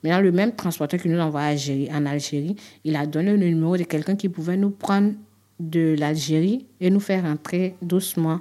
Maintenant, 0.03 0.21
le 0.21 0.31
même 0.31 0.55
transporteur 0.55 1.01
qui 1.01 1.09
nous 1.09 1.19
envoie 1.19 1.41
Algérie, 1.41 1.89
en 1.93 2.07
Algérie, 2.07 2.55
il 2.85 2.95
a 2.95 3.07
donné 3.07 3.37
le 3.37 3.49
numéro 3.49 3.77
de 3.77 3.83
quelqu'un 3.83 4.15
qui 4.15 4.29
pouvait 4.29 4.57
nous 4.57 4.71
prendre 4.71 5.13
de 5.59 5.97
l'Algérie 5.99 6.67
et 6.81 6.89
nous 6.89 7.01
faire 7.01 7.25
rentrer 7.25 7.75
doucement 7.83 8.41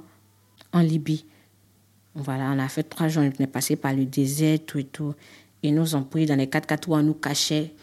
en 0.71 0.81
Libye. 0.81 1.25
Voilà, 2.13 2.51
on 2.51 2.59
a 2.59 2.67
fait 2.67 2.83
trois 2.83 3.07
jours, 3.07 3.23
on 3.23 3.43
est 3.43 3.47
passé 3.47 3.75
par 3.75 3.93
le 3.93 4.05
désert, 4.05 4.59
tout 4.65 4.77
et 4.79 4.83
tout. 4.83 5.13
Ils 5.63 5.73
nous 5.73 5.95
ont 5.95 6.03
pris 6.03 6.25
dans 6.25 6.35
les 6.35 6.45
4x4 6.45 6.89
où 6.89 6.95
on 6.95 7.03
nous 7.03 7.15
cachait 7.15 7.73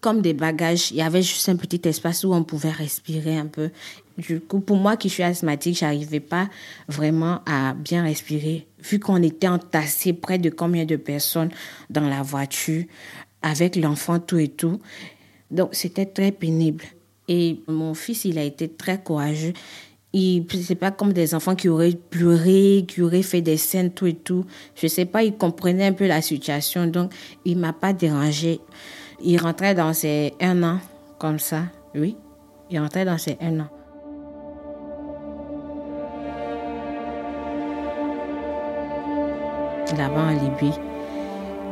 comme 0.00 0.22
des 0.22 0.34
bagages. 0.34 0.90
Il 0.90 0.96
y 0.96 1.02
avait 1.02 1.22
juste 1.22 1.48
un 1.48 1.56
petit 1.56 1.80
espace 1.88 2.24
où 2.24 2.32
on 2.32 2.44
pouvait 2.44 2.70
respirer 2.70 3.36
un 3.36 3.46
peu. 3.46 3.70
Du 4.18 4.40
coup, 4.40 4.60
pour 4.60 4.76
moi 4.76 4.96
qui 4.96 5.08
suis 5.08 5.22
asthmatique, 5.22 5.78
j'arrivais 5.78 6.20
pas 6.20 6.48
vraiment 6.88 7.40
à 7.46 7.74
bien 7.74 8.02
respirer. 8.02 8.66
Vu 8.82 8.98
qu'on 8.98 9.22
était 9.22 9.48
entassés 9.48 10.12
près 10.12 10.38
de 10.38 10.50
combien 10.50 10.84
de 10.84 10.96
personnes 10.96 11.50
dans 11.88 12.08
la 12.08 12.22
voiture, 12.22 12.84
avec 13.42 13.76
l'enfant, 13.76 14.18
tout 14.18 14.38
et 14.38 14.48
tout. 14.48 14.80
Donc, 15.50 15.70
c'était 15.72 16.06
très 16.06 16.32
pénible. 16.32 16.84
Et 17.28 17.60
mon 17.66 17.94
fils, 17.94 18.24
il 18.24 18.38
a 18.38 18.44
été 18.44 18.68
très 18.68 19.00
courageux. 19.00 19.52
Il, 20.12 20.44
c'est 20.62 20.74
pas 20.74 20.90
comme 20.90 21.12
des 21.12 21.34
enfants 21.34 21.54
qui 21.54 21.68
auraient 21.68 21.92
pleuré, 21.92 22.84
qui 22.86 23.00
auraient 23.00 23.22
fait 23.22 23.40
des 23.40 23.56
scènes, 23.56 23.92
tout 23.92 24.06
et 24.06 24.14
tout. 24.14 24.44
Je 24.74 24.88
sais 24.88 25.04
pas, 25.04 25.22
il 25.22 25.36
comprenait 25.36 25.86
un 25.86 25.92
peu 25.92 26.06
la 26.06 26.20
situation, 26.20 26.86
donc 26.86 27.12
il 27.44 27.56
m'a 27.56 27.72
pas 27.72 27.92
dérangé. 27.92 28.60
Il 29.22 29.38
rentrait 29.38 29.74
dans 29.74 29.92
ses 29.92 30.32
un 30.40 30.62
an, 30.62 30.78
comme 31.18 31.38
ça, 31.38 31.64
oui. 31.94 32.16
Il 32.70 32.80
rentrait 32.80 33.04
dans 33.04 33.18
ses 33.18 33.36
un 33.40 33.60
an. 33.60 33.66
Là-bas 39.98 40.22
en 40.22 40.30
Libye, 40.30 40.72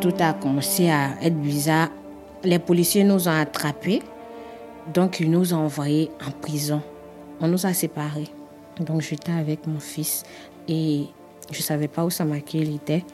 tout 0.01 0.13
a 0.19 0.35
commencé 0.35 0.91
à 0.91 1.11
être 1.23 1.41
bizarre. 1.41 1.89
Les 2.45 2.59
policiers 2.59 3.05
nous 3.05 3.29
ont 3.29 3.41
attrapés, 3.41 4.03
donc 4.93 5.21
ils 5.21 5.31
nous 5.31 5.55
ont 5.55 5.65
envoyés 5.65 6.11
en 6.27 6.31
prison. 6.31 6.83
On 7.41 7.49
nous 7.49 7.65
a 7.65 7.73
séparés. 7.73 8.29
Donc 8.81 9.01
j'étais 9.01 9.33
avec 9.33 9.67
mon 9.67 9.81
fils 9.81 10.25
et 10.69 11.07
je 11.51 11.59
ne 11.59 11.63
savais 11.63 11.89
pas 11.89 12.05
où 12.05 12.11
Samaki 12.11 12.61
était. 12.75 13.05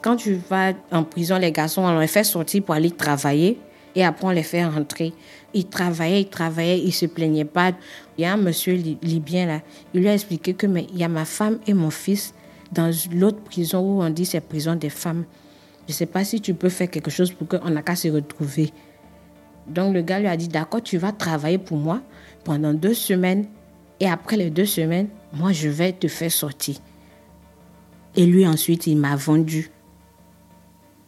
Quand 0.00 0.16
tu 0.16 0.40
vas 0.48 0.72
en 0.90 1.04
prison, 1.04 1.36
les 1.36 1.52
garçons, 1.52 1.82
on 1.82 1.98
les 1.98 2.06
fait 2.06 2.24
sortir 2.24 2.62
pour 2.64 2.74
aller 2.74 2.90
travailler 2.90 3.60
et 3.94 4.04
après 4.04 4.26
on 4.26 4.30
les 4.30 4.42
fait 4.42 4.64
rentrer. 4.64 5.12
Ils 5.54 5.66
travaillaient, 5.66 6.22
ils 6.22 6.28
travaillaient, 6.28 6.80
ils 6.80 6.92
se 6.92 7.06
plaignaient 7.06 7.44
pas. 7.44 7.72
Il 8.16 8.22
y 8.22 8.24
a 8.24 8.32
un 8.32 8.36
monsieur 8.36 8.74
libyen 8.74 9.46
là, 9.46 9.60
il 9.94 10.00
lui 10.00 10.08
a 10.08 10.14
expliqué 10.14 10.54
que 10.54 10.66
mais 10.66 10.86
il 10.92 10.98
y 10.98 11.04
a 11.04 11.08
ma 11.08 11.24
femme 11.24 11.58
et 11.66 11.74
mon 11.74 11.90
fils 11.90 12.34
dans 12.72 12.90
l'autre 13.12 13.40
prison 13.40 13.80
où 13.80 14.02
on 14.02 14.10
dit 14.10 14.24
c'est 14.24 14.40
prison 14.40 14.74
des 14.74 14.90
femmes. 14.90 15.24
Je 15.88 15.92
sais 15.92 16.06
pas 16.06 16.24
si 16.24 16.40
tu 16.40 16.54
peux 16.54 16.68
faire 16.68 16.90
quelque 16.90 17.10
chose 17.10 17.32
pour 17.32 17.48
qu'on 17.48 17.70
n'a 17.70 17.82
qu'à 17.82 17.96
se 17.96 18.08
retrouver. 18.08 18.70
Donc 19.66 19.94
le 19.94 20.02
gars 20.02 20.20
lui 20.20 20.28
a 20.28 20.36
dit 20.36 20.48
d'accord, 20.48 20.82
tu 20.82 20.96
vas 20.98 21.12
travailler 21.12 21.58
pour 21.58 21.76
moi 21.76 22.00
pendant 22.44 22.72
deux 22.72 22.94
semaines 22.94 23.46
et 24.00 24.08
après 24.08 24.36
les 24.36 24.50
deux 24.50 24.66
semaines, 24.66 25.08
moi 25.32 25.52
je 25.52 25.68
vais 25.68 25.92
te 25.92 26.08
faire 26.08 26.32
sortir. 26.32 26.76
Et 28.16 28.26
lui 28.26 28.46
ensuite, 28.46 28.86
il 28.86 28.96
m'a 28.96 29.16
vendu. 29.16 29.70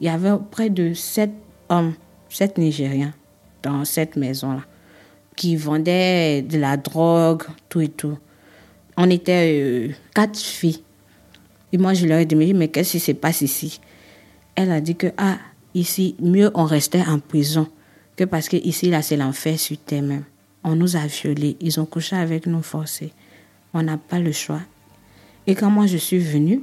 Il 0.01 0.07
y 0.07 0.11
avait 0.11 0.33
près 0.51 0.71
de 0.71 0.95
sept 0.95 1.31
hommes, 1.69 1.95
sept 2.35 2.59
Nigériens 2.59 3.15
dans 3.63 3.85
cette 3.85 4.17
maison-là 4.17 4.63
qui 5.37 5.57
vendaient 5.57 6.43
de 6.43 6.59
la 6.59 6.77
drogue, 6.77 7.45
tout 7.69 7.81
et 7.81 7.89
tout. 7.89 8.19
On 8.97 9.09
était 9.09 9.53
euh, 9.55 9.89
quatre 10.15 10.39
filles. 10.39 10.83
Et 11.73 11.79
moi, 11.79 11.95
je 11.95 12.07
leur 12.07 12.19
ai 12.19 12.27
dit, 12.27 12.35
mais 12.35 12.69
qu'est-ce 12.69 12.93
qui 12.93 13.01
se 13.01 13.13
passe 13.13 13.41
ici? 13.41 13.81
Elle 14.57 14.71
a 14.73 14.81
dit 14.81 14.97
que, 14.97 15.09
ah, 15.17 15.39
ici, 15.75 16.17
mieux 16.21 16.51
on 16.55 16.65
restait 16.65 17.03
en 17.07 17.19
prison 17.21 17.69
que 18.17 18.25
parce 18.25 18.49
que 18.49 18.57
ici, 18.57 18.91
là, 18.91 19.03
c'est 19.03 19.17
l'enfer 19.17 19.59
sur 19.59 19.77
terre 19.79 20.03
même. 20.03 20.25
on 20.63 20.75
nous 20.77 20.97
a 20.97 21.07
violés, 21.07 21.57
ils 21.61 21.81
ont 21.81 21.87
couché 21.87 22.17
avec 22.17 22.47
nous 22.47 22.63
forcés. 22.63 23.13
On 23.73 23.83
n'a 23.83 23.97
pas 23.97 24.19
le 24.19 24.33
choix. 24.33 24.61
Et 25.47 25.55
quand 25.55 25.71
moi 25.71 25.87
je 25.87 25.97
suis 25.97 26.19
venue, 26.19 26.63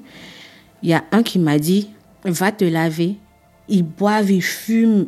il 0.82 0.90
y 0.90 0.94
a 0.94 1.04
un 1.12 1.24
qui 1.24 1.40
m'a 1.40 1.60
dit, 1.60 1.90
va 2.24 2.52
te 2.52 2.66
laver. 2.66 3.16
Ils 3.68 3.84
boivent, 3.84 4.32
ils 4.32 4.42
fument. 4.42 5.08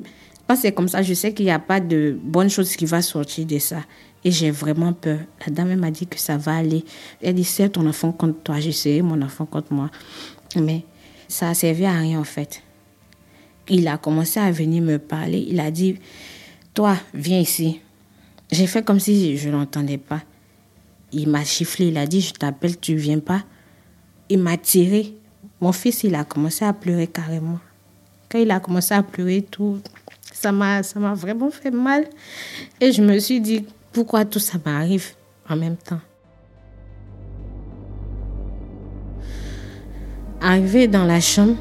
C'est 0.55 0.71
comme 0.71 0.87
ça, 0.87 1.01
je 1.01 1.13
sais 1.13 1.33
qu'il 1.33 1.45
n'y 1.45 1.51
a 1.51 1.59
pas 1.59 1.79
de 1.79 2.17
bonne 2.21 2.49
chose 2.49 2.75
qui 2.75 2.85
va 2.85 3.01
sortir 3.01 3.45
de 3.45 3.59
ça. 3.59 3.81
Et 4.25 4.31
j'ai 4.31 4.51
vraiment 4.51 4.93
peur. 4.93 5.19
La 5.45 5.53
dame 5.53 5.75
m'a 5.75 5.91
dit 5.91 6.07
que 6.07 6.19
ça 6.19 6.37
va 6.37 6.55
aller. 6.55 6.85
Elle 7.21 7.35
dit, 7.35 7.43
c'est 7.43 7.69
ton 7.69 7.85
enfant 7.87 8.11
contre 8.11 8.41
toi. 8.41 8.59
J'ai 8.59 8.69
essayé 8.69 9.01
mon 9.01 9.21
enfant 9.21 9.45
contre 9.45 9.73
moi. 9.73 9.89
Mais 10.55 10.83
ça 11.27 11.49
a 11.49 11.53
servi 11.53 11.85
à 11.85 11.93
rien 11.93 12.19
en 12.19 12.23
fait. 12.23 12.61
Il 13.69 13.87
a 13.87 13.97
commencé 13.97 14.39
à 14.39 14.51
venir 14.51 14.83
me 14.83 14.97
parler. 14.97 15.45
Il 15.49 15.59
a 15.59 15.71
dit, 15.71 15.97
toi, 16.73 16.97
viens 17.13 17.39
ici. 17.39 17.79
J'ai 18.51 18.67
fait 18.67 18.83
comme 18.83 18.99
si 18.99 19.37
je 19.37 19.49
ne 19.49 19.53
l'entendais 19.53 19.97
pas. 19.97 20.21
Il 21.11 21.29
m'a 21.29 21.43
chifflé, 21.43 21.87
il 21.87 21.97
a 21.97 22.07
dit, 22.07 22.21
je 22.21 22.33
t'appelle, 22.33 22.79
tu 22.79 22.95
viens 22.95 23.19
pas. 23.19 23.43
Il 24.29 24.39
m'a 24.39 24.57
tiré. 24.57 25.15
Mon 25.61 25.71
fils, 25.71 26.03
il 26.03 26.15
a 26.15 26.23
commencé 26.23 26.65
à 26.65 26.73
pleurer 26.73 27.07
carrément. 27.07 27.59
Quand 28.29 28.39
il 28.39 28.51
a 28.51 28.59
commencé 28.59 28.93
à 28.93 29.03
pleurer, 29.03 29.43
tout, 29.49 29.79
ça 30.33 30.51
m'a, 30.51 30.83
ça 30.83 30.99
m'a 30.99 31.13
vraiment 31.13 31.51
fait 31.51 31.71
mal. 31.71 32.05
Et 32.81 32.91
je 32.91 33.01
me 33.01 33.17
suis 33.19 33.39
dit, 33.39 33.65
pourquoi 33.93 34.25
tout 34.25 34.39
ça 34.39 34.57
m'arrive 34.65 35.11
en 35.49 35.55
même 35.55 35.77
temps? 35.77 36.01
Arrivé 40.41 40.87
dans 40.89 41.05
la 41.05 41.21
chambre, 41.21 41.55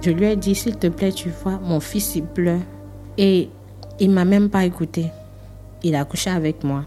je 0.00 0.10
lui 0.10 0.24
ai 0.24 0.36
dit, 0.36 0.54
s'il 0.54 0.76
te 0.76 0.86
plaît, 0.86 1.12
tu 1.12 1.28
vois, 1.28 1.58
mon 1.58 1.80
fils, 1.80 2.14
il 2.14 2.24
pleure. 2.24 2.62
Et 3.18 3.50
il 3.98 4.10
m'a 4.10 4.24
même 4.24 4.48
pas 4.48 4.64
écouté. 4.64 5.10
Il 5.82 5.94
a 5.94 6.04
couché 6.04 6.30
avec 6.30 6.64
moi. 6.64 6.86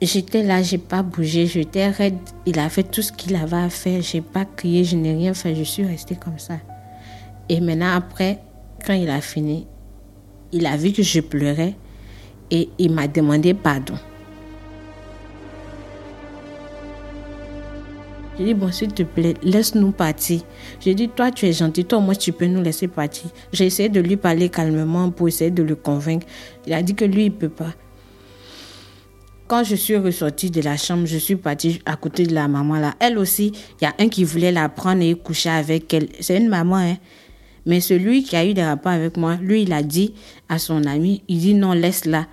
J'étais 0.00 0.42
là, 0.42 0.62
j'ai 0.62 0.78
pas 0.78 1.02
bougé, 1.02 1.46
j'étais 1.46 1.88
raide. 1.88 2.18
Il 2.44 2.58
a 2.58 2.68
fait 2.68 2.82
tout 2.82 3.02
ce 3.02 3.12
qu'il 3.12 3.36
avait 3.36 3.56
à 3.56 3.70
faire. 3.70 4.02
J'ai 4.02 4.20
pas 4.20 4.44
crié, 4.44 4.84
je 4.84 4.96
n'ai 4.96 5.14
rien 5.14 5.32
fait. 5.32 5.54
Je 5.54 5.62
suis 5.62 5.84
restée 5.84 6.16
comme 6.16 6.38
ça. 6.38 6.54
Et 7.48 7.60
maintenant, 7.60 7.94
après, 7.94 8.40
quand 8.84 8.94
il 8.94 9.10
a 9.10 9.20
fini, 9.20 9.66
il 10.52 10.66
a 10.66 10.76
vu 10.76 10.92
que 10.92 11.02
je 11.02 11.20
pleurais 11.20 11.74
et 12.50 12.68
il 12.78 12.92
m'a 12.92 13.08
demandé 13.08 13.54
pardon. 13.54 13.94
J'ai 18.38 18.46
dit, 18.46 18.54
bon, 18.54 18.72
s'il 18.72 18.92
te 18.92 19.02
plaît, 19.02 19.34
laisse-nous 19.42 19.92
partir. 19.92 20.40
J'ai 20.80 20.94
dit, 20.94 21.08
toi, 21.08 21.30
tu 21.30 21.46
es 21.46 21.52
gentil, 21.52 21.84
toi, 21.84 22.00
moi, 22.00 22.14
tu 22.14 22.32
peux 22.32 22.46
nous 22.46 22.62
laisser 22.62 22.88
partir. 22.88 23.30
J'ai 23.52 23.66
essayé 23.66 23.90
de 23.90 24.00
lui 24.00 24.16
parler 24.16 24.48
calmement 24.48 25.10
pour 25.10 25.28
essayer 25.28 25.50
de 25.50 25.62
le 25.62 25.76
convaincre. 25.76 26.26
Il 26.66 26.72
a 26.72 26.82
dit 26.82 26.94
que 26.94 27.04
lui, 27.04 27.26
il 27.26 27.32
ne 27.32 27.36
peut 27.36 27.50
pas. 27.50 27.74
Quand 29.48 29.64
je 29.64 29.74
suis 29.74 29.98
ressortie 29.98 30.50
de 30.50 30.62
la 30.62 30.78
chambre, 30.78 31.04
je 31.04 31.18
suis 31.18 31.36
partie 31.36 31.82
à 31.84 31.96
côté 31.96 32.24
de 32.24 32.34
la 32.34 32.48
maman 32.48 32.76
là. 32.76 32.94
Elle 33.00 33.18
aussi, 33.18 33.52
il 33.80 33.84
y 33.84 33.86
a 33.86 33.92
un 33.98 34.08
qui 34.08 34.24
voulait 34.24 34.50
la 34.50 34.70
prendre 34.70 35.02
et 35.02 35.14
coucher 35.14 35.50
avec 35.50 35.92
elle. 35.92 36.08
C'est 36.20 36.38
une 36.38 36.48
maman, 36.48 36.76
hein. 36.76 36.96
Mais 37.66 37.80
celui 37.80 38.22
qui 38.22 38.36
a 38.36 38.44
eu 38.44 38.54
des 38.54 38.64
rapports 38.64 38.92
avec 38.92 39.16
moi, 39.16 39.36
lui, 39.36 39.62
il 39.62 39.72
a 39.72 39.82
dit 39.82 40.14
à 40.48 40.58
son 40.58 40.84
ami, 40.84 41.22
il 41.28 41.38
dit 41.38 41.54
non, 41.54 41.72
laisse-la. 41.72 42.26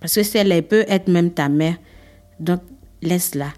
Parce 0.00 0.14
que 0.14 0.22
si 0.22 0.36
elle 0.38 0.62
peut 0.62 0.84
être 0.88 1.08
même 1.08 1.30
ta 1.30 1.48
mère. 1.48 1.76
Donc, 2.38 2.60
laisse-la. 3.02 3.48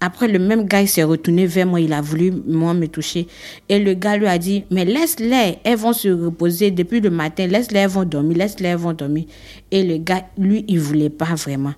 Après, 0.00 0.28
le 0.28 0.38
même 0.38 0.66
gars, 0.66 0.82
il 0.82 0.88
s'est 0.88 1.04
retourné 1.04 1.46
vers 1.46 1.66
moi, 1.66 1.80
il 1.80 1.92
a 1.92 2.02
voulu, 2.02 2.30
moi, 2.46 2.74
me 2.74 2.86
toucher. 2.86 3.28
Et 3.68 3.78
le 3.78 3.94
gars 3.94 4.18
lui 4.18 4.26
a 4.26 4.36
dit, 4.36 4.64
mais 4.70 4.84
laisse-les, 4.84 5.58
elles 5.64 5.78
vont 5.78 5.94
se 5.94 6.08
reposer 6.08 6.70
depuis 6.70 7.00
le 7.00 7.08
matin, 7.08 7.46
laisse-les, 7.46 7.80
elles 7.80 7.88
vont 7.88 8.04
dormir, 8.04 8.36
laisse-les, 8.36 8.68
elles 8.68 8.76
vont 8.76 8.92
dormir. 8.92 9.24
Et 9.70 9.82
le 9.82 9.96
gars, 9.96 10.26
lui, 10.36 10.64
il 10.68 10.80
voulait 10.80 11.08
pas 11.08 11.34
vraiment. 11.34 11.72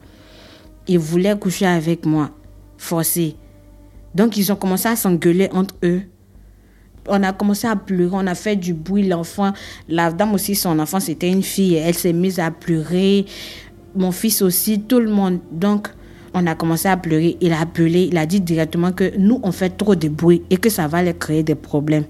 Il 0.88 0.98
voulait 0.98 1.38
coucher 1.38 1.66
avec 1.66 2.04
moi, 2.06 2.30
forcé. 2.76 3.36
Donc, 4.14 4.36
ils 4.36 4.50
ont 4.50 4.56
commencé 4.56 4.88
à 4.88 4.96
s'engueuler 4.96 5.48
entre 5.52 5.76
eux. 5.84 6.02
On 7.08 7.22
a 7.22 7.32
commencé 7.32 7.66
à 7.66 7.76
pleurer, 7.76 8.10
on 8.12 8.26
a 8.26 8.34
fait 8.34 8.56
du 8.56 8.74
bruit, 8.74 9.06
l'enfant, 9.06 9.52
la 9.88 10.12
dame 10.12 10.34
aussi, 10.34 10.54
son 10.54 10.78
enfant, 10.78 11.00
c'était 11.00 11.28
une 11.30 11.42
fille, 11.42 11.74
elle 11.74 11.94
s'est 11.94 12.12
mise 12.12 12.38
à 12.38 12.50
pleurer. 12.50 13.26
Mon 13.94 14.12
fils 14.12 14.42
aussi, 14.42 14.80
tout 14.80 15.00
le 15.00 15.10
monde. 15.10 15.38
Donc, 15.50 15.88
on 16.34 16.46
a 16.46 16.54
commencé 16.54 16.88
à 16.88 16.96
pleurer. 16.96 17.36
Il 17.40 17.52
a 17.52 17.60
appelé, 17.60 18.08
il 18.10 18.18
a 18.18 18.26
dit 18.26 18.40
directement 18.40 18.92
que 18.92 19.16
nous, 19.18 19.40
on 19.42 19.52
fait 19.52 19.70
trop 19.70 19.94
de 19.94 20.08
bruit 20.08 20.42
et 20.50 20.56
que 20.56 20.70
ça 20.70 20.86
va 20.86 21.02
leur 21.02 21.18
créer 21.18 21.42
des 21.42 21.54
problèmes. 21.54 22.04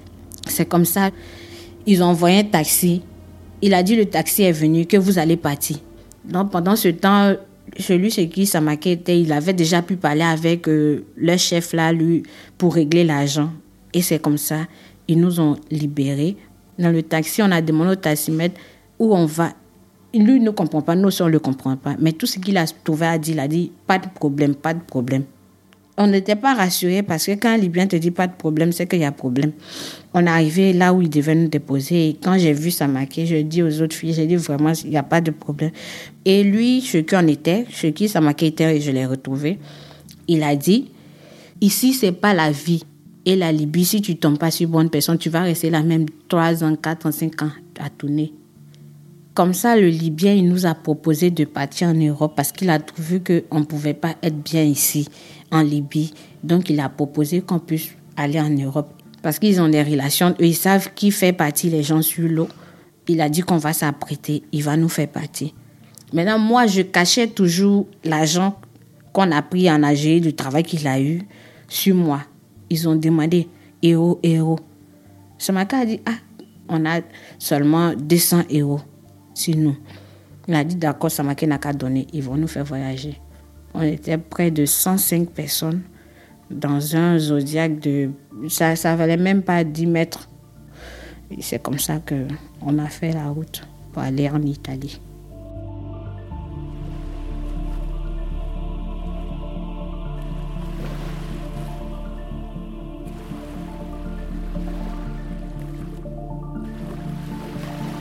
C'est 0.47 0.67
comme 0.67 0.85
ça. 0.85 1.11
Ils 1.87 2.03
ont 2.03 2.07
envoyé 2.07 2.41
un 2.41 2.45
taxi. 2.45 3.03
Il 3.63 3.75
a 3.75 3.83
dit 3.83 3.97
le 3.97 4.07
taxi 4.07 4.43
est 4.43 4.53
venu, 4.53 4.87
que 4.87 4.97
vous 4.97 5.19
allez 5.19 5.37
partir. 5.37 5.77
Donc 6.25 6.51
pendant 6.51 6.77
ce 6.77 6.89
temps, 6.89 7.35
celui 7.79 8.11
chez 8.11 8.29
qui 8.29 8.47
Samake 8.47 8.87
était, 8.87 9.21
il 9.21 9.33
avait 9.33 9.53
déjà 9.53 9.83
pu 9.83 9.97
parler 9.97 10.23
avec 10.23 10.69
euh, 10.69 11.05
le 11.17 11.37
chef 11.37 11.73
là, 11.73 11.93
lui, 11.93 12.23
pour 12.57 12.75
régler 12.75 13.05
l'argent. 13.05 13.51
Et 13.95 14.03
c'est 14.03 14.19
comme 14.19 14.39
ça, 14.39 14.67
ils 15.09 15.19
nous 15.19 15.41
ont 15.41 15.57
libérés. 15.71 16.37
Dans 16.79 16.93
le 16.93 17.03
taxi, 17.03 17.43
on 17.43 17.51
a 17.51 17.61
demandé 17.61 17.93
au 17.93 17.97
taximètre 17.97 18.61
où 18.99 19.15
on 19.15 19.27
va 19.27 19.53
lui 20.15 20.41
ne 20.41 20.51
comprend 20.51 20.81
pas, 20.81 20.95
nous 20.95 21.11
on 21.21 21.27
ne 21.27 21.31
le 21.31 21.39
comprend 21.39 21.77
pas. 21.77 21.97
Mais 21.99 22.13
tout 22.13 22.27
ce 22.27 22.39
qu'il 22.39 22.57
a 22.57 22.67
trouvé 22.67 23.07
à 23.07 23.19
dire, 23.19 23.35
il 23.35 23.41
a 23.41 23.49
dit 23.49 23.73
pas 23.87 23.99
de 23.99 24.07
problème, 24.09 24.55
pas 24.55 24.75
de 24.75 24.81
problème. 24.81 25.25
On 26.01 26.07
n'était 26.07 26.37
pas 26.37 26.55
rassurés 26.55 27.03
parce 27.03 27.27
que 27.27 27.33
quand 27.33 27.49
un 27.49 27.57
Libyen 27.57 27.89
te 27.89 27.97
dit 27.97 28.13
pas 28.13 28.29
de 28.29 28.33
problème, 28.33 28.71
c'est 28.71 28.87
qu'il 28.87 29.01
y 29.01 29.05
a 29.05 29.11
problème. 29.11 29.51
On 30.15 30.25
est 30.25 30.31
arrivé 30.31 30.73
là 30.73 30.95
où 30.95 31.03
il 31.03 31.11
devait 31.11 31.35
nous 31.35 31.49
déposer. 31.49 32.11
Et 32.11 32.17
quand 32.23 32.39
j'ai 32.39 32.53
vu 32.53 32.71
Samake, 32.71 33.21
je 33.25 33.37
dis 33.43 33.65
aux 33.65 33.83
autres 33.83 33.97
filles, 33.97 34.13
j'ai 34.13 34.27
dit 34.27 34.37
vraiment, 34.37 34.73
il 34.85 34.91
n'y 34.91 34.97
a 34.97 35.03
pas 35.03 35.21
de 35.21 35.33
problème. 35.33 35.73
Et 36.25 36.45
lui, 36.45 36.83
chez 36.83 37.05
qui 37.05 37.17
on 37.17 37.27
était, 37.27 37.67
chez 37.69 37.93
qui 37.93 38.09
Samake 38.09 38.45
était, 38.45 38.77
et 38.77 38.81
je 38.81 38.93
l'ai 38.93 39.07
retrouvé, 39.07 39.59
il 40.29 40.45
a 40.45 40.55
dit, 40.55 40.93
ici, 41.61 41.93
c'est 41.95 42.13
pas 42.13 42.33
la 42.33 42.53
vie. 42.53 42.85
Et 43.27 43.37
la 43.37 43.53
Libye, 43.53 43.85
si 43.85 44.01
tu 44.01 44.17
tombes 44.17 44.39
pas 44.39 44.51
sur 44.51 44.69
bonne 44.69 44.91
personne, 44.91 45.19
tu 45.19 45.29
vas 45.29 45.43
rester 45.43 45.71
là 45.71 45.83
même 45.83 46.07
3 46.29 46.65
ans, 46.65 46.77
4 46.77 47.07
ans, 47.07 47.13
5 47.13 47.43
ans 47.43 47.51
à 47.79 47.91
tourner. 47.91 48.33
Comme 49.35 49.55
ça, 49.55 49.77
le 49.77 49.89
Libyen, 49.89 50.33
il 50.33 50.49
nous 50.49 50.67
a 50.67 50.75
proposé 50.75 51.31
de 51.31 51.45
partir 51.45 51.89
en 51.89 51.95
Europe 51.95 52.33
parce 52.35 52.51
qu'il 52.51 52.71
a 52.71 52.79
trouvé 52.81 53.21
qu'on 53.21 53.61
ne 53.61 53.65
pouvait 53.65 53.95
pas 53.95 54.17
être 54.23 54.43
bien 54.43 54.65
ici, 54.65 55.09
en 55.53 55.63
Libye. 55.63 56.13
Donc, 56.43 56.71
il 56.71 56.81
a 56.81 56.89
proposé 56.89 57.41
qu'on 57.41 57.59
puisse 57.59 57.91
aller 58.17 58.41
en 58.41 58.51
Europe. 58.51 58.93
Parce 59.23 59.39
qu'ils 59.39 59.61
ont 59.61 59.69
des 59.69 59.83
relations, 59.83 60.31
eux, 60.41 60.47
ils 60.47 60.57
savent 60.57 60.91
qui 60.95 61.11
fait 61.11 61.33
partie 61.33 61.71
les 61.71 61.83
gens 61.83 62.03
sur 62.03 62.29
l'eau. 62.29 62.49
Il 63.09 63.21
a 63.21 63.29
dit 63.29 63.43
qu'on 63.43 63.59
va 63.59 63.73
s'apprêter, 63.73 64.43
il 64.53 64.63
va 64.63 64.77
nous 64.77 64.89
faire 64.89 65.09
partir. 65.09 65.51
Maintenant, 66.13 66.39
moi, 66.39 66.67
je 66.67 66.83
cachais 66.83 67.29
toujours 67.29 67.87
l'argent 68.05 68.59
qu'on 69.13 69.31
a 69.33 69.43
pris 69.43 69.71
en 69.71 69.83
Algérie, 69.83 70.21
du 70.21 70.35
travail 70.35 70.63
qu'il 70.63 70.87
a 70.87 71.01
eu, 71.01 71.23
sur 71.69 71.95
moi. 71.95 72.23
Ils 72.71 72.89
ont 72.89 72.97
demandé, 72.97 73.49
héros, 73.83 74.19
héros. 74.23 74.59
Samaka 75.39 75.79
a 75.79 75.87
dit, 75.87 76.01
ah, 76.07 76.19
on 76.69 76.85
a 76.85 77.01
seulement 77.39 77.95
200 77.95 78.45
euros 78.53 78.81
sur 79.35 79.57
nous. 79.57 79.77
Il 80.47 80.55
a 80.55 80.65
dit 80.65 80.77
d'accord, 80.77 81.11
Samake 81.11 81.43
n'a 81.43 81.59
qu'à 81.59 81.73
donner, 81.73 82.07
ils 82.13 82.23
vont 82.23 82.37
nous 82.37 82.49
faire 82.49 82.65
voyager. 82.65 83.21
On 83.75 83.83
était 83.83 84.17
près 84.17 84.51
de 84.51 84.65
105 84.65 85.31
personnes 85.31 85.83
dans 86.51 86.97
un 86.97 87.19
zodiaque 87.19 87.81
de. 87.81 88.11
Ça 88.49 88.73
ne 88.73 88.97
valait 88.97 89.19
même 89.19 89.43
pas 89.43 89.63
10 89.63 89.87
mètres. 89.87 90.29
C'est 91.41 91.63
comme 91.63 91.79
ça 91.79 92.01
qu'on 92.01 92.79
a 92.79 92.87
fait 92.87 93.13
la 93.13 93.29
route 93.29 93.63
pour 93.93 94.03
aller 94.03 94.31
en 94.31 94.41
Italie. 94.41 94.99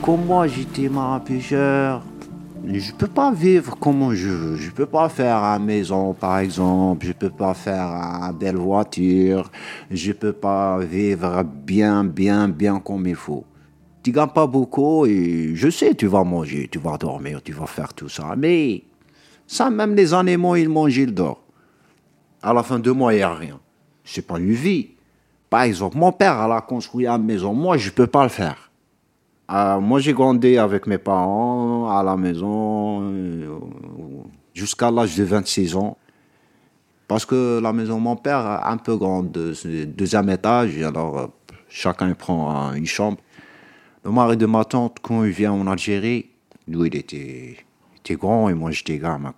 Comme 0.08 0.24
moi, 0.24 0.46
j'étais 0.46 0.88
pêcheur. 1.26 2.02
Je 2.64 2.92
peux 2.92 3.08
pas 3.08 3.30
vivre 3.30 3.76
comme 3.76 4.14
je 4.14 4.30
veux. 4.30 4.56
Je 4.56 4.70
peux 4.70 4.86
pas 4.86 5.10
faire 5.10 5.36
une 5.36 5.66
maison, 5.66 6.14
par 6.14 6.38
exemple. 6.38 7.04
Je 7.04 7.12
peux 7.12 7.28
pas 7.28 7.52
faire 7.52 7.78
une 7.82 8.32
belle 8.38 8.56
voiture. 8.56 9.50
Je 9.90 10.12
peux 10.12 10.32
pas 10.32 10.78
vivre 10.78 11.42
bien, 11.44 12.04
bien, 12.04 12.48
bien 12.48 12.80
comme 12.80 13.06
il 13.06 13.16
faut. 13.16 13.44
Tu 14.02 14.10
gagnes 14.10 14.28
pas 14.28 14.46
beaucoup 14.46 15.04
et 15.04 15.50
je 15.54 15.68
sais, 15.68 15.94
tu 15.94 16.06
vas 16.06 16.24
manger, 16.24 16.70
tu 16.72 16.78
vas 16.78 16.96
dormir, 16.96 17.42
tu 17.42 17.52
vas 17.52 17.66
faire 17.66 17.92
tout 17.92 18.08
ça. 18.08 18.34
Mais 18.34 18.84
ça, 19.46 19.68
même 19.68 19.94
les 19.94 20.14
animaux, 20.14 20.56
ils 20.56 20.70
mangent, 20.70 20.96
ils 20.96 21.12
dorment. 21.12 21.36
À 22.42 22.54
la 22.54 22.62
fin 22.62 22.78
de 22.78 22.90
mois, 22.92 23.12
il 23.12 23.16
n'y 23.18 23.22
a 23.22 23.34
rien. 23.34 23.60
C'est 24.04 24.26
pas 24.26 24.38
une 24.38 24.52
vie. 24.52 24.88
Par 25.50 25.64
exemple, 25.64 25.98
mon 25.98 26.12
père, 26.12 26.42
elle 26.42 26.52
a 26.52 26.62
construit 26.62 27.06
une 27.06 27.24
maison. 27.24 27.52
Moi, 27.52 27.76
je 27.76 27.90
peux 27.90 28.06
pas 28.06 28.22
le 28.22 28.30
faire. 28.30 28.67
Euh, 29.50 29.80
moi, 29.80 29.98
j'ai 30.00 30.12
grandi 30.12 30.58
avec 30.58 30.86
mes 30.86 30.98
parents 30.98 31.88
à 31.88 32.02
la 32.02 32.16
maison 32.16 33.00
euh, 33.02 33.58
jusqu'à 34.52 34.90
l'âge 34.90 35.16
de 35.16 35.24
26 35.24 35.74
ans. 35.76 35.96
Parce 37.06 37.24
que 37.24 37.58
la 37.58 37.72
maison 37.72 37.96
de 37.96 38.02
mon 38.02 38.16
père 38.16 38.60
est 38.62 38.70
un 38.70 38.76
peu 38.76 38.96
grande, 38.96 39.30
deuxième 39.32 40.28
étage, 40.28 40.76
alors 40.82 41.18
euh, 41.18 41.26
chacun 41.70 42.12
prend 42.12 42.74
une 42.74 42.84
chambre. 42.84 43.16
Le 44.04 44.10
mari 44.10 44.36
de 44.36 44.44
ma 44.44 44.66
tante, 44.66 44.98
quand 45.00 45.24
il 45.24 45.30
vient 45.30 45.52
en 45.52 45.66
Algérie, 45.66 46.26
il 46.68 46.94
était, 46.94 47.56
grand 48.10 48.50
et 48.50 48.54
moi 48.54 48.70
j'étais 48.70 48.98
gamin. 48.98 49.32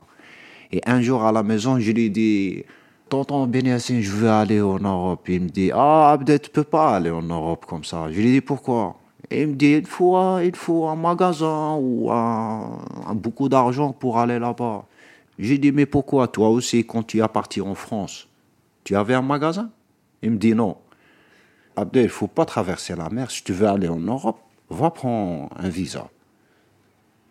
Et 0.73 0.81
un 0.87 1.01
jour 1.01 1.23
à 1.23 1.31
la 1.31 1.45
maison, 1.45 1.79
je 1.79 1.93
lui 1.93 2.07
ai 2.07 2.11
dit, 2.11 2.65
tonton 3.09 3.47
Benyassin, 3.47 4.01
je 4.01 4.11
veux 4.11 4.31
aller 4.31 4.61
en 4.61 4.79
Europe. 4.79 5.29
Il 5.29 5.43
me 5.43 5.49
dit, 5.49 5.71
ah, 5.73 6.11
Abdel, 6.11 6.41
tu 6.41 6.51
peux 6.51 6.65
pas 6.65 6.97
aller 6.97 7.11
en 7.11 7.23
Europe 7.23 7.67
comme 7.67 7.85
ça. 7.85 8.07
Je 8.11 8.21
lui 8.21 8.29
ai 8.29 8.33
dit, 8.33 8.41
pourquoi? 8.41 9.00
Il 9.33 9.49
me 9.49 9.55
dit, 9.55 9.73
il 9.73 9.87
faut, 9.87 10.17
un 10.17 10.97
magasin 10.97 11.77
ou 11.81 12.11
beaucoup 13.15 13.49
d'argent 13.49 13.93
pour 13.93 14.19
aller 14.19 14.39
là-bas. 14.39 14.85
J'ai 15.39 15.57
dit, 15.59 15.73
mais 15.73 15.87
pourquoi 15.87 16.29
toi 16.29 16.49
aussi, 16.49 16.85
quand 16.85 17.05
tu 17.05 17.23
as 17.23 17.29
parti 17.29 17.61
en 17.61 17.75
France, 17.75 18.29
tu 18.85 18.97
avais 18.97 19.15
un 19.15 19.23
magasin? 19.23 19.71
Il 20.23 20.33
me 20.33 20.37
dit, 20.37 20.55
non. 20.55 20.77
Abdel, 21.77 22.05
il 22.05 22.11
faut 22.11 22.27
pas 22.27 22.45
traverser 22.45 22.97
la 22.97 23.09
mer. 23.09 23.31
Si 23.31 23.45
tu 23.45 23.53
veux 23.53 23.69
aller 23.69 23.89
en 23.89 24.01
Europe, 24.01 24.41
va 24.69 24.91
prendre 24.91 25.49
un 25.57 25.69
visa. 25.69 26.09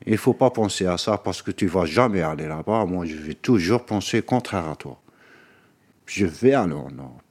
Il 0.06 0.18
faut 0.18 0.34
pas 0.34 0.50
penser 0.50 0.86
à 0.86 0.98
ça 0.98 1.18
parce 1.18 1.42
que 1.42 1.52
tu 1.52 1.68
vas 1.68 1.86
jamais 1.86 2.22
aller 2.22 2.48
là-bas. 2.48 2.86
Moi, 2.86 3.06
je 3.06 3.16
vais 3.16 3.34
toujours 3.34 3.86
penser 3.86 4.22
contraire 4.22 4.70
à 4.70 4.76
toi. 4.76 5.00
Je 6.06 6.26
vais 6.26 6.54
aller 6.54 6.74
en 6.74 6.90
Europe. 6.90 7.22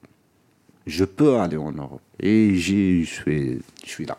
Je 0.85 1.03
peux 1.03 1.39
aller 1.39 1.57
en 1.57 1.71
Europe. 1.71 2.01
Et 2.19 2.55
je 2.55 3.03
suis 3.83 4.05
là. 4.05 4.17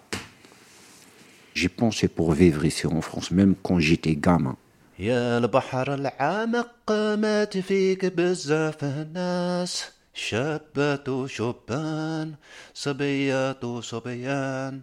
J'ai 1.54 1.70
pensé 1.70 2.08
pour 2.08 2.34
vivre 2.34 2.66
ici 2.66 2.86
en 2.86 3.02
France, 3.02 3.32
même 3.32 3.56
quand 3.64 3.80
j'étais 3.80 4.16
gamin. 4.16 4.56
يا 5.00 5.38
البحر 5.38 5.94
العمق 5.94 6.92
مات 6.92 7.58
فيك 7.58 8.06
بزاف 8.06 8.84
الناس 8.84 9.92
شابات 10.14 11.10
وشبان 11.10 12.34
صبيات 12.74 13.64
وصبيان 13.64 14.82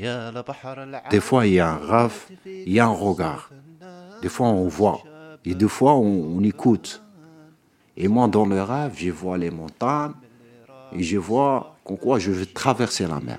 يا 0.00 0.28
البحر 0.28 0.82
العمق 0.82 1.10
Des 1.10 1.20
fois, 1.20 1.46
il 1.46 1.54
y 1.54 1.60
a 1.60 1.70
un 1.70 1.78
rêve, 1.78 2.18
il 2.46 2.72
y 2.72 2.80
a 2.80 2.86
un 2.86 2.88
regard. 2.88 3.50
Des 4.22 4.28
fois, 4.28 4.48
on 4.48 4.68
voit. 4.68 5.02
Et 5.46 5.54
des 5.54 5.68
fois, 5.68 5.94
on, 5.94 6.36
on 6.36 6.42
écoute. 6.42 7.02
Et 7.96 8.08
moi, 8.08 8.28
dans 8.28 8.46
le 8.46 8.62
rêve, 8.62 8.92
je 8.96 9.10
vois 9.10 9.38
les 9.38 9.50
montagnes 9.50 10.12
et 10.92 11.02
je 11.02 11.16
vois 11.16 11.76
qu'en 11.84 11.96
quoi 11.96 12.18
je 12.18 12.30
vais 12.32 12.46
traverser 12.46 13.06
la 13.06 13.20
mer. 13.20 13.38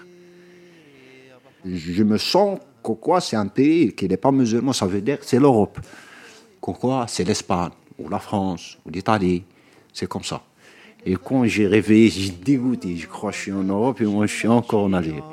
Je 1.65 2.03
me 2.03 2.17
sens 2.17 2.59
qu'en 2.59 2.65
quoi 2.89 3.21
c'est 3.21 3.35
un 3.35 3.47
pays 3.47 3.93
qui 3.95 4.07
n'est 4.07 4.17
pas 4.17 4.31
musulman, 4.31 4.73
ça 4.73 4.85
veut 4.85 5.01
dire 5.01 5.19
que 5.19 5.25
c'est 5.25 5.39
l'Europe. 5.39 5.79
Qu'en 6.61 6.73
quoi 6.73 7.05
c'est 7.07 7.23
l'Espagne, 7.23 7.71
ou 7.97 8.09
la 8.09 8.19
France, 8.19 8.77
ou 8.85 8.89
l'Italie. 8.89 9.43
C'est 9.93 10.07
comme 10.07 10.23
ça. 10.23 10.41
Et 11.05 11.15
quand 11.15 11.45
j'ai 11.45 11.67
réveillé, 11.67 12.09
j'ai 12.09 12.29
dégoûté. 12.29 12.97
Je 12.97 13.07
crois 13.07 13.31
que 13.31 13.37
je 13.37 13.41
suis 13.43 13.51
en 13.51 13.63
Europe 13.63 14.01
et 14.01 14.05
moi, 14.05 14.25
je 14.25 14.35
suis 14.35 14.47
encore 14.47 14.83
en 14.83 14.93
Algérie. 14.93 15.23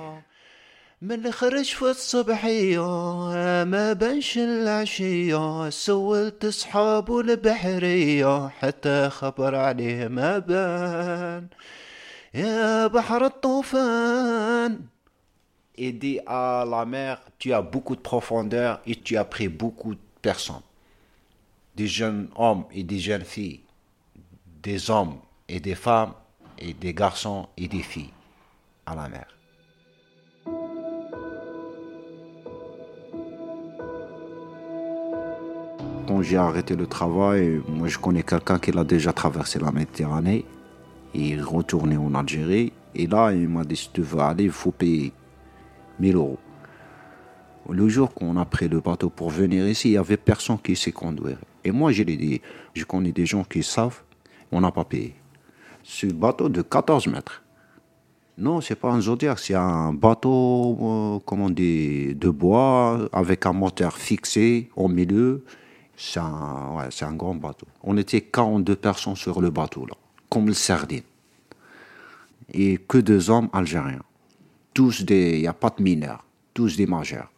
من 1.02 1.30
خرج 1.32 1.64
في 1.64 1.82
الصبحية 1.82 2.80
ما 3.64 3.92
بنش 3.92 4.38
العشية 4.38 5.70
سولت 5.70 6.44
أصحابه 6.44 7.20
البحرية 7.20 8.48
حتى 8.48 9.08
خبر 9.10 9.54
عليه 9.54 10.08
ما 10.08 10.38
بان 10.38 11.46
يا 12.34 12.86
بحر 12.86 13.24
الطوفان 13.24 14.80
et 15.77 15.91
dit 15.91 16.19
à 16.25 16.65
la 16.67 16.85
mer, 16.85 17.21
tu 17.37 17.53
as 17.53 17.61
beaucoup 17.61 17.95
de 17.95 18.01
profondeur 18.01 18.81
et 18.85 18.95
tu 18.95 19.17
as 19.17 19.25
pris 19.25 19.47
beaucoup 19.47 19.93
de 19.93 19.99
personnes. 20.21 20.61
Des 21.75 21.87
jeunes 21.87 22.29
hommes 22.35 22.65
et 22.71 22.83
des 22.83 22.99
jeunes 22.99 23.23
filles, 23.23 23.61
des 24.63 24.89
hommes 24.89 25.17
et 25.47 25.59
des 25.59 25.75
femmes, 25.75 26.13
et 26.59 26.73
des 26.73 26.93
garçons 26.93 27.47
et 27.55 27.67
des 27.67 27.83
filles 27.83 28.09
à 28.85 28.95
la 28.95 29.07
mer. 29.09 29.27
Quand 36.07 36.21
j'ai 36.21 36.37
arrêté 36.37 36.75
le 36.75 36.87
travail, 36.87 37.61
moi 37.67 37.87
je 37.89 37.97
connais 37.97 38.23
quelqu'un 38.23 38.59
qui 38.59 38.75
a 38.77 38.83
déjà 38.83 39.11
traversé 39.13 39.59
la 39.59 39.71
Méditerranée. 39.71 40.45
Il 41.13 41.33
est 41.33 41.41
retourné 41.41 41.97
en 41.97 42.15
Algérie. 42.15 42.71
Et 42.95 43.07
là, 43.07 43.31
il 43.31 43.47
m'a 43.47 43.63
dit, 43.63 43.75
si 43.75 43.89
tu 43.91 44.01
veux 44.01 44.19
aller, 44.19 44.45
il 44.45 44.51
faut 44.51 44.71
payer 44.71 45.11
1000 45.99 46.15
euros. 46.15 46.39
Le 47.69 47.89
jour 47.89 48.13
qu'on 48.13 48.37
a 48.37 48.45
pris 48.45 48.69
le 48.69 48.79
bateau 48.79 49.09
pour 49.09 49.29
venir 49.29 49.67
ici, 49.67 49.89
il 49.89 49.91
n'y 49.91 49.97
avait 49.97 50.17
personne 50.17 50.57
qui 50.57 50.75
sait 50.75 50.91
conduire. 50.91 51.37
Et 51.63 51.71
moi, 51.71 51.91
je 51.91 52.03
l'ai 52.03 52.15
dit, 52.15 52.41
je 52.73 52.85
connais 52.85 53.11
des 53.11 53.25
gens 53.25 53.43
qui 53.43 53.61
savent, 53.61 54.01
on 54.51 54.61
n'a 54.61 54.71
pas 54.71 54.85
payé. 54.85 55.15
Un 56.03 56.07
bateau 56.13 56.47
de 56.47 56.61
14 56.61 57.07
mètres. 57.07 57.43
Non, 58.37 58.61
c'est 58.61 58.75
pas 58.75 58.91
un 58.91 59.01
Zodiac, 59.01 59.39
c'est 59.39 59.55
un 59.55 59.93
bateau, 59.93 60.77
euh, 60.79 61.19
comment 61.25 61.49
dit, 61.49 62.13
de 62.13 62.29
bois, 62.29 63.09
avec 63.11 63.45
un 63.47 63.53
moteur 63.53 63.97
fixé 63.97 64.69
au 64.75 64.87
milieu. 64.87 65.43
C'est 65.95 66.19
un, 66.19 66.75
ouais, 66.75 66.85
c'est 66.91 67.05
un 67.05 67.15
grand 67.15 67.33
bateau. 67.33 67.65
On 67.83 67.97
était 67.97 68.21
42 68.21 68.75
personnes 68.75 69.15
sur 69.15 69.41
le 69.41 69.49
bateau, 69.49 69.87
là, 69.87 69.95
comme 70.29 70.45
le 70.45 70.53
sardine. 70.53 71.01
Et 72.53 72.77
que 72.77 72.99
deux 72.99 73.29
hommes 73.31 73.49
algériens. 73.51 74.03
Tous 74.77 75.03
des, 75.03 75.37
il 75.37 75.41
n'y 75.41 75.47
a 75.47 75.53
pas 75.53 75.73
de 75.75 75.81
mineurs, 75.81 76.23
tous 76.53 76.77
des 76.77 76.85
majeurs. 76.85 77.31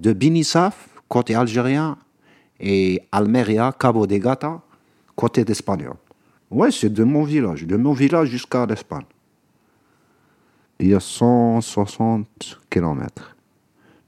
De 0.00 0.12
Binissaf, 0.12 0.88
côté 1.08 1.36
algérien, 1.36 1.96
et 2.58 3.00
Almeria, 3.12 3.72
Cabo 3.78 4.04
de 4.04 4.16
Gata, 4.16 4.60
côté 5.14 5.44
d'espagnol. 5.44 5.94
Ouais, 6.50 6.72
c'est 6.72 6.92
de 6.92 7.04
mon 7.04 7.22
village, 7.22 7.62
de 7.62 7.76
mon 7.76 7.92
village 7.92 8.30
jusqu'à 8.30 8.66
l'Espagne. 8.66 9.04
Il 10.80 10.88
y 10.88 10.94
a 10.94 10.98
160 10.98 12.58
kilomètres. 12.68 13.36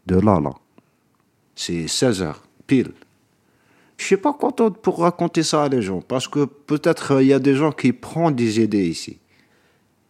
De 0.05 0.19
là, 0.19 0.41
là. 0.41 0.53
C'est 1.55 1.87
16 1.87 2.23
heures, 2.23 2.43
pile. 2.67 2.91
Je 3.99 4.05
suis 4.05 4.17
pas 4.17 4.33
content 4.33 4.73
pour 4.73 4.99
raconter 4.99 5.45
ça 5.45 5.63
à 5.63 5.69
les 5.69 5.83
gens, 5.83 6.01
parce 6.01 6.27
que 6.27 6.45
peut-être 6.45 7.13
euh, 7.13 7.23
il 7.23 7.29
y 7.29 7.33
a 7.33 7.39
des 7.39 7.55
gens 7.55 7.71
qui 7.71 7.93
prennent 7.93 8.35
des 8.35 8.59
idées 8.59 8.89
ici. 8.89 9.21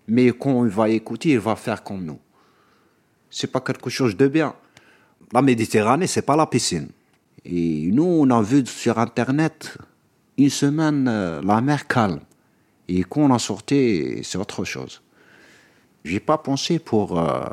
Mais 0.06 0.30
quand 0.30 0.64
il 0.64 0.70
va 0.70 0.88
écouter, 0.88 1.32
il 1.32 1.40
va 1.40 1.54
faire 1.54 1.84
comme 1.84 2.06
nous. 2.06 2.18
C'est 3.30 3.52
pas 3.52 3.60
quelque 3.60 3.90
chose 3.90 4.16
de 4.16 4.28
bien. 4.28 4.54
La 5.32 5.42
Méditerranée, 5.42 6.06
c'est 6.06 6.22
pas 6.22 6.36
la 6.36 6.46
piscine. 6.46 6.88
Et 7.44 7.90
nous, 7.92 8.04
on 8.04 8.30
a 8.30 8.42
vu 8.42 8.64
sur 8.66 8.98
Internet 8.98 9.76
une 10.36 10.50
semaine 10.50 11.06
euh, 11.08 11.42
la 11.42 11.60
mer 11.60 11.86
calme. 11.86 12.20
Et 12.88 13.02
quand 13.04 13.22
on 13.22 13.34
a 13.34 13.38
sorti, 13.38 14.20
c'est 14.22 14.38
autre 14.38 14.64
chose. 14.64 15.02
J'ai 16.04 16.20
pas 16.20 16.38
pensé 16.38 16.78
pour 16.78 17.18
euh, 17.18 17.44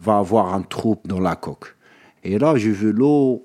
va 0.00 0.18
avoir 0.18 0.54
un 0.54 0.62
trou 0.62 0.98
dans 1.04 1.20
la 1.20 1.36
coque. 1.36 1.76
Et 2.24 2.38
là, 2.38 2.56
j'ai 2.56 2.70
vu 2.70 2.92
l'eau, 2.92 3.44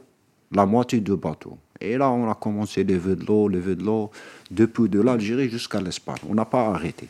la 0.52 0.66
moitié 0.66 1.00
du 1.00 1.16
bateau. 1.16 1.58
Et 1.80 1.98
là, 1.98 2.10
on 2.10 2.30
a 2.30 2.36
commencé 2.36 2.82
à 2.82 2.84
lever 2.84 3.16
de 3.16 3.26
l'eau, 3.26 3.48
lever 3.48 3.76
de 3.76 3.84
l'eau, 3.84 4.10
depuis 4.50 4.90
de 4.90 5.00
l'Algérie 5.00 5.50
jusqu'à 5.50 5.80
l'Espagne. 5.80 6.18
On 6.28 6.34
n'a 6.34 6.46
pas 6.46 6.68
arrêté. 6.68 7.08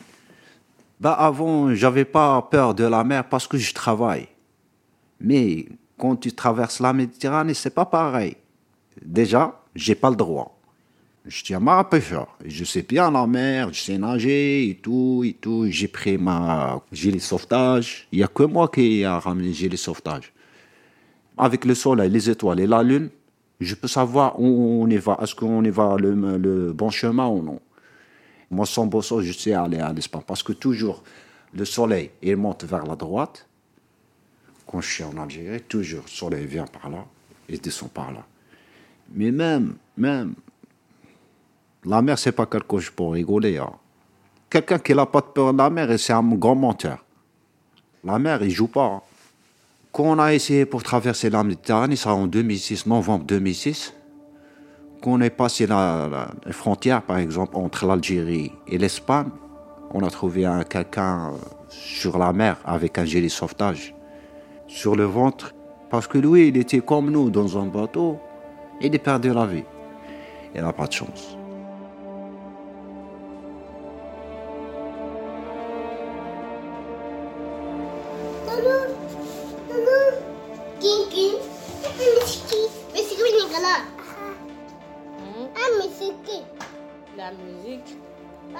Bah 1.00 1.12
avant, 1.12 1.72
j'avais 1.74 2.04
pas 2.04 2.42
peur 2.42 2.74
de 2.74 2.84
la 2.84 3.04
mer 3.04 3.28
parce 3.28 3.46
que 3.46 3.56
je 3.56 3.72
travaille. 3.72 4.26
Mais 5.20 5.66
quand 5.96 6.16
tu 6.16 6.32
traverses 6.32 6.80
la 6.80 6.92
Méditerranée, 6.92 7.54
c'est 7.54 7.74
pas 7.74 7.84
pareil. 7.84 8.36
Déjà, 9.04 9.60
j'ai 9.74 9.94
pas 9.94 10.10
le 10.10 10.16
droit. 10.16 10.58
Je 11.24 11.54
un 11.54 11.60
marin 11.60 11.84
pêcheur. 11.84 12.26
Je 12.44 12.64
sais 12.64 12.82
bien 12.82 13.10
la 13.10 13.26
mer, 13.26 13.72
je 13.72 13.80
sais 13.80 13.98
nager 13.98 14.70
et 14.70 14.74
tout, 14.76 15.22
et 15.24 15.34
tout. 15.34 15.66
J'ai 15.68 15.88
pris 15.88 16.16
ma 16.16 16.80
gilet 16.90 17.18
sauvetage. 17.18 18.08
Il 18.10 18.18
y 18.18 18.22
a 18.24 18.28
que 18.28 18.44
moi 18.44 18.68
qui 18.68 19.04
a 19.04 19.18
ramené 19.18 19.52
gilet 19.52 19.76
sauvetage. 19.76 20.32
Avec 21.36 21.64
le 21.64 21.74
soleil, 21.74 22.10
les 22.10 22.30
étoiles 22.30 22.60
et 22.60 22.66
la 22.66 22.82
lune, 22.82 23.10
je 23.60 23.74
peux 23.74 23.88
savoir 23.88 24.40
où 24.40 24.82
on 24.82 24.88
y 24.88 24.96
va. 24.96 25.18
Est-ce 25.22 25.34
qu'on 25.34 25.62
y 25.62 25.70
va 25.70 25.96
le 25.98 26.72
bon 26.72 26.90
chemin 26.90 27.26
ou 27.28 27.42
non? 27.42 27.60
Moi, 28.50 28.66
sans 28.66 28.86
bosso, 28.86 29.20
je 29.20 29.32
sais 29.32 29.52
aller 29.52 29.78
à 29.78 29.92
l'Espagne. 29.92 30.22
Parce 30.26 30.42
que 30.42 30.52
toujours, 30.52 31.02
le 31.54 31.64
soleil, 31.64 32.10
il 32.22 32.36
monte 32.36 32.64
vers 32.64 32.84
la 32.86 32.96
droite. 32.96 33.46
Quand 34.66 34.80
je 34.80 34.90
suis 34.90 35.04
en 35.04 35.16
Algérie, 35.18 35.62
toujours, 35.62 36.02
le 36.04 36.10
soleil 36.10 36.46
vient 36.46 36.66
par 36.66 36.90
là 36.90 37.04
et 37.48 37.58
descend 37.58 37.90
par 37.90 38.12
là. 38.12 38.24
Mais 39.12 39.30
même, 39.30 39.76
même, 39.96 40.34
la 41.84 42.02
mer, 42.02 42.18
c'est 42.18 42.32
pas 42.32 42.46
quelque 42.46 42.78
chose 42.78 42.90
pour 42.90 43.12
rigoler. 43.12 43.58
hein. 43.58 43.72
Quelqu'un 44.50 44.78
qui 44.78 44.94
n'a 44.94 45.06
pas 45.06 45.22
peur 45.22 45.52
de 45.52 45.58
la 45.58 45.70
mer, 45.70 45.98
c'est 45.98 46.12
un 46.12 46.22
grand 46.22 46.54
menteur. 46.54 47.04
La 48.04 48.18
mer, 48.18 48.42
il 48.42 48.50
joue 48.50 48.68
pas. 48.68 48.84
hein. 48.84 49.02
Quand 49.92 50.04
on 50.04 50.18
a 50.18 50.32
essayé 50.34 50.66
pour 50.66 50.82
traverser 50.82 51.30
la 51.30 51.42
Méditerranée, 51.42 51.96
ça 51.96 52.14
en 52.14 52.26
2006, 52.26 52.86
novembre 52.86 53.24
2006, 53.24 53.94
quand 55.00 55.12
on 55.12 55.20
est 55.20 55.30
passé 55.30 55.66
la, 55.66 56.28
frontière, 56.50 57.02
par 57.02 57.18
exemple, 57.18 57.56
entre 57.56 57.86
l'Algérie 57.86 58.52
et 58.66 58.78
l'Espagne, 58.78 59.28
on 59.92 60.02
a 60.02 60.10
trouvé 60.10 60.44
un- 60.44 60.64
quelqu'un 60.64 61.32
euh, 61.32 61.36
sur 61.68 62.18
la 62.18 62.32
mer 62.32 62.56
avec 62.64 62.98
un 62.98 63.04
gilet 63.04 63.28
sauvetage 63.28 63.94
sur 64.66 64.96
le 64.96 65.04
ventre, 65.04 65.54
parce 65.90 66.06
que 66.06 66.18
lui, 66.18 66.48
il 66.48 66.56
était 66.56 66.80
comme 66.80 67.10
nous 67.10 67.30
dans 67.30 67.58
un 67.58 67.66
bateau, 67.66 68.18
et 68.80 68.86
il 68.88 68.94
a 68.94 68.98
perdu 68.98 69.32
la 69.32 69.46
vie. 69.46 69.64
Il 70.54 70.60
n'a 70.62 70.72
pas 70.72 70.86
de 70.86 70.92
chance. 70.92 71.38
La 87.16 87.30
musique. 87.32 87.96
La. 88.52 88.58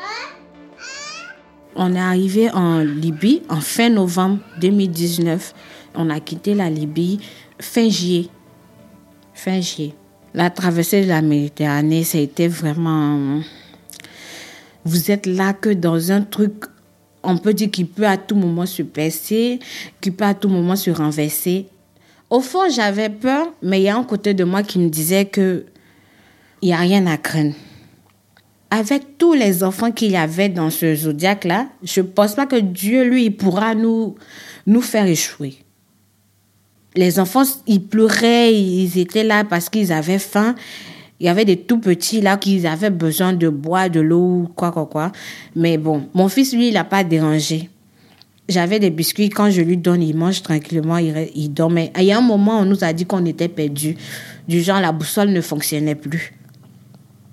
On 1.77 1.95
est 1.95 1.99
arrivé 1.99 2.51
en 2.51 2.81
Libye 2.81 3.43
en 3.49 3.61
fin 3.61 3.89
novembre 3.89 4.39
2019. 4.61 5.55
On 5.95 6.11
a 6.11 6.21
quitté 6.21 6.55
la 6.55 6.69
Libye 6.69 7.21
fin 7.61 7.89
juillet. 7.89 8.29
Fin 9.35 9.61
juillet. 9.61 9.95
La 10.35 10.51
traversée 10.51 11.03
de 11.03 11.09
la 11.09 11.23
Méditerranée, 11.23 12.05
ça 12.05 12.19
a 12.19 12.21
été 12.21 12.49
vraiment. 12.49 13.41
Vous 14.85 15.11
êtes 15.11 15.27
là 15.27 15.53
que 15.53 15.71
dans 15.71 16.11
un 16.13 16.23
truc, 16.23 16.65
on 17.23 17.37
peut 17.37 17.55
dire 17.55 17.71
qu'il 17.71 17.87
peut 17.87 18.07
à 18.07 18.17
tout 18.17 18.35
moment 18.35 18.67
se 18.67 18.83
passer, 18.83 19.61
qu'il 20.01 20.15
peut 20.15 20.25
à 20.25 20.35
tout 20.35 20.49
moment 20.49 20.77
se 20.77 20.91
renverser. 20.91 21.67
Au 22.31 22.41
fond, 22.41 22.69
j'avais 22.71 23.09
peur, 23.09 23.47
mais 23.63 23.81
il 23.81 23.85
y 23.85 23.89
a 23.89 23.97
un 23.97 24.05
côté 24.05 24.35
de 24.35 24.45
moi 24.45 24.63
qui 24.63 24.79
me 24.79 24.89
disait 24.89 25.25
que 25.25 25.65
il 26.63 26.67
n'y 26.67 26.75
a 26.75 26.79
rien 26.79 27.07
à 27.07 27.17
craindre. 27.17 27.55
Avec 28.71 29.17
tous 29.17 29.33
les 29.33 29.65
enfants 29.65 29.93
qu'il 29.93 30.11
y 30.11 30.17
avait 30.17 30.51
dans 30.51 30.69
ce 30.71 30.95
zodiaque-là, 30.95 31.69
je 31.83 32.01
ne 32.01 32.07
pense 32.07 32.35
pas 32.35 32.47
que 32.47 32.57
Dieu, 32.57 33.05
lui, 33.05 33.31
pourra 33.31 33.75
nous, 33.75 34.17
nous 34.67 34.83
faire 34.83 35.07
échouer. 35.07 35.57
Les 36.95 37.19
enfants, 37.19 37.45
ils 37.67 37.83
pleuraient, 37.83 38.55
ils 38.55 38.99
étaient 38.99 39.25
là 39.25 39.45
parce 39.45 39.71
qu'ils 39.71 39.93
avaient 39.93 40.19
faim. 40.19 40.55
Il 41.21 41.27
y 41.27 41.29
avait 41.29 41.45
des 41.45 41.57
tout 41.57 41.79
petits 41.79 42.21
là 42.21 42.37
qui 42.37 42.67
avaient 42.67 42.91
besoin 42.91 43.33
de 43.33 43.49
boire, 43.49 43.89
de 43.89 44.01
l'eau, 44.01 44.49
quoi, 44.55 44.71
quoi, 44.71 44.87
quoi. 44.87 45.13
Mais 45.57 45.79
bon, 45.79 46.09
mon 46.15 46.29
fils, 46.29 46.55
lui, 46.55 46.69
il 46.69 46.75
n'a 46.75 46.85
pas 46.85 47.05
dérangé. 47.05 47.71
J'avais 48.49 48.79
des 48.79 48.91
biscuits, 48.91 49.29
quand 49.29 49.51
je 49.51 49.61
lui 49.61 49.77
donne, 49.77 50.03
il 50.03 50.17
mange 50.17 50.43
tranquillement, 50.43 50.99
il, 50.99 51.29
il 51.35 51.53
dormait. 51.53 51.93
Il 51.99 52.05
y 52.05 52.13
a 52.13 52.19
un 52.19 52.23
moment, 52.23 52.61
on 52.61 52.65
nous 52.65 52.83
a 52.85 52.93
dit 52.93 53.05
qu'on 53.05 53.25
était 53.27 53.49
perdus. 53.49 53.97
Du 54.47 54.63
genre, 54.63 54.81
la 54.81 54.93
boussole 54.93 55.31
ne 55.31 55.41
fonctionnait 55.41 55.95
plus. 55.95 56.33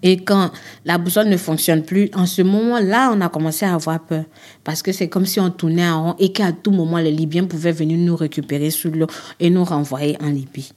Et 0.07 0.17
quand 0.17 0.51
la 0.85 0.99
boussole 0.99 1.29
ne 1.29 1.35
fonctionne 1.35 1.83
plus, 1.83 2.11
en 2.13 2.27
ce 2.27 2.43
moment-là, 2.43 3.11
on 3.11 3.21
a 3.21 3.27
commencé 3.27 3.65
à 3.65 3.73
avoir 3.73 3.99
peur. 4.05 4.23
Parce 4.63 4.83
que 4.83 4.91
c'est 4.91 5.09
comme 5.09 5.25
si 5.25 5.39
on 5.39 5.49
tournait 5.49 5.89
en 5.89 6.03
rond 6.03 6.15
et 6.19 6.31
qu'à 6.31 6.51
tout 6.51 6.69
moment, 6.69 6.99
les 6.99 7.11
Libyens 7.11 7.45
pouvaient 7.45 7.71
venir 7.71 7.97
nous 7.97 8.15
récupérer 8.15 8.69
sous 8.69 8.91
l'eau 8.91 9.07
et 9.39 9.49
nous 9.49 9.63
renvoyer 9.63 10.15
en 10.21 10.27
Libye. 10.29 10.71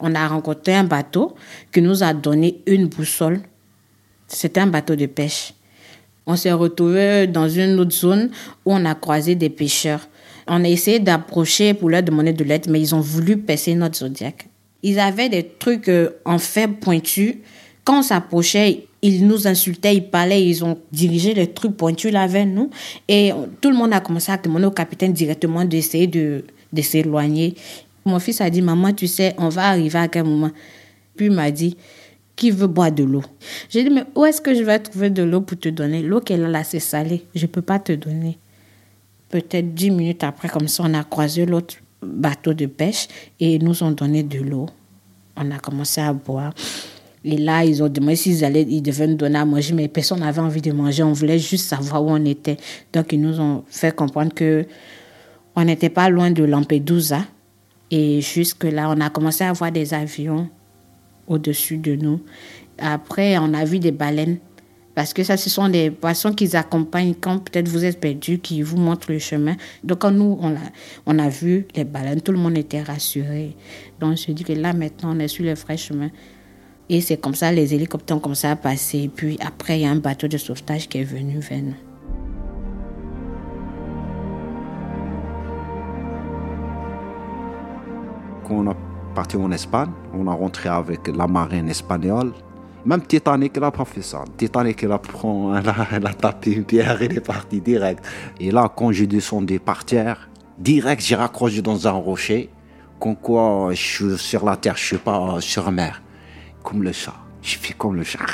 On 0.00 0.14
a 0.14 0.26
rencontré 0.26 0.74
un 0.74 0.84
bateau 0.84 1.34
qui 1.70 1.82
nous 1.82 2.02
a 2.02 2.14
donné 2.14 2.62
une 2.66 2.86
boussole. 2.86 3.40
C'était 4.26 4.60
un 4.60 4.68
bateau 4.68 4.96
de 4.96 5.04
pêche. 5.04 5.52
On 6.24 6.34
s'est 6.34 6.52
retrouvé 6.52 7.26
dans 7.26 7.50
une 7.50 7.78
autre 7.78 7.94
zone 7.94 8.30
où 8.64 8.72
on 8.72 8.86
a 8.86 8.94
croisé 8.94 9.34
des 9.34 9.50
pêcheurs. 9.50 10.08
On 10.46 10.64
a 10.64 10.68
essayé 10.68 10.98
d'approcher 10.98 11.74
pour 11.74 11.90
leur 11.90 12.02
demander 12.02 12.32
de 12.32 12.42
l'aide, 12.42 12.70
mais 12.70 12.80
ils 12.80 12.94
ont 12.94 13.00
voulu 13.00 13.36
percer 13.36 13.74
notre 13.74 13.98
zodiaque. 13.98 14.48
Ils 14.82 14.98
avaient 14.98 15.28
des 15.28 15.46
trucs 15.46 15.88
euh, 15.88 16.10
en 16.24 16.38
fer 16.38 16.68
pointu 16.80 17.42
quand 17.86 18.00
on 18.00 18.02
s'approchait, 18.02 18.88
ils 19.00 19.24
nous 19.24 19.46
insultaient, 19.46 19.94
ils 19.94 20.10
parlaient, 20.10 20.44
ils 20.44 20.64
ont 20.64 20.76
dirigé 20.90 21.34
les 21.34 21.46
trucs 21.46 21.76
pointus 21.76 22.12
là 22.12 22.26
vers 22.26 22.44
nous. 22.44 22.68
Et 23.06 23.30
tout 23.60 23.70
le 23.70 23.76
monde 23.76 23.92
a 23.92 24.00
commencé 24.00 24.32
à 24.32 24.36
demander 24.36 24.66
au 24.66 24.72
capitaine 24.72 25.12
directement 25.12 25.64
d'essayer 25.64 26.08
de, 26.08 26.44
de 26.72 26.82
s'éloigner. 26.82 27.54
Mon 28.04 28.18
fils 28.18 28.40
a 28.40 28.50
dit, 28.50 28.60
maman, 28.60 28.92
tu 28.92 29.06
sais, 29.06 29.34
on 29.38 29.48
va 29.50 29.68
arriver 29.68 30.00
à 30.00 30.08
quel 30.08 30.24
moment? 30.24 30.50
Puis 31.14 31.26
il 31.26 31.32
m'a 31.32 31.52
dit, 31.52 31.76
qui 32.34 32.50
veut 32.50 32.66
boire 32.66 32.90
de 32.90 33.04
l'eau? 33.04 33.22
J'ai 33.70 33.84
dit, 33.84 33.90
mais 33.90 34.02
où 34.16 34.24
est-ce 34.24 34.40
que 34.40 34.52
je 34.52 34.64
vais 34.64 34.80
trouver 34.80 35.08
de 35.08 35.22
l'eau 35.22 35.40
pour 35.40 35.56
te 35.56 35.68
donner? 35.68 36.02
L'eau 36.02 36.20
qu'elle 36.20 36.44
a 36.44 36.48
là, 36.48 36.64
c'est 36.64 36.80
salé. 36.80 37.24
Je 37.36 37.42
ne 37.42 37.46
peux 37.46 37.62
pas 37.62 37.78
te 37.78 37.92
donner. 37.92 38.36
Peut-être 39.28 39.74
dix 39.74 39.92
minutes 39.92 40.24
après, 40.24 40.48
comme 40.48 40.66
ça, 40.66 40.82
on 40.84 40.94
a 40.94 41.04
croisé 41.04 41.46
l'autre 41.46 41.76
bateau 42.02 42.52
de 42.52 42.66
pêche 42.66 43.06
et 43.38 43.54
ils 43.54 43.64
nous 43.64 43.80
ont 43.84 43.92
donné 43.92 44.24
de 44.24 44.40
l'eau. 44.40 44.68
On 45.36 45.48
a 45.52 45.58
commencé 45.58 46.00
à 46.00 46.12
boire. 46.12 46.52
Et 47.28 47.38
là, 47.38 47.64
ils 47.64 47.82
ont 47.82 47.88
demandé 47.88 48.14
s'ils 48.14 48.44
allaient, 48.44 48.62
ils 48.62 48.80
devaient 48.80 49.08
nous 49.08 49.16
donner 49.16 49.40
à 49.40 49.44
manger, 49.44 49.74
mais 49.74 49.88
personne 49.88 50.20
n'avait 50.20 50.40
envie 50.40 50.62
de 50.62 50.70
manger. 50.70 51.02
On 51.02 51.12
voulait 51.12 51.40
juste 51.40 51.66
savoir 51.66 52.04
où 52.04 52.10
on 52.10 52.24
était. 52.24 52.56
Donc, 52.92 53.12
ils 53.12 53.20
nous 53.20 53.40
ont 53.40 53.64
fait 53.68 53.94
comprendre 53.94 54.32
que 54.32 54.64
on 55.56 55.64
n'était 55.64 55.88
pas 55.90 56.08
loin 56.08 56.30
de 56.30 56.44
Lampedusa. 56.44 57.24
Et 57.90 58.20
jusque-là, 58.20 58.94
on 58.96 59.00
a 59.00 59.10
commencé 59.10 59.42
à 59.42 59.52
voir 59.52 59.72
des 59.72 59.92
avions 59.92 60.48
au-dessus 61.26 61.78
de 61.78 61.96
nous. 61.96 62.20
Après, 62.78 63.36
on 63.38 63.54
a 63.54 63.64
vu 63.64 63.80
des 63.80 63.90
baleines. 63.90 64.38
Parce 64.94 65.12
que 65.12 65.24
ça, 65.24 65.36
ce 65.36 65.50
sont 65.50 65.68
des 65.68 65.90
poissons 65.90 66.32
qui 66.32 66.56
accompagnent 66.56 67.14
quand 67.20 67.40
peut-être 67.40 67.66
vous 67.66 67.84
êtes 67.84 68.00
perdu, 68.00 68.38
qui 68.38 68.62
vous 68.62 68.76
montrent 68.76 69.10
le 69.10 69.18
chemin. 69.18 69.56
Donc, 69.82 69.98
quand 69.98 70.12
nous, 70.12 70.38
on 71.06 71.18
a, 71.18 71.28
vu 71.28 71.66
les 71.74 71.84
baleines, 71.84 72.20
tout 72.20 72.30
le 72.30 72.38
monde 72.38 72.56
était 72.56 72.82
rassuré. 72.82 73.56
Donc, 73.98 74.12
on 74.12 74.16
se 74.16 74.30
dit 74.30 74.44
que 74.44 74.52
là, 74.52 74.72
maintenant, 74.72 75.16
on 75.16 75.18
est 75.18 75.26
sur 75.26 75.44
le 75.44 75.54
vrai 75.54 75.76
chemin. 75.76 76.10
Et 76.88 77.00
c'est 77.00 77.16
comme 77.16 77.34
ça, 77.34 77.50
les 77.50 77.74
hélicoptères 77.74 78.16
ont 78.16 78.20
commencé 78.20 78.46
à 78.46 78.54
passer. 78.54 79.10
Puis 79.14 79.36
après, 79.44 79.80
il 79.80 79.82
y 79.82 79.86
a 79.86 79.90
un 79.90 79.96
bateau 79.96 80.28
de 80.28 80.38
sauvetage 80.38 80.88
qui 80.88 80.98
est 80.98 81.04
venu 81.04 81.40
vers. 81.40 81.62
Quand 88.46 88.54
on 88.54 88.70
est 88.70 88.76
parti 89.16 89.36
en 89.36 89.50
Espagne, 89.50 89.90
on 90.14 90.28
a 90.28 90.32
rentré 90.32 90.68
avec 90.68 91.08
la 91.08 91.26
marine 91.26 91.68
espagnole. 91.68 92.32
Même 92.84 93.02
Titanic, 93.02 93.58
n'a 93.58 93.72
pas 93.72 93.84
fait 93.84 94.02
ça. 94.02 94.22
Titanic, 94.36 94.84
a, 94.84 95.00
elle 95.90 96.06
a, 96.06 96.14
tapé 96.14 96.52
une 96.52 96.64
pierre, 96.64 97.02
il 97.02 97.16
est 97.16 97.20
parti 97.20 97.60
direct. 97.60 98.04
Et 98.38 98.52
là, 98.52 98.72
quand 98.74 98.92
j'ai 98.92 99.08
descendu 99.08 99.58
par 99.58 99.84
terre, 99.84 100.28
direct, 100.56 101.02
j'ai 101.02 101.16
raccroché 101.16 101.62
dans 101.62 101.88
un 101.88 101.90
rocher. 101.90 102.48
Comme 103.00 103.16
quoi, 103.16 103.70
je 103.72 103.74
suis 103.74 104.18
sur 104.18 104.44
la 104.44 104.56
terre, 104.56 104.76
je 104.76 104.82
ne 104.82 104.86
suis 104.86 104.98
pas 104.98 105.40
sur 105.40 105.68
mer 105.72 106.00
comme 106.66 106.82
le 106.82 106.90
chat. 106.90 107.14
Je 107.42 107.56
fais 107.58 107.74
comme 107.74 107.94
le 107.94 108.02
chat. 108.02 108.26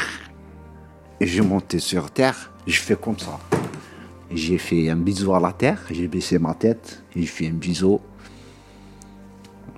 Et 1.21 1.27
je 1.27 1.43
montais 1.43 1.79
sur 1.79 2.11
terre, 2.11 2.51
je 2.67 2.81
fais 2.81 2.97
comme 2.97 3.19
ça. 3.19 3.39
J'ai 4.31 4.57
fait 4.57 4.89
un 4.89 4.97
bisou 4.97 5.35
à 5.35 5.41
la 5.41 5.53
terre, 5.53 5.81
j'ai 5.91 6.09
baissé 6.09 6.39
ma 6.39 6.55
tête, 6.55 7.05
j'ai 7.15 7.27
fait 7.27 7.47
un 7.49 7.59
bisou. 7.65 8.01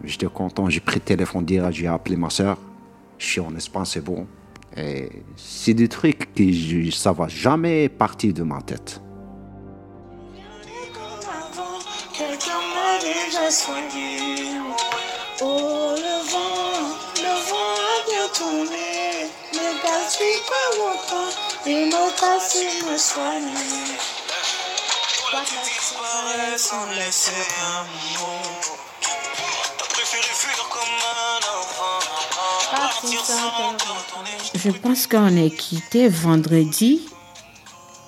J'étais 0.04 0.28
content, 0.28 0.70
j'ai 0.70 0.78
pris 0.78 0.96
le 0.96 1.00
téléphone 1.00 1.44
direct, 1.44 1.74
j'ai 1.74 1.88
appelé 1.88 2.16
ma 2.16 2.30
soeur. 2.30 2.56
Je 3.18 3.26
suis 3.26 3.40
en 3.40 3.54
Espagne, 3.56 3.84
c'est 3.86 4.04
bon. 4.04 4.24
Et 4.76 5.10
c'est 5.36 5.74
des 5.74 5.88
trucs 5.88 6.32
que 6.32 6.90
ça 6.92 7.10
va 7.10 7.26
jamais 7.26 7.88
partir 7.88 8.32
de 8.32 8.44
ma 8.44 8.62
tête. 8.62 9.00
Je 34.54 34.70
pense 34.70 35.06
qu'on 35.06 35.36
est 35.36 35.50
quitté 35.50 36.08
vendredi, 36.08 37.02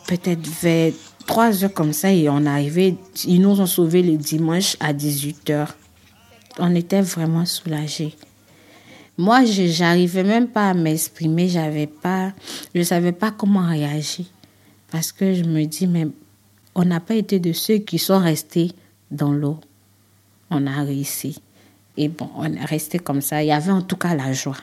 peut-être 0.06 0.46
vers 0.62 0.92
3 1.26 1.64
heures 1.64 1.72
comme 1.72 1.92
ça, 1.92 2.10
et 2.10 2.28
on 2.28 2.44
est 2.44 2.48
arrivé. 2.48 2.96
Ils 3.24 3.40
nous 3.40 3.60
ont 3.60 3.66
sauvés 3.66 4.02
le 4.02 4.16
dimanche 4.16 4.76
à 4.80 4.92
18 4.92 5.50
heures 5.50 5.74
on 6.58 6.74
était 6.74 7.02
vraiment 7.02 7.44
soulagés. 7.44 8.14
Moi, 9.18 9.44
je 9.44 9.80
n'arrivais 9.80 10.24
même 10.24 10.48
pas 10.48 10.70
à 10.70 10.74
m'exprimer, 10.74 11.48
j'avais 11.48 11.86
pas, 11.86 12.32
je 12.74 12.80
ne 12.80 12.84
savais 12.84 13.12
pas 13.12 13.30
comment 13.30 13.66
réagir. 13.66 14.26
Parce 14.90 15.10
que 15.10 15.32
je 15.32 15.44
me 15.44 15.64
dis, 15.64 15.86
mais 15.86 16.06
on 16.74 16.84
n'a 16.84 17.00
pas 17.00 17.14
été 17.14 17.38
de 17.38 17.52
ceux 17.52 17.78
qui 17.78 17.98
sont 17.98 18.18
restés 18.18 18.72
dans 19.10 19.32
l'eau. 19.32 19.58
On 20.50 20.66
a 20.66 20.82
réussi. 20.82 21.40
Et 21.96 22.08
bon, 22.08 22.28
on 22.36 22.52
est 22.52 22.64
resté 22.64 22.98
comme 22.98 23.22
ça. 23.22 23.42
Il 23.42 23.46
y 23.46 23.52
avait 23.52 23.72
en 23.72 23.82
tout 23.82 23.96
cas 23.96 24.14
la 24.14 24.32
joie. 24.32 24.58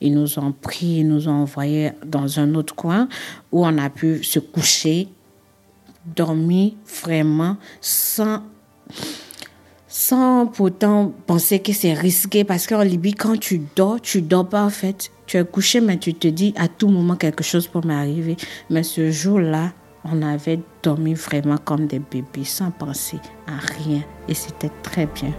Ils 0.00 0.14
nous 0.14 0.38
ont 0.38 0.52
pris, 0.52 0.98
ils 0.98 1.08
nous 1.08 1.28
ont 1.28 1.42
envoyés 1.42 1.90
dans 2.04 2.38
un 2.38 2.54
autre 2.54 2.74
coin 2.74 3.08
où 3.50 3.66
on 3.66 3.78
a 3.78 3.90
pu 3.90 4.22
se 4.22 4.38
coucher, 4.38 5.08
dormir 6.04 6.72
vraiment 7.02 7.56
sans 7.80 8.42
sans 9.88 10.46
pourtant 10.46 11.12
penser 11.26 11.60
que 11.60 11.72
c'est 11.72 11.94
risqué 11.94 12.44
parce 12.44 12.66
qu'en 12.66 12.82
Libye, 12.82 13.14
quand 13.14 13.38
tu 13.38 13.60
dors, 13.76 14.00
tu 14.00 14.22
dors 14.22 14.48
pas 14.48 14.64
en 14.64 14.70
fait. 14.70 15.10
Tu 15.26 15.36
es 15.36 15.44
couché, 15.44 15.80
mais 15.80 15.98
tu 15.98 16.14
te 16.14 16.28
dis 16.28 16.54
à 16.56 16.68
tout 16.68 16.88
moment 16.88 17.16
quelque 17.16 17.42
chose 17.42 17.66
peut 17.66 17.80
m'arriver. 17.84 18.36
Mais 18.70 18.82
ce 18.82 19.10
jour-là, 19.10 19.72
on 20.04 20.22
avait 20.22 20.60
dormi 20.82 21.14
vraiment 21.14 21.58
comme 21.58 21.86
des 21.86 21.98
bébés, 21.98 22.44
sans 22.44 22.70
penser 22.70 23.18
à 23.46 23.58
rien. 23.58 24.02
Et 24.28 24.34
c'était 24.34 24.70
très 24.82 25.06
bien. 25.06 25.32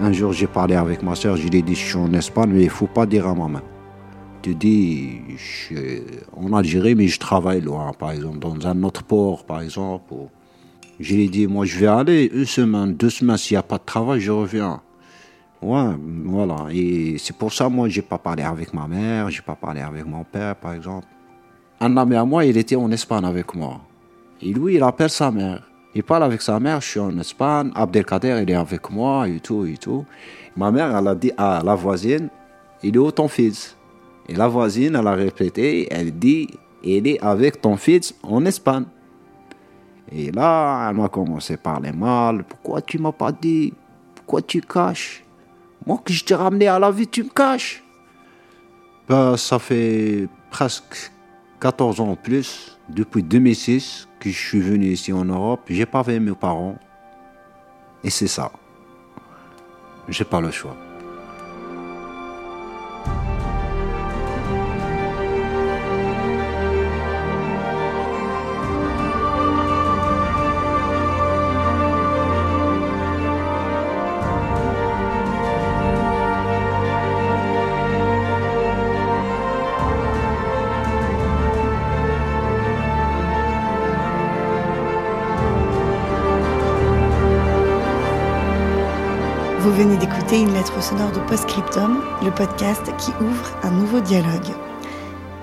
Un 0.00 0.12
jour, 0.12 0.32
j'ai 0.32 0.46
parlé 0.46 0.76
avec 0.76 1.02
ma 1.02 1.16
soeur, 1.16 1.36
je 1.36 1.48
lui 1.48 1.58
ai 1.58 1.62
dit, 1.62 1.74
je 1.74 1.86
suis 1.86 1.96
en 1.96 2.12
Espagne, 2.12 2.50
mais 2.52 2.60
il 2.60 2.66
ne 2.66 2.70
faut 2.70 2.86
pas 2.86 3.04
dire 3.04 3.26
à 3.26 3.34
maman. 3.34 3.60
Tu 4.42 4.54
dis, 4.54 5.18
je 5.36 5.42
suis 5.42 6.02
en 6.36 6.52
Algérie, 6.52 6.94
mais 6.94 7.08
je 7.08 7.18
travaille 7.18 7.60
loin, 7.60 7.92
par 7.98 8.12
exemple, 8.12 8.38
dans 8.38 8.64
un 8.68 8.80
autre 8.84 9.02
port, 9.02 9.44
par 9.44 9.60
exemple. 9.60 10.14
Je 11.00 11.14
lui 11.14 11.24
ai 11.24 11.28
dit, 11.28 11.48
moi, 11.48 11.64
je 11.64 11.80
vais 11.80 11.88
aller 11.88 12.30
une 12.32 12.44
semaine, 12.44 12.94
deux 12.94 13.10
semaines. 13.10 13.38
S'il 13.38 13.56
n'y 13.56 13.58
a 13.58 13.64
pas 13.64 13.78
de 13.78 13.84
travail, 13.84 14.20
je 14.20 14.30
reviens. 14.30 14.80
Ouais, 15.60 15.96
voilà. 16.24 16.66
Et 16.70 17.16
c'est 17.18 17.36
pour 17.36 17.52
ça, 17.52 17.68
moi, 17.68 17.88
j'ai 17.88 18.02
pas 18.02 18.18
parlé 18.18 18.44
avec 18.44 18.72
ma 18.72 18.86
mère, 18.86 19.28
j'ai 19.30 19.42
pas 19.42 19.56
parlé 19.56 19.80
avec 19.80 20.06
mon 20.06 20.22
père, 20.22 20.54
par 20.54 20.74
exemple. 20.74 21.08
Un 21.80 21.96
ami 21.96 22.14
à 22.14 22.24
moi, 22.24 22.44
il 22.44 22.56
était 22.56 22.76
en 22.76 22.90
Espagne 22.92 23.24
avec 23.24 23.52
moi. 23.52 23.80
Et 24.42 24.52
lui, 24.52 24.76
il 24.76 24.82
appelle 24.84 25.10
sa 25.10 25.32
mère. 25.32 25.68
Il 25.98 26.04
parle 26.04 26.22
avec 26.22 26.42
sa 26.42 26.60
mère, 26.60 26.80
je 26.80 26.90
suis 26.90 27.00
en 27.00 27.18
Espagne, 27.18 27.72
Abdelkader, 27.74 28.38
il 28.44 28.50
est 28.52 28.54
avec 28.54 28.88
moi, 28.88 29.26
et 29.26 29.40
tout, 29.40 29.66
et 29.66 29.76
tout. 29.76 30.06
Ma 30.56 30.70
mère, 30.70 30.96
elle 30.96 31.08
a 31.08 31.14
dit 31.16 31.32
à 31.36 31.60
la 31.64 31.74
voisine, 31.74 32.28
il 32.84 32.94
est 32.94 32.98
où 33.00 33.10
ton 33.10 33.26
fils? 33.26 33.76
Et 34.28 34.34
la 34.36 34.46
voisine, 34.46 34.94
elle 34.94 35.08
a 35.08 35.14
répété, 35.14 35.88
elle 35.90 36.16
dit, 36.16 36.46
il 36.84 37.08
est 37.08 37.20
avec 37.20 37.60
ton 37.60 37.76
fils 37.76 38.14
en 38.22 38.44
Espagne. 38.44 38.84
Et 40.12 40.30
là, 40.30 40.88
elle 40.88 40.96
m'a 40.98 41.08
commencé 41.08 41.54
à 41.54 41.56
parler 41.56 41.90
mal. 41.90 42.44
Pourquoi 42.44 42.80
tu 42.80 43.00
m'as 43.00 43.10
pas 43.10 43.32
dit? 43.32 43.74
Pourquoi 44.14 44.42
tu 44.42 44.60
caches? 44.60 45.24
Moi 45.84 46.00
que 46.04 46.12
je 46.12 46.24
t'ai 46.24 46.36
ramené 46.36 46.68
à 46.68 46.78
la 46.78 46.92
vie, 46.92 47.08
tu 47.08 47.24
me 47.24 47.30
caches 47.30 47.82
ben, 49.08 49.36
Ça 49.36 49.58
fait 49.58 50.28
presque 50.48 51.10
14 51.58 52.00
ans 52.00 52.10
en 52.10 52.14
plus, 52.14 52.78
depuis 52.88 53.24
2006 53.24 54.07
que 54.18 54.30
je 54.30 54.38
suis 54.38 54.60
venu 54.60 54.86
ici 54.86 55.12
en 55.12 55.24
Europe. 55.24 55.62
J'ai 55.68 55.86
pas 55.86 56.02
vu 56.02 56.18
mes 56.20 56.34
parents. 56.34 56.76
Et 58.04 58.10
c'est 58.10 58.28
ça. 58.28 58.52
J'ai 60.08 60.24
pas 60.24 60.40
le 60.40 60.50
choix. 60.50 60.76
Venez 89.78 89.96
d'écouter 89.96 90.40
une 90.40 90.52
lettre 90.54 90.82
sonore 90.82 91.12
de 91.12 91.20
Postscriptum, 91.28 92.02
le 92.24 92.32
podcast 92.32 92.82
qui 92.98 93.12
ouvre 93.22 93.56
un 93.62 93.70
nouveau 93.70 94.00
dialogue. 94.00 94.48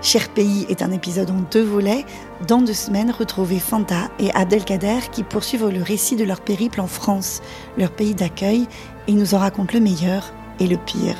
Cher 0.01 0.27
pays 0.27 0.65
est 0.67 0.81
un 0.81 0.91
épisode 0.91 1.29
en 1.29 1.39
deux 1.51 1.63
volets. 1.63 2.03
Dans 2.45 2.59
deux 2.59 2.73
semaines, 2.73 3.11
retrouvez 3.11 3.59
Fanta 3.59 4.09
et 4.19 4.31
Abdelkader 4.35 4.99
qui 5.13 5.23
poursuivent 5.23 5.69
le 5.69 5.81
récit 5.81 6.17
de 6.17 6.25
leur 6.25 6.41
périple 6.41 6.81
en 6.81 6.87
France, 6.87 7.41
leur 7.77 7.91
pays 7.91 8.13
d'accueil, 8.13 8.67
et 9.07 9.13
nous 9.13 9.35
en 9.35 9.37
racontent 9.37 9.71
le 9.73 9.79
meilleur 9.79 10.33
et 10.59 10.67
le 10.67 10.75
pire. 10.75 11.15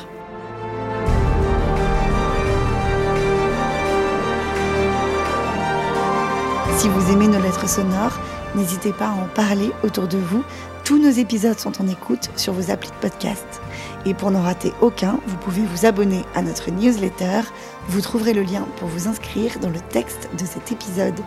Si 6.77 6.89
vous 6.89 7.13
aimez 7.13 7.29
nos 7.29 7.41
lettres 7.41 7.69
sonores, 7.69 8.19
n'hésitez 8.55 8.91
pas 8.91 9.07
à 9.07 9.13
en 9.13 9.27
parler 9.33 9.71
autour 9.83 10.09
de 10.09 10.17
vous. 10.17 10.43
Tous 10.85 10.99
nos 10.99 11.09
épisodes 11.09 11.57
sont 11.57 11.81
en 11.81 11.87
écoute 11.87 12.29
sur 12.35 12.53
vos 12.53 12.69
applis 12.69 12.91
de 12.91 12.95
podcast. 13.01 13.59
Et 14.05 14.13
pour 14.13 14.29
n'en 14.29 14.43
rater 14.43 14.71
aucun, 14.81 15.19
vous 15.25 15.37
pouvez 15.37 15.63
vous 15.63 15.87
abonner 15.87 16.21
à 16.35 16.43
notre 16.43 16.69
newsletter. 16.69 17.41
Vous 17.87 18.01
trouverez 18.01 18.33
le 18.33 18.43
lien 18.43 18.67
pour 18.77 18.87
vous 18.89 19.07
inscrire 19.07 19.57
dans 19.59 19.71
le 19.71 19.79
texte 19.89 20.29
de 20.39 20.45
cet 20.45 20.71
épisode. 20.71 21.19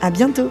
À 0.00 0.10
bientôt! 0.10 0.50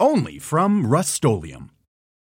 Only 0.00 0.38
from 0.38 0.86
Rust 0.86 1.22